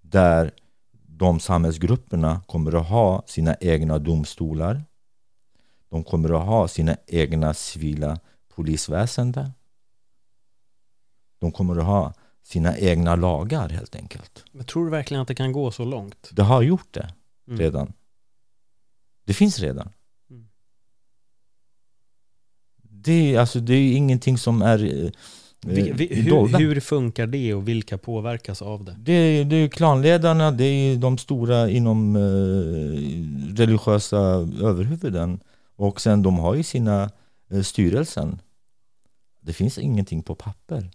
Där 0.00 0.50
de 0.92 1.40
samhällsgrupperna 1.40 2.40
kommer 2.46 2.80
att 2.80 2.88
ha 2.88 3.22
sina 3.26 3.56
egna 3.60 3.98
domstolar. 3.98 4.84
De 5.88 6.04
kommer 6.04 6.40
att 6.40 6.46
ha 6.46 6.68
sina 6.68 6.96
egna 7.06 7.54
civila 7.54 8.20
polisväsende. 8.54 9.50
De 11.38 11.52
kommer 11.52 11.76
att 11.76 11.84
ha 11.86 12.14
sina 12.42 12.78
egna 12.78 13.16
lagar 13.16 13.68
helt 13.68 13.96
enkelt. 13.96 14.44
Men 14.52 14.66
tror 14.66 14.84
du 14.84 14.90
verkligen 14.90 15.20
att 15.22 15.28
det 15.28 15.34
kan 15.34 15.52
gå 15.52 15.70
så 15.70 15.84
långt? 15.84 16.30
Det 16.32 16.42
har 16.42 16.62
gjort 16.62 16.94
det 16.94 17.14
Mm. 17.46 17.60
redan. 17.60 17.92
Det 19.24 19.34
finns 19.34 19.58
redan. 19.58 19.92
Mm. 20.30 20.48
Det, 23.02 23.34
är, 23.34 23.40
alltså, 23.40 23.60
det 23.60 23.74
är 23.74 23.92
ingenting 23.92 24.38
som 24.38 24.62
är 24.62 25.04
eh, 25.04 25.10
Vi, 25.66 25.92
vi, 25.92 26.14
hur, 26.14 26.58
hur 26.58 26.80
funkar 26.80 27.26
det 27.26 27.54
och 27.54 27.68
vilka 27.68 27.98
påverkas 27.98 28.62
av 28.62 28.84
det? 28.84 28.96
Det 28.98 29.12
är, 29.12 29.44
det 29.44 29.56
är 29.56 29.68
klanledarna, 29.68 30.50
det 30.50 30.64
är 30.64 30.96
de 30.96 31.18
stora 31.18 31.70
inom 31.70 32.16
eh, 32.16 32.20
religiösa 33.56 34.18
överhuvuden. 34.62 35.40
Och 35.76 36.00
sen 36.00 36.22
de 36.22 36.38
har 36.38 36.54
ju 36.54 36.62
sina 36.62 37.10
eh, 37.50 37.62
styrelsen. 37.62 38.40
Det 39.40 39.52
finns 39.52 39.78
ingenting 39.78 40.22
på 40.22 40.34
papper. 40.34 40.90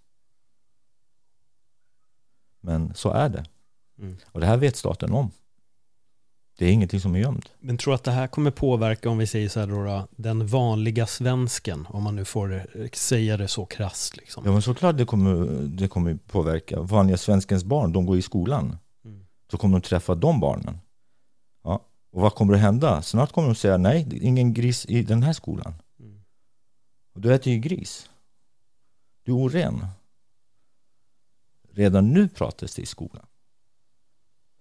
Men 2.62 2.94
så 2.96 3.12
är 3.12 3.30
det. 3.30 3.46
Mm. 4.00 4.18
Och 4.32 4.40
det 4.40 4.46
här 4.46 4.58
vet 4.58 4.76
staten 4.76 5.12
om. 5.12 5.32
Det 6.58 6.66
är 6.66 6.72
ingenting 6.72 7.00
som 7.00 7.16
är 7.16 7.20
gömt. 7.20 7.52
Men 7.60 7.78
tror 7.78 7.94
att 7.94 8.04
det 8.04 8.12
här 8.12 8.28
kommer 8.28 8.52
påverka, 8.52 9.10
om 9.10 9.18
vi 9.18 9.28
säger 9.28 9.50
så 9.50 9.60
här 9.60 9.68
då, 9.68 10.08
den 10.12 10.48
vanliga 10.48 11.08
svensken, 11.08 11.88
om 11.90 12.04
man 12.04 12.16
nu 12.16 12.26
får 12.26 12.54
eh, 12.54 12.90
säga 12.94 13.38
det 13.38 13.48
så 13.48 13.66
krasst 13.66 14.18
liksom. 14.18 14.44
Ja 14.46 14.52
men 14.52 14.62
såklart 14.62 14.98
det 14.98 15.06
kommer, 15.06 15.48
det 15.68 15.88
kommer 15.88 16.16
påverka. 16.16 16.82
Vanliga 16.82 17.18
svenskens 17.18 17.64
barn, 17.64 17.94
de 17.94 18.06
går 18.06 18.18
i 18.18 18.22
skolan. 18.22 18.78
Mm. 19.06 19.26
Så 19.52 19.58
kommer 19.58 19.80
de 19.80 19.82
träffa 19.82 20.16
de 20.16 20.40
barnen. 20.40 20.78
Ja. 21.64 21.82
Och 22.12 22.22
vad 22.22 22.36
kommer 22.36 22.54
att 22.54 22.60
hända? 22.60 23.02
Snart 23.02 23.32
kommer 23.32 23.48
de 23.48 23.56
säga 23.56 23.78
nej, 23.78 24.04
det 24.04 24.16
är 24.16 24.22
ingen 24.22 24.54
gris 24.54 24.86
i 24.86 25.04
den 25.04 25.24
här 25.24 25.34
skolan. 25.34 25.74
Mm. 26.00 26.22
Och 27.16 27.22
du 27.22 27.34
äter 27.34 27.54
ju 27.54 27.60
gris. 27.60 28.10
Du 29.24 29.32
är 29.32 29.36
oren. 29.36 29.88
Redan 31.72 32.14
nu 32.14 32.28
pratas 32.28 32.76
det 32.76 32.82
i 32.82 32.86
skolan. 32.86 33.26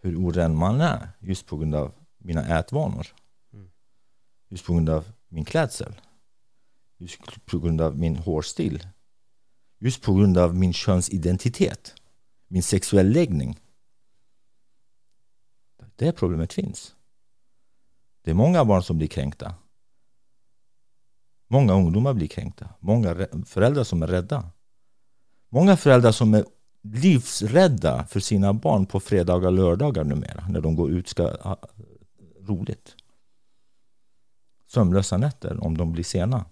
Hur 0.05 0.17
oren 0.17 0.57
man 0.57 0.81
är 0.81 1.09
just 1.19 1.47
på 1.47 1.57
grund 1.57 1.75
av 1.75 1.93
mina 2.19 2.59
ätvanor. 2.59 3.07
Mm. 3.53 3.71
Just 4.49 4.67
på 4.67 4.73
grund 4.73 4.89
av 4.89 5.13
min 5.29 5.45
klädsel. 5.45 6.01
Just 6.97 7.47
på 7.47 7.59
grund 7.59 7.81
av 7.81 7.99
min 7.99 8.17
hårstil. 8.17 8.89
Just 9.79 10.03
på 10.03 10.15
grund 10.15 10.39
av 10.39 10.55
min 10.55 10.73
könsidentitet. 10.73 11.95
Min 12.49 12.63
sexuell 12.63 13.09
läggning. 13.11 13.61
Det 15.97 16.13
problemet 16.13 16.53
finns. 16.53 16.95
Det 18.23 18.31
är 18.31 18.35
många 18.35 18.65
barn 18.65 18.83
som 18.83 18.99
blir 18.99 19.09
kränkta. 19.09 19.55
Många 21.49 21.73
ungdomar 21.73 22.15
blir 22.15 22.29
kränkta. 22.29 22.75
Många 22.81 23.15
rä- 23.15 23.45
föräldrar 23.45 23.85
som 23.85 24.03
är 24.03 24.07
rädda. 24.07 24.51
Många 25.49 25.77
föräldrar 25.77 26.13
som 26.13 26.35
är 26.35 26.45
livsrädda 26.85 28.07
för 28.07 28.21
sina 28.21 28.53
barn 28.53 28.87
på 28.87 29.01
fredagar 29.01 29.47
och 29.47 29.53
lördagar 29.53 30.05
numera 30.05 30.49
när 30.49 30.61
de 30.61 30.77
går 30.77 30.91
ut 30.91 31.09
ska 31.09 31.37
ha 31.43 31.57
roligt. 32.41 32.97
Sömnlösa 34.67 35.17
nätter 35.17 35.65
om 35.65 35.77
de 35.77 35.93
blir 35.93 36.05
sena. 36.05 36.45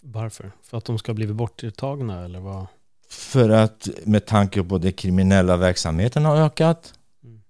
Varför? 0.00 0.52
För 0.62 0.78
att 0.78 0.84
de 0.84 0.98
ska 0.98 1.14
bli 1.14 1.26
borttagna 1.26 2.24
eller 2.24 2.40
vad? 2.40 2.66
För 3.08 3.50
att 3.50 3.88
med 4.04 4.26
tanke 4.26 4.62
på 4.62 4.78
det 4.78 4.92
kriminella 4.92 5.56
verksamheten 5.56 6.24
har 6.24 6.36
ökat. 6.36 6.94
Mm. 7.24 7.42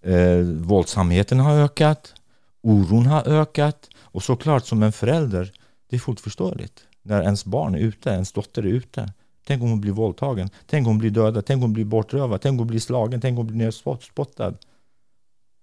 Eh, 0.00 0.46
våldsamheten 0.62 1.40
har 1.40 1.56
ökat. 1.56 2.14
Oron 2.60 3.06
har 3.06 3.28
ökat. 3.28 3.90
Och 3.96 4.22
såklart 4.22 4.66
som 4.66 4.82
en 4.82 4.92
förälder, 4.92 5.52
det 5.88 5.96
är 5.96 6.00
fullt 6.00 6.20
förståeligt. 6.20 6.86
När 7.02 7.22
ens 7.22 7.44
barn 7.44 7.74
är 7.74 7.78
ute, 7.78 8.10
ens 8.10 8.32
dotter 8.32 8.62
är 8.62 8.66
ute. 8.66 9.12
Tänk 9.44 9.62
om 9.62 9.68
hon 9.68 9.80
blir 9.80 9.92
våldtagen. 9.92 10.50
Tänk 10.66 10.86
om 10.86 10.90
hon 10.92 10.98
blir 10.98 11.10
dödad. 11.10 11.46
Tänk 11.46 11.56
om 11.56 11.62
hon 11.62 11.72
blir 11.72 11.84
bortrövad. 11.84 12.40
Tänk 12.40 12.52
om 12.52 12.58
hon 12.58 12.66
blir 12.66 12.80
slagen. 12.80 13.20
Tänk 13.20 13.32
om 13.32 13.36
hon 13.36 13.46
blir 13.46 13.66
nerspottad. 13.66 14.56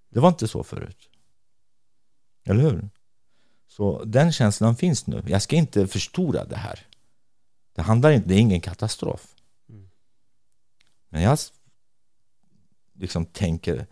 Det 0.09 0.19
var 0.19 0.29
inte 0.29 0.47
så 0.47 0.63
förut. 0.63 1.09
Eller 2.45 2.63
hur? 2.63 2.89
Så 3.67 4.03
den 4.03 4.31
känslan 4.31 4.75
finns 4.75 5.07
nu. 5.07 5.23
Jag 5.27 5.41
ska 5.41 5.55
inte 5.55 5.87
förstora 5.87 6.45
det 6.45 6.55
här. 6.55 6.79
Det 7.75 7.81
handlar 7.81 8.11
inte, 8.11 8.27
det 8.29 8.35
är 8.35 8.39
ingen 8.39 8.61
katastrof. 8.61 9.35
Mm. 9.69 9.89
Men 11.09 11.21
jag 11.21 11.37
liksom 12.93 13.25
tänker 13.25 13.87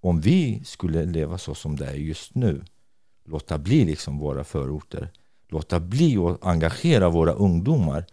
om 0.00 0.20
vi 0.20 0.64
skulle 0.64 1.04
leva 1.04 1.38
så 1.38 1.54
som 1.54 1.76
det 1.76 1.86
är 1.86 1.94
just 1.94 2.34
nu 2.34 2.64
låta 3.24 3.58
bli 3.58 3.84
liksom 3.84 4.18
våra 4.18 4.44
förorter 4.44 5.10
låta 5.48 5.80
bli 5.80 6.16
att 6.16 6.44
engagera 6.44 7.08
våra 7.08 7.32
ungdomar 7.32 8.06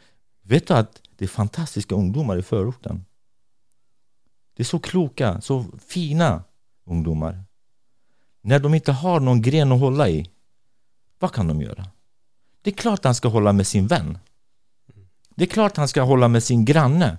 vet 0.44 0.68
du 0.68 0.74
att 0.74 1.02
det 1.16 1.26
är 1.26 1.30
fantastiska 1.30 1.96
ungdomar 1.96 2.38
i 2.38 2.42
förorten 2.42 3.06
det 4.56 4.64
är 4.64 4.66
så 4.66 4.80
kloka, 4.80 5.42
så 5.42 5.66
fina 5.88 6.44
ungdomar 6.86 7.44
när 8.42 8.60
de 8.60 8.74
inte 8.74 8.92
har 8.92 9.20
någon 9.20 9.42
gren 9.42 9.72
att 9.72 9.80
hålla 9.80 10.10
i 10.10 10.30
vad 11.20 11.32
kan 11.32 11.48
de 11.48 11.62
göra? 11.62 11.88
Det 12.62 12.70
är 12.70 12.76
klart 12.76 13.04
han 13.04 13.16
ska 13.16 13.28
hålla 13.28 13.54
med 13.54 13.68
sin 13.68 13.88
vän 13.88 14.18
det 15.36 15.44
är 15.44 15.48
klart 15.48 15.78
han 15.78 15.88
ska 15.88 16.02
hålla 16.02 16.28
med 16.28 16.44
sin 16.44 16.66
granne. 16.66 17.18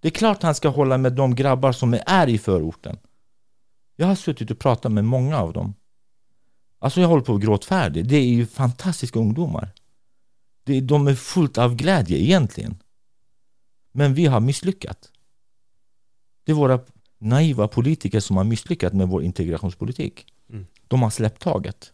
Det 0.00 0.08
är 0.08 0.12
klart 0.12 0.42
han 0.42 0.54
ska 0.54 0.68
hålla 0.68 0.98
med 0.98 1.12
de 1.12 1.34
grabbar 1.34 1.72
som 1.72 1.98
är 2.06 2.28
i 2.28 2.38
förorten. 2.38 2.98
Jag 3.96 4.06
har 4.06 4.14
suttit 4.14 4.50
och 4.50 4.58
pratat 4.58 4.92
med 4.92 5.04
många 5.04 5.38
av 5.38 5.52
dem. 5.52 5.74
Alltså 6.78 7.00
jag 7.00 7.08
håller 7.08 7.22
på 7.22 7.34
att 7.34 7.42
gråtfärdig. 7.42 8.08
Det 8.08 8.16
är 8.16 8.26
ju 8.26 8.46
fantastiska 8.46 9.18
ungdomar. 9.18 9.72
Det, 10.64 10.80
de 10.80 11.08
är 11.08 11.14
fullt 11.14 11.58
av 11.58 11.74
glädje 11.74 12.18
egentligen. 12.18 12.82
Men 13.92 14.14
vi 14.14 14.26
har 14.26 14.40
misslyckats. 14.40 15.12
Det 16.44 16.52
är 16.52 16.56
våra 16.56 16.80
naiva 17.18 17.68
politiker 17.68 18.20
som 18.20 18.36
har 18.36 18.44
misslyckats 18.44 18.94
med 18.94 19.08
vår 19.08 19.22
integrationspolitik. 19.22 20.26
Mm. 20.50 20.66
De 20.88 21.02
har 21.02 21.10
släppt 21.10 21.42
taget. 21.42 21.92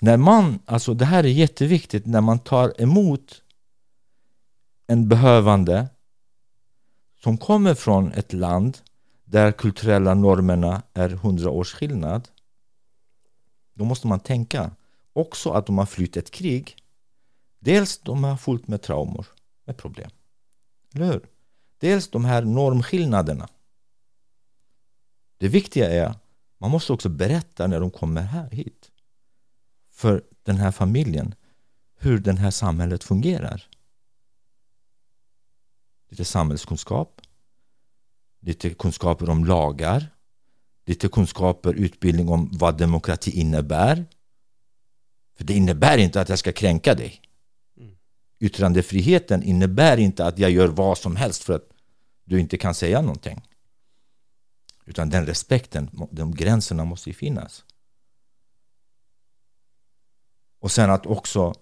När 0.00 0.16
man, 0.16 0.58
alltså 0.64 0.94
det 0.94 1.04
här 1.04 1.24
är 1.24 1.28
jätteviktigt, 1.28 2.06
när 2.06 2.20
man 2.20 2.38
tar 2.38 2.82
emot 2.82 3.42
en 4.86 5.08
behövande 5.08 5.88
som 7.22 7.38
kommer 7.38 7.74
från 7.74 8.12
ett 8.12 8.32
land 8.32 8.78
där 9.24 9.52
kulturella 9.52 10.14
normerna 10.14 10.82
är 10.94 11.08
hundra 11.08 11.50
års 11.50 11.74
skillnad 11.74 12.28
då 13.76 13.84
måste 13.84 14.06
man 14.06 14.20
tänka 14.20 14.70
också 15.12 15.50
att 15.50 15.66
de 15.66 15.78
har 15.78 15.86
flytt 15.86 16.16
ett 16.16 16.30
krig 16.30 16.76
dels 17.66 17.98
de 17.98 18.24
har 18.24 18.36
fullt 18.36 18.68
med 18.68 18.82
traumor, 18.82 19.26
med 19.64 19.76
problem 19.76 20.10
eller 20.94 21.06
hur? 21.06 21.26
Dels 21.78 22.10
de 22.10 22.24
här 22.24 22.42
normskillnaderna 22.42 23.48
det 25.38 25.48
viktiga 25.48 25.90
är 25.90 26.14
man 26.58 26.70
måste 26.70 26.92
också 26.92 27.08
berätta 27.08 27.66
när 27.66 27.80
de 27.80 27.90
kommer 27.90 28.22
här 28.22 28.50
hit 28.50 28.90
för 29.90 30.24
den 30.42 30.56
här 30.56 30.70
familjen 30.70 31.34
hur 31.98 32.18
det 32.18 32.32
här 32.32 32.50
samhället 32.50 33.04
fungerar 33.04 33.68
lite 36.08 36.24
samhällskunskap, 36.24 37.20
lite 38.40 38.74
kunskaper 38.74 39.30
om 39.30 39.44
lagar, 39.44 40.06
lite 40.86 41.08
kunskaper, 41.08 41.74
utbildning 41.74 42.28
om 42.28 42.50
vad 42.52 42.78
demokrati 42.78 43.30
innebär. 43.30 44.04
För 45.36 45.44
det 45.44 45.54
innebär 45.54 45.98
inte 45.98 46.20
att 46.20 46.28
jag 46.28 46.38
ska 46.38 46.52
kränka 46.52 46.94
dig. 46.94 47.25
Yttrandefriheten 48.38 49.42
innebär 49.42 49.96
inte 49.96 50.26
att 50.26 50.38
jag 50.38 50.50
gör 50.50 50.68
vad 50.68 50.98
som 50.98 51.16
helst 51.16 51.44
för 51.44 51.54
att 51.54 51.68
du 52.24 52.40
inte 52.40 52.56
kan 52.56 52.74
säga 52.74 53.00
någonting. 53.00 53.48
Utan 54.84 55.10
den 55.10 55.26
respekten, 55.26 55.90
de 56.10 56.34
gränserna 56.34 56.84
måste 56.84 57.10
ju 57.10 57.14
finnas. 57.14 57.64
Och 60.60 60.72
sen 60.72 60.90
att 60.90 61.06
också 61.06 61.54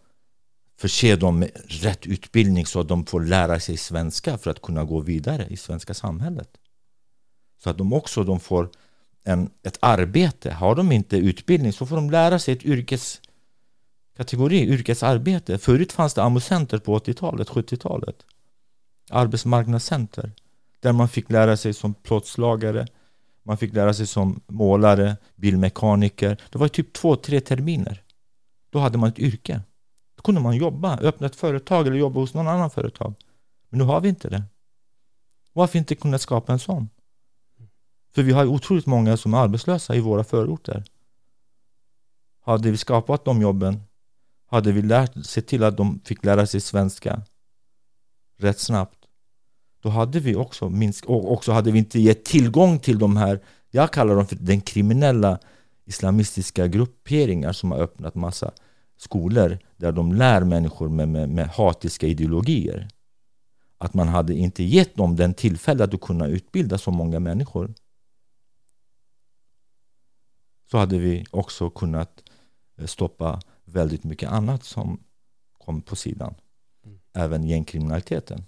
förse 0.77 1.16
dem 1.16 1.39
med 1.39 1.51
rätt 1.66 2.07
utbildning 2.07 2.66
så 2.66 2.81
att 2.81 2.89
de 2.89 3.07
får 3.07 3.20
lära 3.20 3.61
sig 3.61 3.77
svenska 3.77 4.39
för 4.39 4.51
att 4.51 4.62
kunna 4.62 4.85
gå 4.85 5.01
vidare 5.01 5.47
i 5.51 5.57
svenska 5.57 5.95
samhället. 5.95 6.49
Så 7.62 7.70
att 7.70 7.79
de 7.79 7.93
också 7.93 8.25
de 8.25 8.41
får 8.41 8.70
en, 9.25 9.51
ett 9.62 9.79
arbete. 9.81 10.53
Har 10.53 10.75
de 10.75 10.93
inte 10.93 11.16
utbildning 11.16 11.72
så 11.72 11.87
får 11.87 11.97
de 11.97 12.11
lära 12.11 12.39
sig 12.39 12.55
ett 12.55 12.64
yrkes 12.64 13.20
kategori 14.17 14.61
yrkesarbete. 14.69 15.59
Förut 15.59 15.93
fanns 15.93 16.15
det 16.15 16.23
AMU-center 16.23 16.79
på 16.79 16.99
80-talet, 16.99 17.49
70-talet. 17.49 18.17
Arbetsmarknadscenter. 19.11 20.33
Där 20.81 20.93
man 20.93 21.09
fick 21.09 21.31
lära 21.31 21.57
sig 21.57 21.75
som 21.75 21.95
plåtslagare, 21.95 22.87
man 23.43 23.59
fick 23.59 23.75
lära 23.75 23.95
sig 23.95 24.07
som 24.07 24.41
målare, 24.47 25.17
bilmekaniker. 25.37 26.41
Det 26.53 26.59
var 26.59 26.69
typ 26.69 26.93
två, 26.93 27.17
tre 27.17 27.41
terminer. 27.41 28.03
Då 28.71 28.79
hade 28.79 28.99
man 28.99 29.09
ett 29.09 29.19
yrke 29.19 29.61
Då 30.17 30.23
kunde 30.23 30.41
man 30.41 30.57
jobba, 30.57 30.99
öppna 30.99 31.27
ett 31.27 31.37
företag 31.37 31.87
eller 31.87 31.97
jobba 31.97 32.21
hos 32.21 32.35
någon 32.35 32.49
annan 32.49 32.71
företag. 32.71 33.15
Men 33.69 33.79
nu 33.79 33.85
har 33.85 34.01
vi 34.01 34.09
inte 34.09 34.29
det. 34.29 34.43
Varför 35.53 35.79
inte 35.79 35.95
kunna 35.95 36.19
skapa 36.19 36.53
en 36.53 36.59
sån? 36.59 36.89
För 38.15 38.23
vi 38.23 38.33
har 38.33 38.47
otroligt 38.47 38.87
många 38.87 39.17
som 39.17 39.35
är 39.35 39.39
arbetslösa 39.39 39.95
i 39.95 40.01
våra 40.01 40.25
förorter. 40.25 40.85
Hade 42.41 42.71
vi 42.71 42.77
skapat 42.77 43.25
de 43.25 43.43
jobben, 43.43 43.83
hade 44.55 44.73
vi 44.73 44.83
lärt, 44.83 45.27
sett 45.27 45.47
till 45.47 45.65
att 45.65 45.77
de 45.77 46.01
fick 46.05 46.25
lära 46.25 46.47
sig 46.47 46.61
svenska 46.61 47.23
rätt 48.39 48.59
snabbt, 48.59 48.99
då 49.83 49.89
hade 49.89 50.21
vi 50.21 50.35
också 50.37 50.69
minskat, 50.71 51.11
och 51.11 51.33
också 51.33 51.53
hade 51.53 51.73
vi 51.73 51.79
inte 51.79 52.01
gett 52.01 52.25
tillgång 52.25 52.79
till 52.79 52.99
de 52.99 53.17
här, 53.17 53.41
jag 53.71 53.93
kallar 53.93 54.17
dem 54.17 54.27
för 54.27 54.37
den 54.37 54.61
kriminella 54.61 55.39
islamistiska 55.85 56.67
grupperingar 56.67 57.53
som 57.53 57.71
har 57.71 57.79
öppnat 57.79 58.15
massa 58.15 58.53
skolor 58.97 59.59
där 59.77 59.93
de 59.93 60.13
lär 60.13 60.45
människor 60.45 60.89
med, 60.89 61.09
med, 61.09 61.29
med 61.29 61.49
hatiska 61.49 62.07
ideologier. 62.07 62.89
Att 63.79 63.95
man 63.95 64.09
hade 64.09 64.35
inte 64.35 64.63
gett 64.63 64.95
dem 64.95 65.17
den 65.17 65.35
tillfälle 65.35 65.85
att 65.85 66.01
kunna 66.01 66.27
utbilda 66.27 66.79
så 66.79 66.91
många 66.91 67.21
människor. 67.21 67.75
Så 70.71 70.79
hade 70.79 70.99
vi 70.99 71.25
också 71.31 71.71
kunnat 71.71 72.23
eh, 72.79 72.87
stoppa 72.87 73.41
väldigt 73.75 74.05
mycket 74.05 74.31
annat 74.31 74.64
som 74.64 75.05
kom 75.53 75.83
på 75.83 75.97
sidan. 75.97 76.35
Mm. 76.85 76.99
Även 77.12 77.45
gängkriminaliteten. 77.45 78.45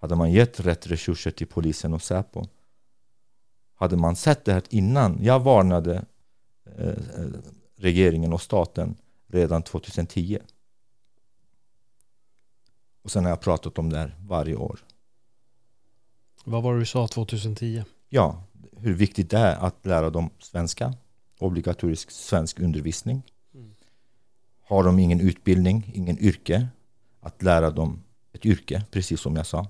Hade 0.00 0.14
man 0.14 0.32
gett 0.32 0.60
rätt 0.60 0.86
resurser 0.86 1.30
till 1.30 1.46
polisen 1.46 1.94
och 1.94 2.02
Säpo 2.02 2.46
hade 3.78 3.96
man 3.96 4.16
sett 4.16 4.44
det 4.44 4.52
här 4.52 4.62
innan. 4.70 5.18
Jag 5.22 5.40
varnade 5.40 6.04
eh, 6.76 6.88
eh 6.88 7.28
regeringen 7.76 8.32
och 8.32 8.42
staten 8.42 8.96
redan 9.26 9.62
2010. 9.62 10.38
Och 13.02 13.10
sen 13.10 13.24
har 13.24 13.30
jag 13.30 13.40
pratat 13.40 13.78
om 13.78 13.90
det 13.90 13.98
här 13.98 14.16
varje 14.20 14.56
år. 14.56 14.80
Vad 16.44 16.62
var 16.62 16.74
det 16.74 16.78
du 16.78 16.86
sa 16.86 17.08
2010? 17.08 17.84
Ja, 18.08 18.44
hur 18.76 18.94
viktigt 18.94 19.30
det 19.30 19.38
är 19.38 19.56
att 19.56 19.86
lära 19.86 20.10
dem 20.10 20.30
svenska, 20.38 20.94
obligatorisk 21.38 22.10
svensk 22.10 22.60
undervisning. 22.60 23.22
Har 24.68 24.84
de 24.84 24.98
ingen 24.98 25.20
utbildning, 25.20 25.90
ingen 25.94 26.18
yrke, 26.18 26.68
att 27.20 27.42
lära 27.42 27.70
dem 27.70 28.02
ett 28.32 28.46
yrke, 28.46 28.84
precis 28.90 29.20
som 29.20 29.36
jag 29.36 29.46
sa, 29.46 29.66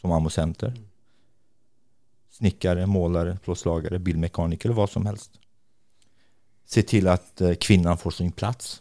som 0.00 0.12
AMO-center. 0.12 0.68
Mm. 0.68 0.88
Snickare, 2.30 2.86
målare, 2.86 3.38
plåtslagare, 3.44 3.98
bilmekaniker 3.98 4.68
eller 4.68 4.76
vad 4.76 4.90
som 4.90 5.06
helst. 5.06 5.30
Se 6.64 6.82
till 6.82 7.08
att 7.08 7.40
eh, 7.40 7.54
kvinnan 7.54 7.98
får 7.98 8.10
sin 8.10 8.32
plats 8.32 8.80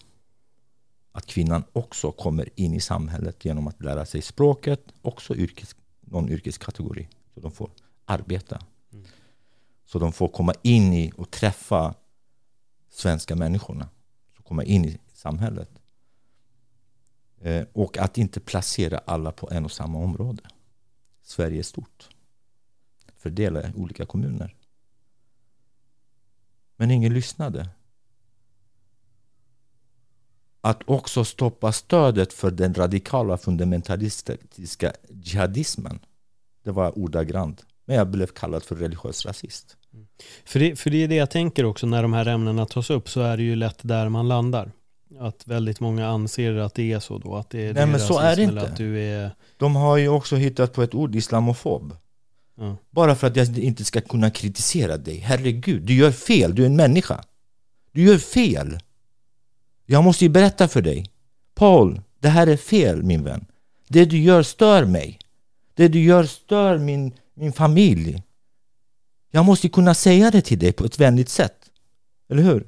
att 1.12 1.26
kvinnan 1.26 1.64
också 1.74 2.12
kommer 2.12 2.50
in 2.56 2.74
i 2.74 2.80
samhället 2.80 3.46
genom 3.46 3.68
att 3.68 3.82
lära 3.82 4.06
sig 4.06 4.22
språket, 4.22 4.82
också 5.02 5.36
yrkes, 5.36 5.76
någon 6.02 6.30
yrkeskategori. 6.30 7.08
Så 7.34 7.40
de 7.40 7.52
får 7.52 7.70
arbeta. 8.06 8.62
Mm. 8.94 9.06
Så 9.86 10.00
de 10.00 10.12
får 10.12 10.28
komma 10.28 10.54
in 10.62 10.94
i 10.94 11.12
och 11.18 11.32
träffa 11.32 11.94
svenska 12.90 13.36
människorna. 13.36 13.90
Så 14.38 14.44
komma 14.44 14.64
in 14.64 14.86
i 14.86 14.98
samhället. 15.22 15.70
Eh, 17.42 17.66
och 17.74 17.98
att 17.98 18.18
inte 18.18 18.40
placera 18.40 18.98
alla 18.98 19.32
på 19.32 19.50
en 19.52 19.66
och 19.66 19.72
samma 19.72 19.98
område. 19.98 20.44
Sverige 21.22 21.60
är 21.60 21.64
stort. 21.64 22.10
Fördela 23.18 23.68
i 23.68 23.74
olika 23.76 24.06
kommuner. 24.06 24.56
Men 26.76 26.92
ingen 26.92 27.14
lyssnade 27.14 27.70
att 30.62 30.82
också 30.86 31.26
stoppa 31.26 31.72
stödet 31.72 32.34
för 32.34 32.52
den 32.52 32.74
radikala 32.74 33.38
fundamentalistiska 33.38 34.94
jihadismen. 35.10 36.00
Det 36.64 36.72
var 36.72 37.00
ordagrant. 37.00 37.66
Men 37.86 37.96
jag 37.96 38.08
blev 38.08 38.28
kallad 38.28 38.64
för 38.64 38.76
religiös 38.76 39.26
rasist. 39.26 39.78
Mm. 39.94 40.08
För 40.46 40.60
det, 40.60 40.76
för 40.76 40.90
det 40.90 41.04
är 41.04 41.08
det 41.08 41.16
jag 41.16 41.32
tänker 41.32 41.66
också 41.66 41.88
när 41.88 42.02
de 42.02 42.14
här 42.14 42.26
ämnena 42.26 42.66
tas 42.66 42.90
upp 42.90 43.10
så 43.10 43.22
är 43.22 43.38
det 43.38 43.44
ju 43.44 43.56
lätt 43.56 43.80
där 43.82 44.10
man 44.10 44.28
landar. 44.28 44.72
Att 45.22 45.48
väldigt 45.48 45.80
många 45.80 46.08
anser 46.08 46.56
att 46.56 46.76
det 46.76 46.92
är 46.92 47.00
så 47.00 47.18
då. 47.18 47.36
Att 47.36 47.50
det 47.50 47.68
är, 47.68 47.74
Nej 47.74 47.86
men 47.86 48.00
så 48.00 48.20
är 48.20 48.36
det 48.36 48.44
inte. 48.44 48.62
Att 48.62 48.78
du 48.78 49.00
är... 49.00 49.32
De 49.58 49.76
har 49.76 49.98
ju 49.98 50.10
också 50.10 50.36
hittat 50.36 50.74
på 50.74 50.84
ett 50.84 50.96
ord, 50.96 51.16
islamofob. 51.16 51.96
Ja. 52.56 52.78
Bara 52.90 53.16
för 53.16 53.28
att 53.28 53.36
jag 53.36 53.58
inte 53.58 53.86
ska 53.86 54.02
kunna 54.02 54.30
kritisera 54.30 54.98
dig. 54.98 55.18
Herregud, 55.18 55.82
du 55.82 55.94
gör 55.94 56.12
fel, 56.12 56.56
du 56.56 56.62
är 56.62 56.66
en 56.66 56.76
människa. 56.76 57.24
Du 57.92 58.04
gör 58.04 58.18
fel. 58.18 58.80
Jag 59.86 60.04
måste 60.04 60.26
ju 60.26 60.30
berätta 60.30 60.68
för 60.68 60.82
dig. 60.82 61.06
Paul, 61.56 62.02
det 62.20 62.30
här 62.30 62.48
är 62.48 62.58
fel 62.58 63.04
min 63.04 63.24
vän. 63.24 63.46
Det 63.88 64.06
du 64.06 64.18
gör 64.18 64.44
stör 64.44 64.86
mig. 64.86 65.20
Det 65.74 65.88
du 65.88 66.04
gör 66.04 66.24
stör 66.24 66.78
min, 66.78 67.14
min 67.34 67.54
familj. 67.54 68.24
Jag 69.32 69.46
måste 69.46 69.70
kunna 69.70 69.94
säga 69.94 70.32
det 70.32 70.42
till 70.42 70.60
dig 70.60 70.72
på 70.72 70.86
ett 70.86 71.00
vänligt 71.00 71.30
sätt. 71.30 71.58
Eller 72.30 72.44
hur? 72.44 72.68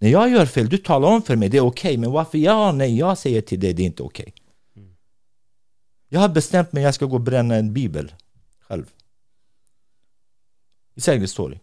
När 0.00 0.08
jag 0.08 0.30
gör 0.30 0.46
fel, 0.46 0.68
du 0.68 0.78
talar 0.78 1.08
om 1.08 1.22
för 1.22 1.36
mig, 1.36 1.48
det 1.48 1.56
är 1.56 1.64
okej. 1.64 1.90
Okay, 1.90 1.98
men 1.98 2.10
varför 2.10 2.38
jag, 2.38 2.74
när 2.74 2.86
jag 2.86 3.18
säger 3.18 3.40
till 3.40 3.60
dig, 3.60 3.72
det 3.72 3.82
är 3.82 3.86
inte 3.86 4.02
okej. 4.02 4.32
Okay. 4.32 4.84
Jag 6.08 6.20
har 6.20 6.28
bestämt 6.28 6.72
mig 6.72 6.82
jag 6.82 6.94
ska 6.94 7.06
gå 7.06 7.14
och 7.14 7.20
bränna 7.20 7.54
en 7.54 7.72
bibel 7.72 8.12
själv. 8.60 8.84
I 10.94 11.00
säkerhetsstory. 11.00 11.58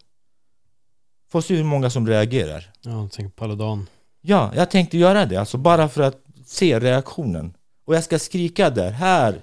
Får 1.30 1.40
se 1.40 1.56
hur 1.56 1.64
många 1.64 1.90
som 1.90 2.06
reagerar. 2.06 2.72
Ja, 2.80 3.08
tänk 3.12 3.36
Paludan. 3.36 3.86
Ja, 4.20 4.52
jag 4.54 4.70
tänkte 4.70 4.98
göra 4.98 5.26
det, 5.26 5.36
alltså 5.36 5.58
bara 5.58 5.88
för 5.88 6.02
att 6.02 6.22
se 6.46 6.80
reaktionen. 6.80 7.54
Och 7.84 7.94
jag 7.94 8.04
ska 8.04 8.18
skrika 8.18 8.70
där, 8.70 8.90
här, 8.90 9.42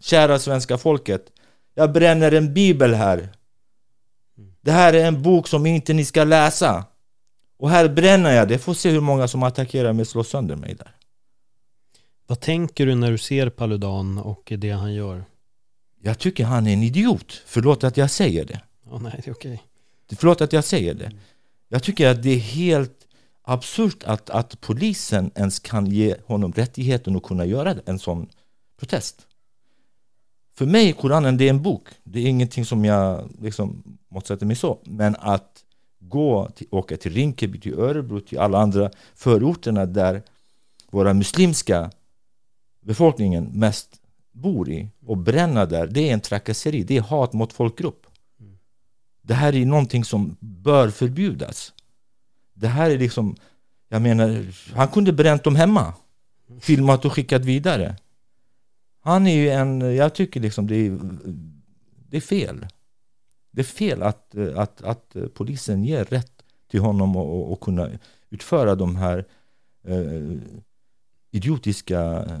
kära 0.00 0.38
svenska 0.38 0.78
folket. 0.78 1.32
Jag 1.74 1.92
bränner 1.92 2.32
en 2.32 2.54
bibel 2.54 2.94
här. 2.94 3.28
Det 4.60 4.72
här 4.72 4.92
är 4.92 5.04
en 5.04 5.22
bok 5.22 5.48
som 5.48 5.66
inte 5.66 5.92
ni 5.92 6.04
ska 6.04 6.24
läsa. 6.24 6.84
Och 7.60 7.70
här 7.70 7.88
bränner 7.88 8.30
jag 8.30 8.48
det. 8.48 8.58
Får 8.58 8.74
se 8.74 8.90
hur 8.90 9.00
många 9.00 9.28
som 9.28 9.42
attackerar 9.42 9.92
mig 9.92 10.00
och 10.00 10.08
slår 10.08 10.22
sönder 10.22 10.56
mig 10.56 10.74
där. 10.74 10.96
Vad 12.26 12.40
tänker 12.40 12.86
du 12.86 12.94
när 12.94 13.10
du 13.10 13.18
ser 13.18 13.50
Paludan 13.50 14.18
och 14.18 14.52
det 14.58 14.70
han 14.70 14.94
gör? 14.94 15.24
Jag 16.02 16.18
tycker 16.18 16.44
han 16.44 16.66
är 16.66 16.72
en 16.72 16.82
idiot. 16.82 17.42
Förlåt 17.46 17.84
att 17.84 17.96
jag 17.96 18.10
säger 18.10 18.44
det. 18.44 18.60
Oh, 18.86 19.02
nej, 19.02 19.12
det 19.24 19.30
är 19.30 19.34
okej. 19.34 19.52
Okay. 19.52 20.16
Förlåt 20.18 20.40
att 20.40 20.52
jag 20.52 20.64
säger 20.64 20.94
det. 20.94 21.12
Jag 21.68 21.82
tycker 21.82 22.08
att 22.08 22.22
det 22.22 22.30
är 22.30 22.38
helt 22.38 23.06
absurt 23.42 24.04
att, 24.04 24.30
att 24.30 24.60
polisen 24.60 25.30
ens 25.34 25.58
kan 25.58 25.86
ge 25.86 26.16
honom 26.26 26.52
rättigheten 26.52 27.16
att 27.16 27.22
kunna 27.22 27.44
göra 27.44 27.74
en 27.86 27.98
sån 27.98 28.28
protest. 28.78 29.26
För 30.56 30.66
mig, 30.66 30.92
Koranen, 30.92 31.36
det 31.36 31.44
är 31.44 31.50
en 31.50 31.62
bok. 31.62 31.88
Det 32.04 32.20
är 32.20 32.26
ingenting 32.26 32.64
som 32.64 32.84
jag 32.84 33.30
liksom 33.40 33.98
motsätter 34.08 34.46
mig 34.46 34.56
så. 34.56 34.78
Men 34.84 35.16
att 35.18 35.64
gå, 36.00 36.48
till, 36.54 36.66
åka 36.70 36.96
till 36.96 37.12
Rinkeby, 37.12 37.60
till 37.60 37.78
Örebro, 37.78 38.20
till 38.20 38.38
alla 38.38 38.58
andra 38.58 38.90
förorterna 39.14 39.86
där 39.86 40.22
våra 40.90 41.14
muslimska 41.14 41.90
befolkningen 42.80 43.44
mest 43.44 44.00
bor 44.32 44.70
i 44.70 44.88
och 45.06 45.16
bränna 45.16 45.66
där, 45.66 45.86
det 45.86 46.08
är 46.08 46.12
en 46.12 46.20
trakasseri, 46.20 46.82
det 46.82 46.96
är 46.96 47.00
hat 47.00 47.32
mot 47.32 47.52
folkgrupp. 47.52 48.06
Det 49.22 49.34
här 49.34 49.54
är 49.54 49.66
någonting 49.66 50.04
som 50.04 50.36
bör 50.40 50.90
förbjudas. 50.90 51.72
Det 52.54 52.68
här 52.68 52.90
är 52.90 52.98
liksom, 52.98 53.36
jag 53.88 54.02
menar, 54.02 54.46
han 54.74 54.88
kunde 54.88 55.12
bränt 55.12 55.44
dem 55.44 55.56
hemma. 55.56 55.94
Filmat 56.60 57.04
och 57.04 57.12
skickat 57.12 57.44
vidare. 57.44 57.96
Han 59.02 59.26
är 59.26 59.34
ju 59.34 59.50
en, 59.50 59.80
jag 59.80 60.14
tycker 60.14 60.40
liksom 60.40 60.66
det 60.66 60.76
är, 60.76 60.98
det 62.08 62.16
är 62.16 62.20
fel. 62.20 62.66
Det 63.50 63.60
är 63.60 63.64
fel 63.64 64.02
att, 64.02 64.36
att, 64.36 64.82
att 64.82 65.16
polisen 65.34 65.84
ger 65.84 66.04
rätt 66.04 66.32
till 66.70 66.80
honom 66.80 67.16
att 67.52 67.60
kunna 67.60 67.90
utföra 68.30 68.74
de 68.74 68.96
här 68.96 69.24
eh, 69.84 70.38
idiotiska 71.30 72.00
eh, 72.00 72.40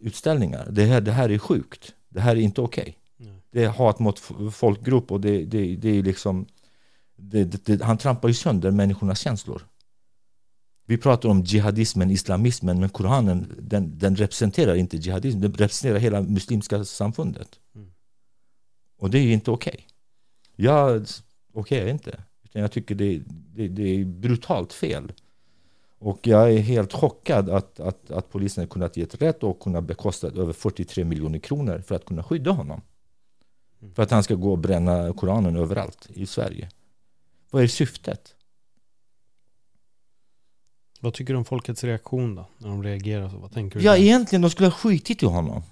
utställningar. 0.00 0.68
Det 0.70 0.84
här, 0.84 1.00
det 1.00 1.12
här 1.12 1.30
är 1.30 1.38
sjukt. 1.38 1.94
Det 2.08 2.20
här 2.20 2.36
är 2.36 2.40
inte 2.40 2.60
okej. 2.60 2.82
Okay. 2.82 3.32
Det 3.50 3.64
är 3.64 3.68
hat 3.68 3.98
mot 3.98 4.18
folkgrupp 4.52 5.12
och 5.12 5.20
det, 5.20 5.44
det, 5.44 5.76
det 5.76 5.88
är 5.88 6.02
liksom 6.02 6.46
det, 7.16 7.44
det, 7.44 7.82
han 7.82 7.98
trampar 7.98 8.28
ju 8.28 8.34
sönder 8.34 8.70
människornas 8.70 9.20
känslor. 9.20 9.62
Vi 10.86 10.98
pratar 10.98 11.28
om 11.28 11.42
jihadismen, 11.42 12.10
islamismen, 12.10 12.80
men 12.80 12.88
Koranen 12.88 13.52
den, 13.58 13.98
den 13.98 14.16
representerar 14.16 14.74
inte 14.74 14.96
jihadism, 14.96 15.40
den 15.40 15.52
representerar 15.52 15.98
hela 15.98 16.22
muslimska 16.22 16.84
samfundet. 16.84 17.48
Mm. 17.74 17.90
Och 18.98 19.10
det 19.10 19.18
är 19.18 19.32
inte 19.32 19.50
okej. 19.50 19.74
Okay. 19.74 19.95
Jag 20.56 21.06
okej 21.52 21.80
okay, 21.80 21.90
inte. 21.90 22.22
Jag 22.52 22.72
tycker 22.72 22.94
det, 22.94 23.22
det, 23.54 23.68
det, 23.68 23.82
är 23.82 24.04
brutalt 24.04 24.72
fel. 24.72 25.12
Och 25.98 26.26
jag 26.26 26.52
är 26.52 26.58
helt 26.58 26.92
chockad 26.92 27.50
att, 27.50 27.80
att, 27.80 28.10
att 28.10 28.30
polisen 28.30 28.62
har 28.62 28.68
kunnat 28.68 28.96
ge 28.96 29.04
rätt 29.04 29.42
och 29.42 29.60
kunnat 29.60 29.84
bekosta 29.84 30.26
över 30.26 30.52
43 30.52 31.04
miljoner 31.04 31.38
kronor 31.38 31.82
för 31.86 31.94
att 31.94 32.04
kunna 32.04 32.22
skydda 32.22 32.50
honom. 32.50 32.80
Mm. 33.82 33.94
För 33.94 34.02
att 34.02 34.10
han 34.10 34.22
ska 34.22 34.34
gå 34.34 34.50
och 34.50 34.58
bränna 34.58 35.12
Koranen 35.12 35.56
överallt 35.56 36.08
i 36.10 36.26
Sverige. 36.26 36.68
Vad 37.50 37.62
är 37.62 37.66
syftet? 37.66 38.34
Vad 41.00 41.14
tycker 41.14 41.32
du 41.32 41.38
om 41.38 41.44
folkets 41.44 41.84
reaktion 41.84 42.34
då? 42.34 42.46
När 42.58 42.68
de 42.68 42.82
reagerar 42.82 43.28
så? 43.28 43.36
Vad 43.36 43.52
tänker 43.52 43.78
du? 43.78 43.84
Ja, 43.84 43.96
egentligen 43.96 44.42
de 44.42 44.50
skulle 44.50 44.66
ha 44.66 44.74
skitit 44.74 45.22
i 45.22 45.26
honom. 45.26 45.62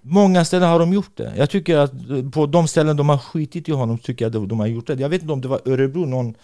Många 0.00 0.44
ställen 0.44 0.68
har 0.68 0.78
de 0.78 0.92
gjort 0.92 1.16
det. 1.16 1.32
Jag 1.36 1.50
tycker 1.50 1.76
att 1.76 1.92
på 2.32 2.46
de 2.46 2.68
ställen 2.68 2.96
de 2.96 3.08
har 3.08 3.18
skitit 3.18 3.68
i 3.68 3.72
honom 3.72 3.98
tycker 3.98 4.24
jag 4.24 4.36
att 4.36 4.48
de 4.48 4.60
har 4.60 4.66
gjort 4.66 4.86
det. 4.86 4.94
Jag 4.94 5.08
vet 5.08 5.20
inte 5.20 5.32
om 5.32 5.40
det 5.40 5.48
var 5.48 5.68
Örebro, 5.68 6.04
någon, 6.04 6.34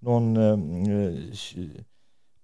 någon 0.00 0.36
eh, 0.36 1.14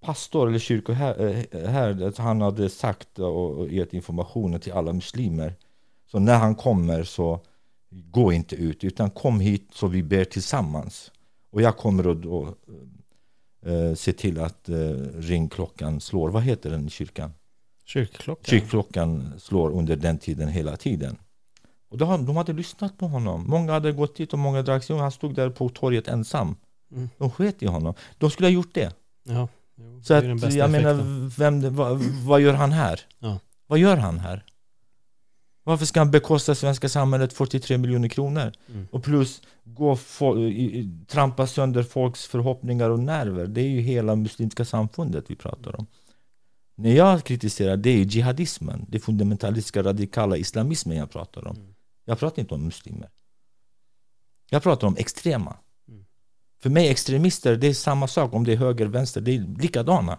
pastor 0.04 0.48
eller 0.48 0.58
kyrka 0.58 0.92
eh, 0.92 1.68
här, 1.70 2.20
han 2.20 2.40
hade 2.40 2.68
sagt 2.68 3.18
och 3.18 3.68
gett 3.68 3.94
informationen 3.94 4.60
till 4.60 4.72
alla 4.72 4.92
muslimer. 4.92 5.54
Så 6.10 6.18
när 6.18 6.38
han 6.38 6.54
kommer 6.54 7.04
så 7.04 7.40
gå 7.90 8.32
inte 8.32 8.56
ut 8.56 8.84
utan 8.84 9.10
kom 9.10 9.40
hit 9.40 9.68
så 9.72 9.86
vi 9.86 10.02
ber 10.02 10.24
tillsammans. 10.24 11.12
Och 11.50 11.62
jag 11.62 11.76
kommer 11.76 12.10
att 12.10 12.22
då, 12.22 12.54
eh, 13.66 13.94
se 13.94 14.12
till 14.12 14.40
att 14.40 14.68
eh, 14.68 14.76
ringklockan 15.14 16.00
slår. 16.00 16.28
Vad 16.28 16.42
heter 16.42 16.70
den 16.70 16.86
i 16.86 16.90
kyrkan? 16.90 17.32
Kyrkklockan. 17.92 18.44
Kyrkklockan 18.44 19.32
slår 19.38 19.70
under 19.70 19.96
den 19.96 20.18
tiden 20.18 20.48
hela 20.48 20.76
tiden. 20.76 21.16
Och 21.90 21.98
de, 21.98 22.26
de 22.26 22.36
hade 22.36 22.52
lyssnat 22.52 22.98
på 22.98 23.06
honom. 23.06 23.44
Många 23.46 23.72
hade 23.72 23.92
gått 23.92 24.16
dit 24.16 24.32
och 24.32 24.38
många 24.38 24.62
drack 24.62 24.84
sig. 24.84 24.96
Han 24.96 25.12
stod 25.12 25.34
där 25.34 25.50
på 25.50 25.68
torget 25.68 26.08
ensam. 26.08 26.56
Mm. 26.92 27.08
De 27.18 27.30
sket 27.30 27.62
i 27.62 27.66
honom. 27.66 27.94
De 28.18 28.30
skulle 28.30 28.46
ha 28.46 28.52
gjort 28.52 28.74
det. 28.74 28.94
Ja, 29.22 29.48
jo, 29.76 30.02
så 30.02 30.14
att, 30.14 30.54
jag 30.54 30.70
menar, 30.70 30.94
vem, 31.38 31.76
vad, 31.76 31.98
vad 32.00 32.40
gör 32.40 32.54
han 32.54 32.72
här? 32.72 33.00
Ja. 33.18 33.38
Vad 33.66 33.78
gör 33.78 33.96
han 33.96 34.18
här? 34.18 34.44
Varför 35.64 35.86
ska 35.86 36.00
han 36.00 36.10
bekosta 36.10 36.54
svenska 36.54 36.88
samhället 36.88 37.32
43 37.32 37.78
miljoner 37.78 38.08
kronor? 38.08 38.52
Mm. 38.68 38.88
Och 38.90 39.02
plus 39.02 39.42
gå 39.64 39.98
trampa 41.06 41.46
sönder 41.46 41.82
folks 41.82 42.26
förhoppningar 42.26 42.90
och 42.90 42.98
nerver. 42.98 43.46
Det 43.46 43.60
är 43.60 43.68
ju 43.68 43.80
hela 43.80 44.16
muslimska 44.16 44.64
samfundet 44.64 45.24
vi 45.28 45.36
pratar 45.36 45.76
om. 45.80 45.86
När 46.82 46.92
jag 46.92 47.24
kritiserar 47.24 47.76
det 47.76 47.90
är 47.90 48.04
jihadismen, 48.04 48.86
det 48.88 49.00
fundamentalistiska 49.00 49.82
radikala 49.82 50.36
islamismen 50.36 50.96
jag 50.96 51.10
pratar 51.10 51.46
om. 51.46 51.56
Mm. 51.56 51.74
Jag 52.04 52.18
pratar 52.18 52.42
inte 52.42 52.54
om 52.54 52.64
muslimer. 52.64 53.10
Jag 54.50 54.62
pratar 54.62 54.86
om 54.86 54.96
extrema. 54.98 55.56
Mm. 55.88 56.04
För 56.62 56.70
mig 56.70 56.88
extremister, 56.88 57.56
det 57.56 57.66
är 57.66 57.74
samma 57.74 58.08
sak 58.08 58.32
om 58.32 58.44
det 58.44 58.52
är 58.52 58.56
höger, 58.56 58.86
vänster, 58.86 59.20
det 59.20 59.36
är 59.36 59.60
likadana. 59.60 60.18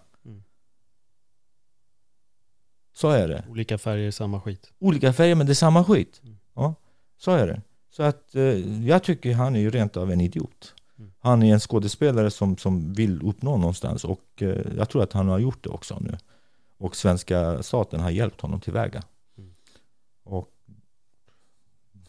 Så 2.96 3.10
är 3.10 3.28
det. 3.28 3.46
Olika 3.50 3.78
färger, 3.78 4.12
samma 4.12 4.42
skit. 4.42 4.72
Olika 4.80 5.14
färger, 5.14 5.36
men 5.36 5.46
det 5.46 5.54
är 5.54 5.56
samma 5.56 5.84
skit. 5.84 6.22
Mm. 6.24 6.38
Ja, 6.56 6.76
så 7.18 7.32
är 7.32 7.48
det. 7.48 7.62
Så 7.90 8.04
att 8.04 8.36
eh, 8.36 8.44
jag 8.88 9.04
tycker 9.04 9.34
han 9.34 9.56
är 9.56 9.60
ju 9.60 9.70
rent 9.70 9.98
av 9.98 10.12
en 10.12 10.22
idiot. 10.22 10.74
Mm. 11.00 11.12
Han 11.20 11.44
är 11.44 11.54
en 11.54 11.60
skådespelare 11.60 12.32
som, 12.32 12.58
som 12.58 12.94
vill 12.94 13.22
uppnå 13.22 13.58
någonstans 13.58 14.04
och 14.06 14.24
eh, 14.42 14.62
jag 14.78 14.90
tror 14.90 15.04
att 15.04 15.14
han 15.14 15.28
har 15.28 15.40
gjort 15.40 15.64
det 15.64 15.70
också 15.70 16.00
nu. 16.00 16.18
Och 16.84 16.96
svenska 16.96 17.64
staten 17.64 18.00
har 18.00 18.10
hjälpt 18.10 18.42
honom 18.42 18.62
tillväga. 18.62 19.04
Mm. 19.38 19.56
Och 20.24 20.52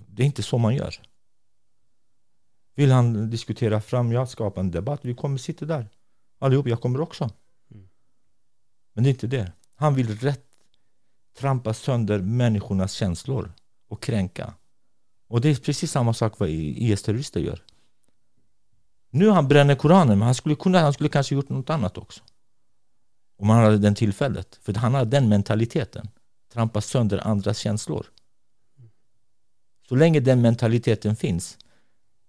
det 0.07 0.23
är 0.23 0.27
inte 0.27 0.43
så 0.43 0.59
man 0.59 0.75
gör. 0.75 0.95
Vill 2.75 2.91
han 2.91 3.31
diskutera 3.31 3.81
fram, 3.81 4.13
jag 4.13 4.29
skapar 4.29 4.61
en 4.61 4.71
debatt, 4.71 5.01
vi 5.03 5.15
kommer 5.15 5.39
sitta 5.39 5.65
där. 5.65 5.89
Allihop, 6.39 6.67
jag 6.69 6.81
kommer 6.81 7.01
också. 7.01 7.31
Mm. 7.71 7.89
Men 8.93 9.05
det 9.05 9.09
är 9.09 9.11
inte 9.11 9.27
det. 9.27 9.53
Han 9.75 9.95
vill 9.95 10.19
rätt 10.19 10.47
trampa 11.39 11.75
sönder 11.75 12.19
människornas 12.19 12.93
känslor 12.93 13.53
och 13.89 14.03
kränka. 14.03 14.55
Och 15.29 15.41
det 15.41 15.49
är 15.49 15.57
precis 15.57 15.91
samma 15.91 16.15
sak 16.15 16.39
vad 16.39 16.49
IS-terrorister 16.49 17.41
gör. 17.41 17.63
Nu 19.11 19.31
han 19.31 19.49
bränner 19.49 19.75
Koranen, 19.75 20.19
men 20.19 20.27
han 20.27 20.35
skulle, 20.35 20.55
kunna, 20.55 20.81
han 20.81 20.93
skulle 20.93 21.09
kanske 21.09 21.35
gjort 21.35 21.49
något 21.49 21.71
annat 21.71 21.99
också. 21.99 22.23
Om 23.37 23.49
han 23.51 23.65
hade 23.65 23.79
den 23.79 23.95
tillfället. 23.95 24.59
För 24.63 24.75
han 24.75 24.95
har 24.95 25.05
den 25.05 25.29
mentaliteten. 25.29 26.09
Trampa 26.53 26.81
sönder 26.81 27.27
andras 27.27 27.59
känslor. 27.59 28.07
Så 29.89 29.95
länge 29.95 30.21
den 30.21 30.41
mentaliteten 30.43 31.17
finns, 31.17 31.59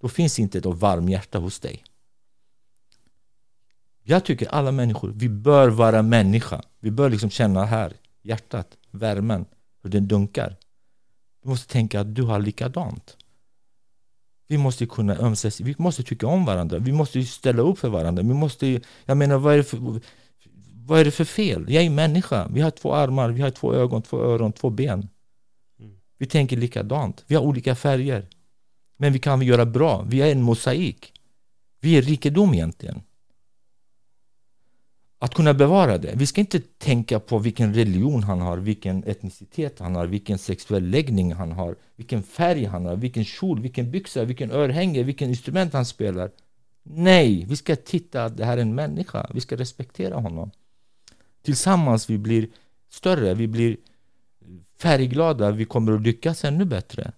då 0.01 0.09
finns 0.09 0.39
inte 0.39 0.57
ett 0.57 0.65
varmt 0.65 1.09
hjärta 1.09 1.39
hos 1.39 1.59
dig. 1.59 1.83
Jag 4.03 4.25
tycker 4.25 4.47
alla 4.47 4.71
människor, 4.71 5.13
vi 5.15 5.29
bör 5.29 5.69
vara 5.69 6.01
människa. 6.01 6.61
Vi 6.79 6.91
bör 6.91 7.09
liksom 7.09 7.29
känna 7.29 7.65
här, 7.65 7.93
hjärtat, 8.21 8.77
värmen, 8.91 9.45
hur 9.83 9.89
den 9.89 10.07
dunkar. 10.07 10.55
Du 11.43 11.49
måste 11.49 11.73
tänka 11.73 11.99
att 11.99 12.15
du 12.15 12.23
har 12.23 12.39
likadant. 12.39 13.17
Vi 14.47 14.57
måste 14.57 14.85
kunna 14.85 15.15
ömses, 15.15 15.59
vi 15.59 15.75
måste 15.77 16.03
tycka 16.03 16.27
om 16.27 16.45
varandra, 16.45 16.77
vi 16.77 16.91
måste 16.91 17.23
ställa 17.23 17.61
upp 17.61 17.79
för 17.79 17.89
varandra. 17.89 18.23
Vi 18.23 18.33
måste, 18.33 18.81
jag 19.05 19.17
menar, 19.17 19.37
vad 19.37 19.53
är, 19.53 19.57
det 19.57 19.63
för, 19.63 20.01
vad 20.85 20.99
är 20.99 21.05
det 21.05 21.11
för 21.11 21.25
fel? 21.25 21.65
Jag 21.69 21.83
är 21.83 21.89
människa, 21.89 22.47
vi 22.53 22.61
har 22.61 22.71
två 22.71 22.93
armar, 22.93 23.29
vi 23.29 23.41
har 23.41 23.51
två 23.51 23.73
ögon, 23.73 24.01
två 24.01 24.17
öron, 24.21 24.53
två 24.53 24.69
ben. 24.69 25.09
Mm. 25.79 25.97
Vi 26.17 26.25
tänker 26.25 26.57
likadant, 26.57 27.23
vi 27.27 27.35
har 27.35 27.43
olika 27.43 27.75
färger. 27.75 28.27
Men 28.97 29.13
vi 29.13 29.19
kan 29.19 29.41
göra 29.41 29.65
bra, 29.65 30.05
vi 30.09 30.21
är 30.21 30.31
en 30.31 30.41
mosaik. 30.41 31.13
Vi 31.81 31.97
är 31.97 32.01
rikedom 32.01 32.53
egentligen 32.53 33.01
att 35.19 35.33
kunna 35.33 35.53
bevara 35.53 35.97
det. 35.97 36.13
Vi 36.15 36.27
ska 36.27 36.41
inte 36.41 36.59
tänka 36.59 37.19
på 37.19 37.39
vilken 37.39 37.73
religion 37.73 38.23
han 38.23 38.41
har, 38.41 38.57
vilken 38.57 39.03
etnicitet 39.03 39.79
han 39.79 39.95
har, 39.95 40.07
vilken 40.07 40.37
sexuell 40.37 40.89
läggning 40.89 41.33
han 41.33 41.51
har, 41.51 41.75
vilken 41.95 42.23
färg 42.23 42.65
han 42.65 42.85
har, 42.85 42.95
vilken 42.95 43.25
kjol, 43.25 43.59
vilken 43.59 43.91
byxa, 43.91 44.25
vilken 44.25 44.51
örhänge, 44.51 45.03
vilken 45.03 45.29
instrument 45.29 45.73
han 45.73 45.85
spelar. 45.85 46.31
Nej, 46.83 47.45
vi 47.49 47.55
ska 47.55 47.75
titta 47.75 48.25
att 48.25 48.37
det 48.37 48.45
här 48.45 48.57
är 48.57 48.61
en 48.61 48.75
människa. 48.75 49.27
Vi 49.33 49.41
ska 49.41 49.55
respektera 49.55 50.15
honom. 50.15 50.51
Tillsammans 51.45 52.09
vi 52.09 52.17
blir 52.17 52.47
större, 52.89 53.33
vi 53.33 53.47
blir 53.47 53.77
färgglada, 54.77 55.51
vi 55.51 55.65
kommer 55.65 55.91
att 55.91 56.01
lyckas 56.01 56.45
ännu 56.45 56.65
bättre. 56.65 57.11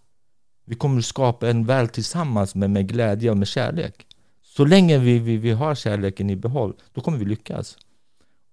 Vi 0.66 0.76
kommer 0.76 1.00
att 1.00 1.06
skapa 1.06 1.50
en 1.50 1.66
värld 1.66 1.92
tillsammans 1.92 2.56
med, 2.56 2.70
med 2.70 2.88
glädje 2.88 3.32
och 3.32 3.38
med 3.38 3.48
kärlek. 3.48 4.08
Så 4.42 4.66
länge 4.66 4.98
vi, 4.98 5.20
vi, 5.20 5.38
vi 5.38 5.52
har 5.52 5.76
kärleken 5.76 6.30
i 6.30 6.36
behåll, 6.36 6.74
då 6.94 7.02
kommer 7.02 7.18
vi 7.18 7.26
lyckas. 7.26 7.78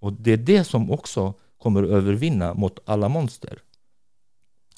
Och 0.01 0.12
det 0.12 0.33
är 0.33 0.37
det 0.37 0.64
som 0.64 0.91
också 0.91 1.35
kommer 1.59 1.83
att 1.83 1.91
övervinna 1.91 2.55
mot 2.55 2.79
alla 2.85 3.09
monster. 3.09 3.62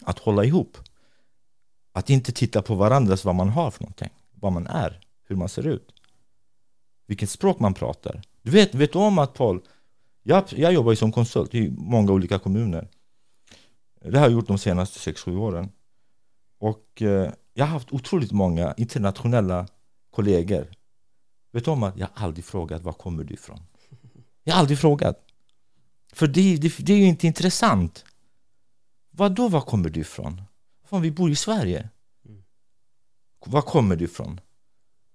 Att 0.02 0.18
hålla 0.18 0.44
ihop. 0.44 0.76
Att 1.92 2.10
inte 2.10 2.32
titta 2.32 2.62
på 2.62 2.74
varandras 2.74 3.24
vad 3.24 3.34
man 3.34 3.48
har 3.48 3.70
för 3.70 3.82
någonting. 3.82 4.10
Vad 4.34 4.52
man 4.52 4.66
är, 4.66 5.00
hur 5.28 5.36
man 5.36 5.48
ser 5.48 5.66
ut. 5.66 5.92
Vilket 7.06 7.30
språk 7.30 7.60
man 7.60 7.74
pratar. 7.74 8.22
Du 8.42 8.50
vet, 8.50 8.74
vet 8.74 8.92
du 8.92 8.98
om 8.98 9.18
att 9.18 9.34
Paul, 9.34 9.60
jag, 10.28 10.44
jag 10.48 10.72
jobbar 10.72 10.92
ju 10.92 10.96
som 10.96 11.12
konsult 11.12 11.54
i 11.54 11.70
många 11.70 12.12
olika 12.12 12.38
kommuner. 12.38 12.88
Det 14.00 14.18
har 14.18 14.26
jag 14.26 14.32
gjort 14.32 14.46
de 14.46 14.58
senaste 14.58 15.10
6-7 15.10 15.36
åren. 15.38 15.70
Och 16.58 17.02
eh, 17.02 17.32
jag 17.54 17.64
har 17.64 17.72
haft 17.72 17.92
otroligt 17.92 18.32
många 18.32 18.74
internationella 18.76 19.68
kollegor. 20.10 20.70
Vet 21.52 21.64
du 21.64 21.70
om 21.70 21.82
att 21.82 21.98
jag 21.98 22.08
aldrig 22.14 22.44
frågat 22.44 22.82
var 22.82 22.92
kommer 22.92 23.24
du 23.24 23.34
ifrån? 23.34 23.62
Jag 24.44 24.54
har 24.54 24.60
aldrig 24.60 24.78
frågat. 24.78 25.20
För 26.12 26.26
det, 26.26 26.56
det, 26.56 26.76
det 26.78 26.92
är 26.92 26.98
ju 26.98 27.06
inte 27.06 27.26
intressant. 27.26 28.04
Vad 29.10 29.34
då 29.34 29.48
var 29.48 29.60
kommer 29.60 29.88
du 29.88 30.00
ifrån? 30.00 30.42
Fan, 30.84 31.02
vi 31.02 31.10
bor 31.10 31.30
i 31.30 31.36
Sverige. 31.36 31.88
Var 33.46 33.62
kommer 33.62 33.96
du 33.96 34.04
ifrån? 34.04 34.40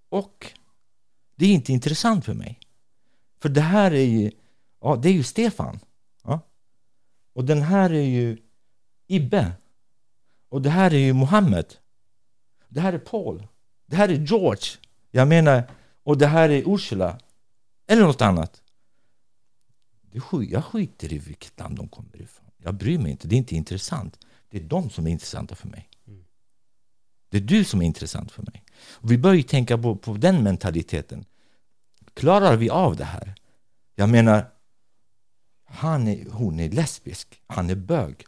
Och 0.09 0.53
det 1.35 1.45
är 1.45 1.53
inte 1.53 1.73
intressant 1.73 2.25
för 2.25 2.33
mig. 2.33 2.59
För 3.41 3.49
det 3.49 3.61
här 3.61 3.91
är 3.91 4.05
ju, 4.05 4.31
ja 4.81 4.95
det 4.95 5.09
är 5.09 5.13
ju 5.13 5.23
Stefan. 5.23 5.79
Ja? 6.23 6.39
Och 7.33 7.45
den 7.45 7.61
här 7.61 7.89
är 7.93 8.05
ju 8.05 8.37
Ibbe. 9.07 9.51
Och 10.49 10.61
det 10.61 10.69
här 10.69 10.93
är 10.93 10.97
ju 10.99 11.13
Mohammed. 11.13 11.75
Det 12.69 12.81
här 12.81 12.93
är 12.93 12.99
Paul. 12.99 13.47
Det 13.85 13.95
här 13.95 14.09
är 14.09 14.25
George. 14.25 14.77
Jag 15.11 15.27
menar, 15.27 15.63
och 16.03 16.17
det 16.17 16.27
här 16.27 16.49
är 16.49 16.63
Ursula. 16.75 17.19
Eller 17.87 18.01
något 18.01 18.21
annat. 18.21 18.61
Jag 20.49 20.65
skiter 20.65 21.13
i 21.13 21.17
vilket 21.17 21.59
land 21.59 21.75
de 21.75 21.87
kommer 21.87 22.21
ifrån. 22.21 22.51
Jag 22.57 22.73
bryr 22.75 22.97
mig 22.97 23.11
inte, 23.11 23.27
det 23.27 23.35
är 23.35 23.37
inte 23.37 23.55
intressant. 23.55 24.19
Det 24.49 24.57
är 24.57 24.63
de 24.63 24.89
som 24.89 25.07
är 25.07 25.11
intressanta 25.11 25.55
för 25.55 25.67
mig. 25.67 25.89
Det 27.29 27.37
är 27.37 27.41
du 27.41 27.63
som 27.63 27.81
är 27.81 27.85
intressant 27.85 28.31
för 28.31 28.41
mig. 28.41 28.63
Och 28.91 29.11
vi 29.11 29.17
bör 29.17 29.33
ju 29.33 29.43
tänka 29.43 29.77
på, 29.77 29.95
på 29.95 30.13
den 30.13 30.43
mentaliteten. 30.43 31.25
Klarar 32.13 32.57
vi 32.57 32.69
av 32.69 32.95
det 32.95 33.05
här? 33.05 33.35
Jag 33.95 34.09
menar, 34.09 34.51
han 35.71 36.07
är, 36.07 36.29
hon 36.29 36.59
är 36.59 36.69
lesbisk, 36.69 37.41
han 37.47 37.69
är 37.69 37.75
bög. 37.75 38.25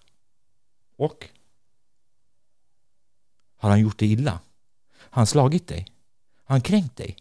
Och? 0.97 1.29
Har 3.55 3.69
han 3.69 3.79
gjort 3.79 3.99
dig 3.99 4.11
illa? 4.11 4.39
Har 4.91 5.19
han 5.19 5.27
slagit 5.27 5.67
dig? 5.67 5.87
Har 6.43 6.53
han 6.53 6.61
kränkt 6.61 6.95
dig? 6.95 7.17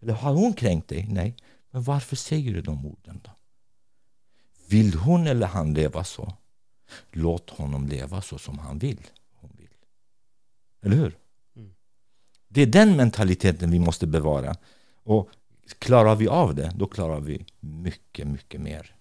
Eller 0.00 0.12
har 0.12 0.34
hon 0.34 0.52
kränkt 0.52 0.88
dig? 0.88 1.06
Nej. 1.10 1.36
Men 1.70 1.82
varför 1.82 2.16
säger 2.16 2.54
du 2.54 2.60
de 2.60 2.86
orden 2.86 3.20
då? 3.24 3.30
Vill 4.68 4.94
hon 4.94 5.26
eller 5.26 5.46
han 5.46 5.74
leva 5.74 6.04
så? 6.04 6.34
Låt 7.10 7.50
honom 7.50 7.88
leva 7.88 8.22
så 8.22 8.38
som 8.38 8.58
han 8.58 8.78
vill. 8.78 9.06
Hon 9.32 9.50
vill. 9.56 9.68
Eller 10.82 10.96
hur? 10.96 11.16
Det 12.48 12.62
är 12.62 12.66
den 12.66 12.96
mentaliteten 12.96 13.70
vi 13.70 13.78
måste 13.78 14.06
bevara. 14.06 14.56
Och 15.02 15.30
klarar 15.78 16.16
vi 16.16 16.28
av 16.28 16.54
det, 16.54 16.72
då 16.76 16.86
klarar 16.86 17.20
vi 17.20 17.44
mycket, 17.60 18.26
mycket 18.26 18.60
mer. 18.60 18.95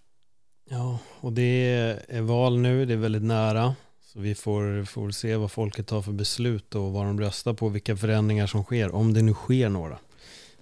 Ja, 0.69 0.99
och 1.21 1.33
det 1.33 1.71
är 2.07 2.21
val 2.21 2.57
nu, 2.59 2.85
det 2.85 2.93
är 2.93 2.97
väldigt 2.97 3.23
nära. 3.23 3.75
Så 4.01 4.19
vi 4.19 4.35
får, 4.35 4.85
får 4.85 5.11
se 5.11 5.35
vad 5.35 5.51
folket 5.51 5.87
tar 5.87 6.01
för 6.01 6.11
beslut 6.11 6.75
och 6.75 6.91
vad 6.91 7.05
de 7.05 7.19
röstar 7.19 7.53
på, 7.53 7.69
vilka 7.69 7.97
förändringar 7.97 8.47
som 8.47 8.63
sker, 8.63 8.95
om 8.95 9.13
det 9.13 9.21
nu 9.21 9.33
sker 9.33 9.69
några. 9.69 9.97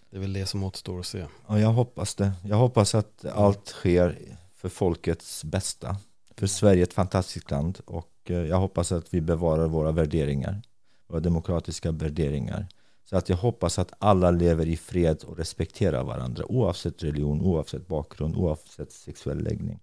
Det 0.10 0.18
är 0.18 0.22
väl 0.22 0.34
det 0.34 0.46
som 0.46 0.64
återstår 0.64 1.00
att 1.00 1.06
se. 1.06 1.26
Ja, 1.48 1.60
jag 1.60 1.74
hoppas 1.74 2.16
det. 2.16 2.32
Jag 2.44 2.58
hoppas 2.58 2.96
att 2.96 3.26
allt 3.26 3.68
sker 3.68 4.18
för 4.56 4.70
folkets 4.70 5.44
bästa. 5.44 5.98
För 6.38 6.48
Sverige 6.48 6.82
är 6.82 6.84
ett 6.84 6.94
fantastiskt 6.94 7.52
land 7.52 7.80
och 7.86 8.12
eh, 8.26 8.36
jag 8.36 8.60
hoppas 8.60 8.92
att 8.92 9.14
vi 9.14 9.22
bevarar 9.22 9.68
våra 9.68 9.92
värderingar, 9.92 10.62
våra 11.08 11.20
demokratiska 11.20 11.92
värderingar. 11.92 12.68
Så 13.10 13.18
att 13.18 13.30
jag 13.30 13.38
hoppas 13.38 13.80
att 13.80 13.94
alla 14.00 14.32
lever 14.32 14.66
i 14.66 14.78
fred 14.78 15.24
och 15.24 15.38
respekterar 15.38 16.04
varandra 16.04 16.46
oavsett 16.46 17.04
religion, 17.04 17.42
oavsett 17.42 17.88
bakgrund, 17.88 18.36
oavsett 18.36 18.92
sexuell 18.92 19.44
läggning. 19.44 19.80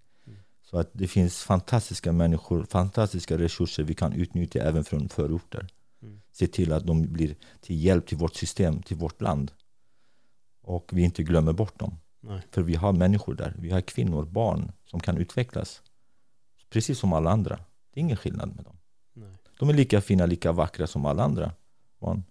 Så 0.71 0.79
att 0.79 0.91
det 0.93 1.09
finns 1.09 1.43
fantastiska 1.43 2.13
människor, 2.13 2.65
fantastiska 2.65 3.39
resurser 3.39 3.83
vi 3.83 3.95
kan 3.95 4.13
utnyttja 4.13 4.61
även 4.63 4.85
från 4.85 5.09
förorter. 5.09 5.69
Se 6.33 6.47
till 6.47 6.73
att 6.73 6.87
de 6.87 7.13
blir 7.13 7.35
till 7.61 7.85
hjälp 7.85 8.07
till 8.07 8.19
vårt 8.19 8.35
system, 8.35 8.83
till 8.83 8.97
vårt 8.97 9.21
land. 9.21 9.53
Och 10.63 10.91
vi 10.93 11.03
inte 11.03 11.23
glömmer 11.23 11.53
bort 11.53 11.79
dem. 11.79 11.97
Nej. 12.21 12.43
För 12.51 12.63
vi 12.63 12.75
har 12.75 12.93
människor 12.93 13.35
där. 13.35 13.57
Vi 13.59 13.71
har 13.71 13.81
kvinnor, 13.81 14.25
barn 14.25 14.73
som 14.87 15.01
kan 15.01 15.19
utvecklas. 15.19 15.83
Precis 16.71 16.99
som 16.99 17.13
alla 17.13 17.31
andra. 17.31 17.57
Det 17.57 18.01
är 18.01 18.03
ingen 18.03 18.17
skillnad 18.17 18.57
med 18.57 18.65
dem. 18.65 18.77
Nej. 19.13 19.37
De 19.59 19.69
är 19.69 19.73
lika 19.73 20.01
fina, 20.01 20.27
lika 20.27 20.53
vackra 20.53 20.87
som 20.87 21.07
alla 21.07 21.23
andra 21.23 21.53
barn. 21.99 22.25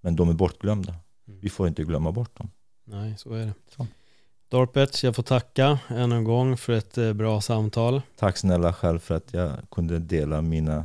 Men 0.00 0.16
de 0.16 0.28
är 0.28 0.34
bortglömda. 0.34 0.94
Vi 1.24 1.50
får 1.50 1.68
inte 1.68 1.84
glömma 1.84 2.12
bort 2.12 2.38
dem. 2.38 2.50
Nej, 2.84 3.18
så 3.18 3.32
är 3.32 3.46
det. 3.46 3.54
Så. 3.68 3.86
Dorpet, 4.50 5.02
jag 5.02 5.16
får 5.16 5.22
tacka 5.22 5.78
än 5.88 6.12
en 6.12 6.24
gång 6.24 6.56
för 6.56 6.72
ett 6.72 6.98
eh, 6.98 7.12
bra 7.12 7.40
samtal. 7.40 8.02
Tack 8.16 8.36
snälla 8.36 8.72
själv 8.72 8.98
för 8.98 9.14
att 9.14 9.28
jag 9.34 9.52
kunde 9.70 9.98
dela 9.98 10.42
mina 10.42 10.76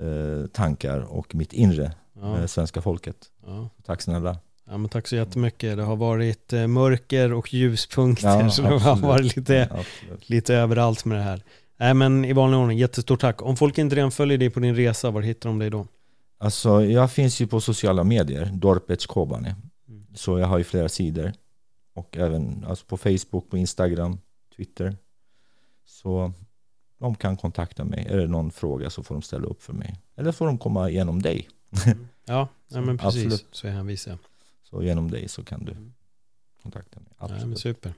eh, 0.00 0.46
tankar 0.52 1.00
och 1.00 1.34
mitt 1.34 1.52
inre 1.52 1.92
Ja, 2.20 2.32
med 2.36 2.50
svenska 2.50 2.82
folket. 2.82 3.16
ja. 3.46 3.68
Tack 3.86 4.02
snälla. 4.02 4.38
ja 4.70 4.76
men 4.78 4.88
tack 4.88 5.06
så 5.08 5.16
jättemycket. 5.16 5.76
Det 5.76 5.82
har 5.82 5.96
varit 5.96 6.52
eh, 6.52 6.66
mörker 6.66 7.32
och 7.32 7.54
ljuspunkter, 7.54 8.28
Ja, 8.40 8.50
så 8.50 8.62
det 8.62 8.68
har 8.78 8.96
varit 8.96 9.36
lite, 9.36 9.62
Absolut. 9.70 10.28
lite 10.28 10.54
överallt 10.54 11.04
med 11.04 11.18
det 11.18 11.22
här. 11.22 11.42
Nej 11.76 11.94
men 11.94 12.24
i 12.24 12.32
vanlig 12.32 12.60
ordning, 12.60 12.78
jättestort 12.78 13.20
tack. 13.20 13.42
Om 13.42 13.56
folk 13.56 13.78
inte 13.78 13.96
redan 13.96 14.10
följer 14.10 14.38
dig 14.38 14.50
på 14.50 14.60
din 14.60 14.76
resa, 14.76 15.10
var 15.10 15.22
hittar 15.22 15.48
de 15.48 15.58
dig 15.58 15.70
då? 15.70 15.86
Alltså, 16.40 16.84
jag 16.84 17.12
finns 17.12 17.40
ju 17.40 17.46
på 17.46 17.60
sociala 17.60 18.04
medier, 18.04 18.50
Dorpets 18.52 19.06
Kobane. 19.06 19.48
Mm. 19.88 20.06
Så 20.14 20.38
jag 20.38 20.46
har 20.46 20.58
ju 20.58 20.64
flera 20.64 20.88
sidor. 20.88 21.32
Och 21.98 22.16
även 22.16 22.64
alltså 22.64 22.86
på 22.86 22.96
Facebook, 22.96 23.50
på 23.50 23.58
Instagram, 23.58 24.18
Twitter. 24.56 24.96
Så 25.84 26.32
de 26.98 27.14
kan 27.14 27.36
kontakta 27.36 27.84
mig. 27.84 28.06
Är 28.10 28.16
det 28.16 28.26
någon 28.26 28.50
fråga 28.50 28.90
så 28.90 29.02
får 29.02 29.14
de 29.14 29.22
ställa 29.22 29.46
upp 29.46 29.62
för 29.62 29.72
mig. 29.72 29.96
Eller 30.16 30.32
får 30.32 30.46
de 30.46 30.58
komma 30.58 30.90
genom 30.90 31.22
dig. 31.22 31.48
Ja, 32.24 32.48
nej, 32.68 32.82
men 32.82 32.98
precis. 32.98 33.24
Absolut. 33.24 33.46
Så 33.54 33.68
hänvisar 33.68 34.10
jag. 34.10 34.18
Så 34.62 34.82
genom 34.82 35.10
dig 35.10 35.28
så 35.28 35.44
kan 35.44 35.64
du 35.64 35.72
Mm. 35.72 35.92
kontakta 36.62 37.00
mig. 37.00 37.08
Nej, 37.20 37.28
men 37.30 37.34
Absolut. 37.36 37.58
super. 37.60 37.92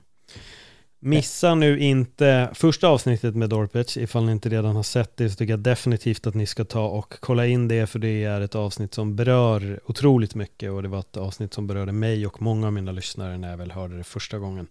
Missa 1.03 1.55
nu 1.55 1.79
inte 1.79 2.49
första 2.53 2.87
avsnittet 2.87 3.35
med 3.35 3.49
Dorpets. 3.49 3.97
Ifall 3.97 4.25
ni 4.25 4.31
inte 4.31 4.49
redan 4.49 4.75
har 4.75 4.83
sett 4.83 5.17
det 5.17 5.29
så 5.29 5.35
tycker 5.35 5.53
jag 5.53 5.59
definitivt 5.59 6.27
att 6.27 6.35
ni 6.35 6.45
ska 6.45 6.65
ta 6.65 6.87
och 6.87 7.13
kolla 7.19 7.47
in 7.47 7.67
det 7.67 7.87
för 7.87 7.99
det 7.99 8.23
är 8.23 8.41
ett 8.41 8.55
avsnitt 8.55 8.93
som 8.93 9.15
berör 9.15 9.79
otroligt 9.85 10.35
mycket 10.35 10.71
och 10.71 10.83
det 10.83 10.87
var 10.87 10.99
ett 10.99 11.17
avsnitt 11.17 11.53
som 11.53 11.67
berörde 11.67 11.91
mig 11.91 12.27
och 12.27 12.41
många 12.41 12.67
av 12.67 12.73
mina 12.73 12.91
lyssnare 12.91 13.37
när 13.37 13.49
jag 13.49 13.57
väl 13.57 13.71
hörde 13.71 13.97
det 13.97 14.03
första 14.03 14.37
gången. 14.37 14.67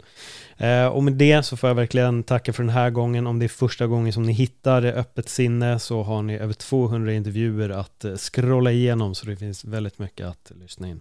Eh, 0.57 0.87
och 0.87 1.03
med 1.03 1.13
det 1.13 1.43
så 1.43 1.57
får 1.57 1.71
jag 1.71 1.75
verkligen 1.75 2.23
tacka 2.23 2.53
för 2.53 2.63
den 2.63 2.73
här 2.73 2.91
gången. 2.91 3.27
Om 3.27 3.39
det 3.39 3.47
är 3.47 3.49
första 3.49 3.87
gången 3.87 4.13
som 4.13 4.23
ni 4.23 4.33
hittar 4.33 4.85
Öppet 4.85 5.29
sinne 5.29 5.79
så 5.79 6.03
har 6.03 6.23
ni 6.23 6.37
över 6.37 6.55
200 6.55 7.13
intervjuer 7.13 7.71
att 7.71 8.05
eh, 8.05 8.15
scrolla 8.15 8.73
igenom 8.73 9.15
så 9.15 9.27
det 9.27 9.37
finns 9.37 9.65
väldigt 9.65 9.99
mycket 9.99 10.27
att 10.27 10.53
lyssna 10.61 10.89
in. 10.89 11.01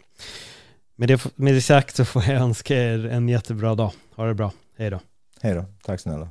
Med 0.95 1.07
det, 1.07 1.25
med 1.35 1.53
det 1.53 1.61
sagt 1.61 1.95
så 1.95 2.05
får 2.05 2.23
jag 2.23 2.41
önska 2.41 2.75
er 2.75 3.05
en 3.05 3.29
jättebra 3.29 3.75
dag. 3.75 3.91
Ha 4.15 4.25
det 4.25 4.33
bra. 4.33 4.51
Hej 4.77 4.89
då. 4.89 4.99
Hej 5.41 5.53
då. 5.53 5.65
Tack 5.83 5.99
snälla. 5.99 6.27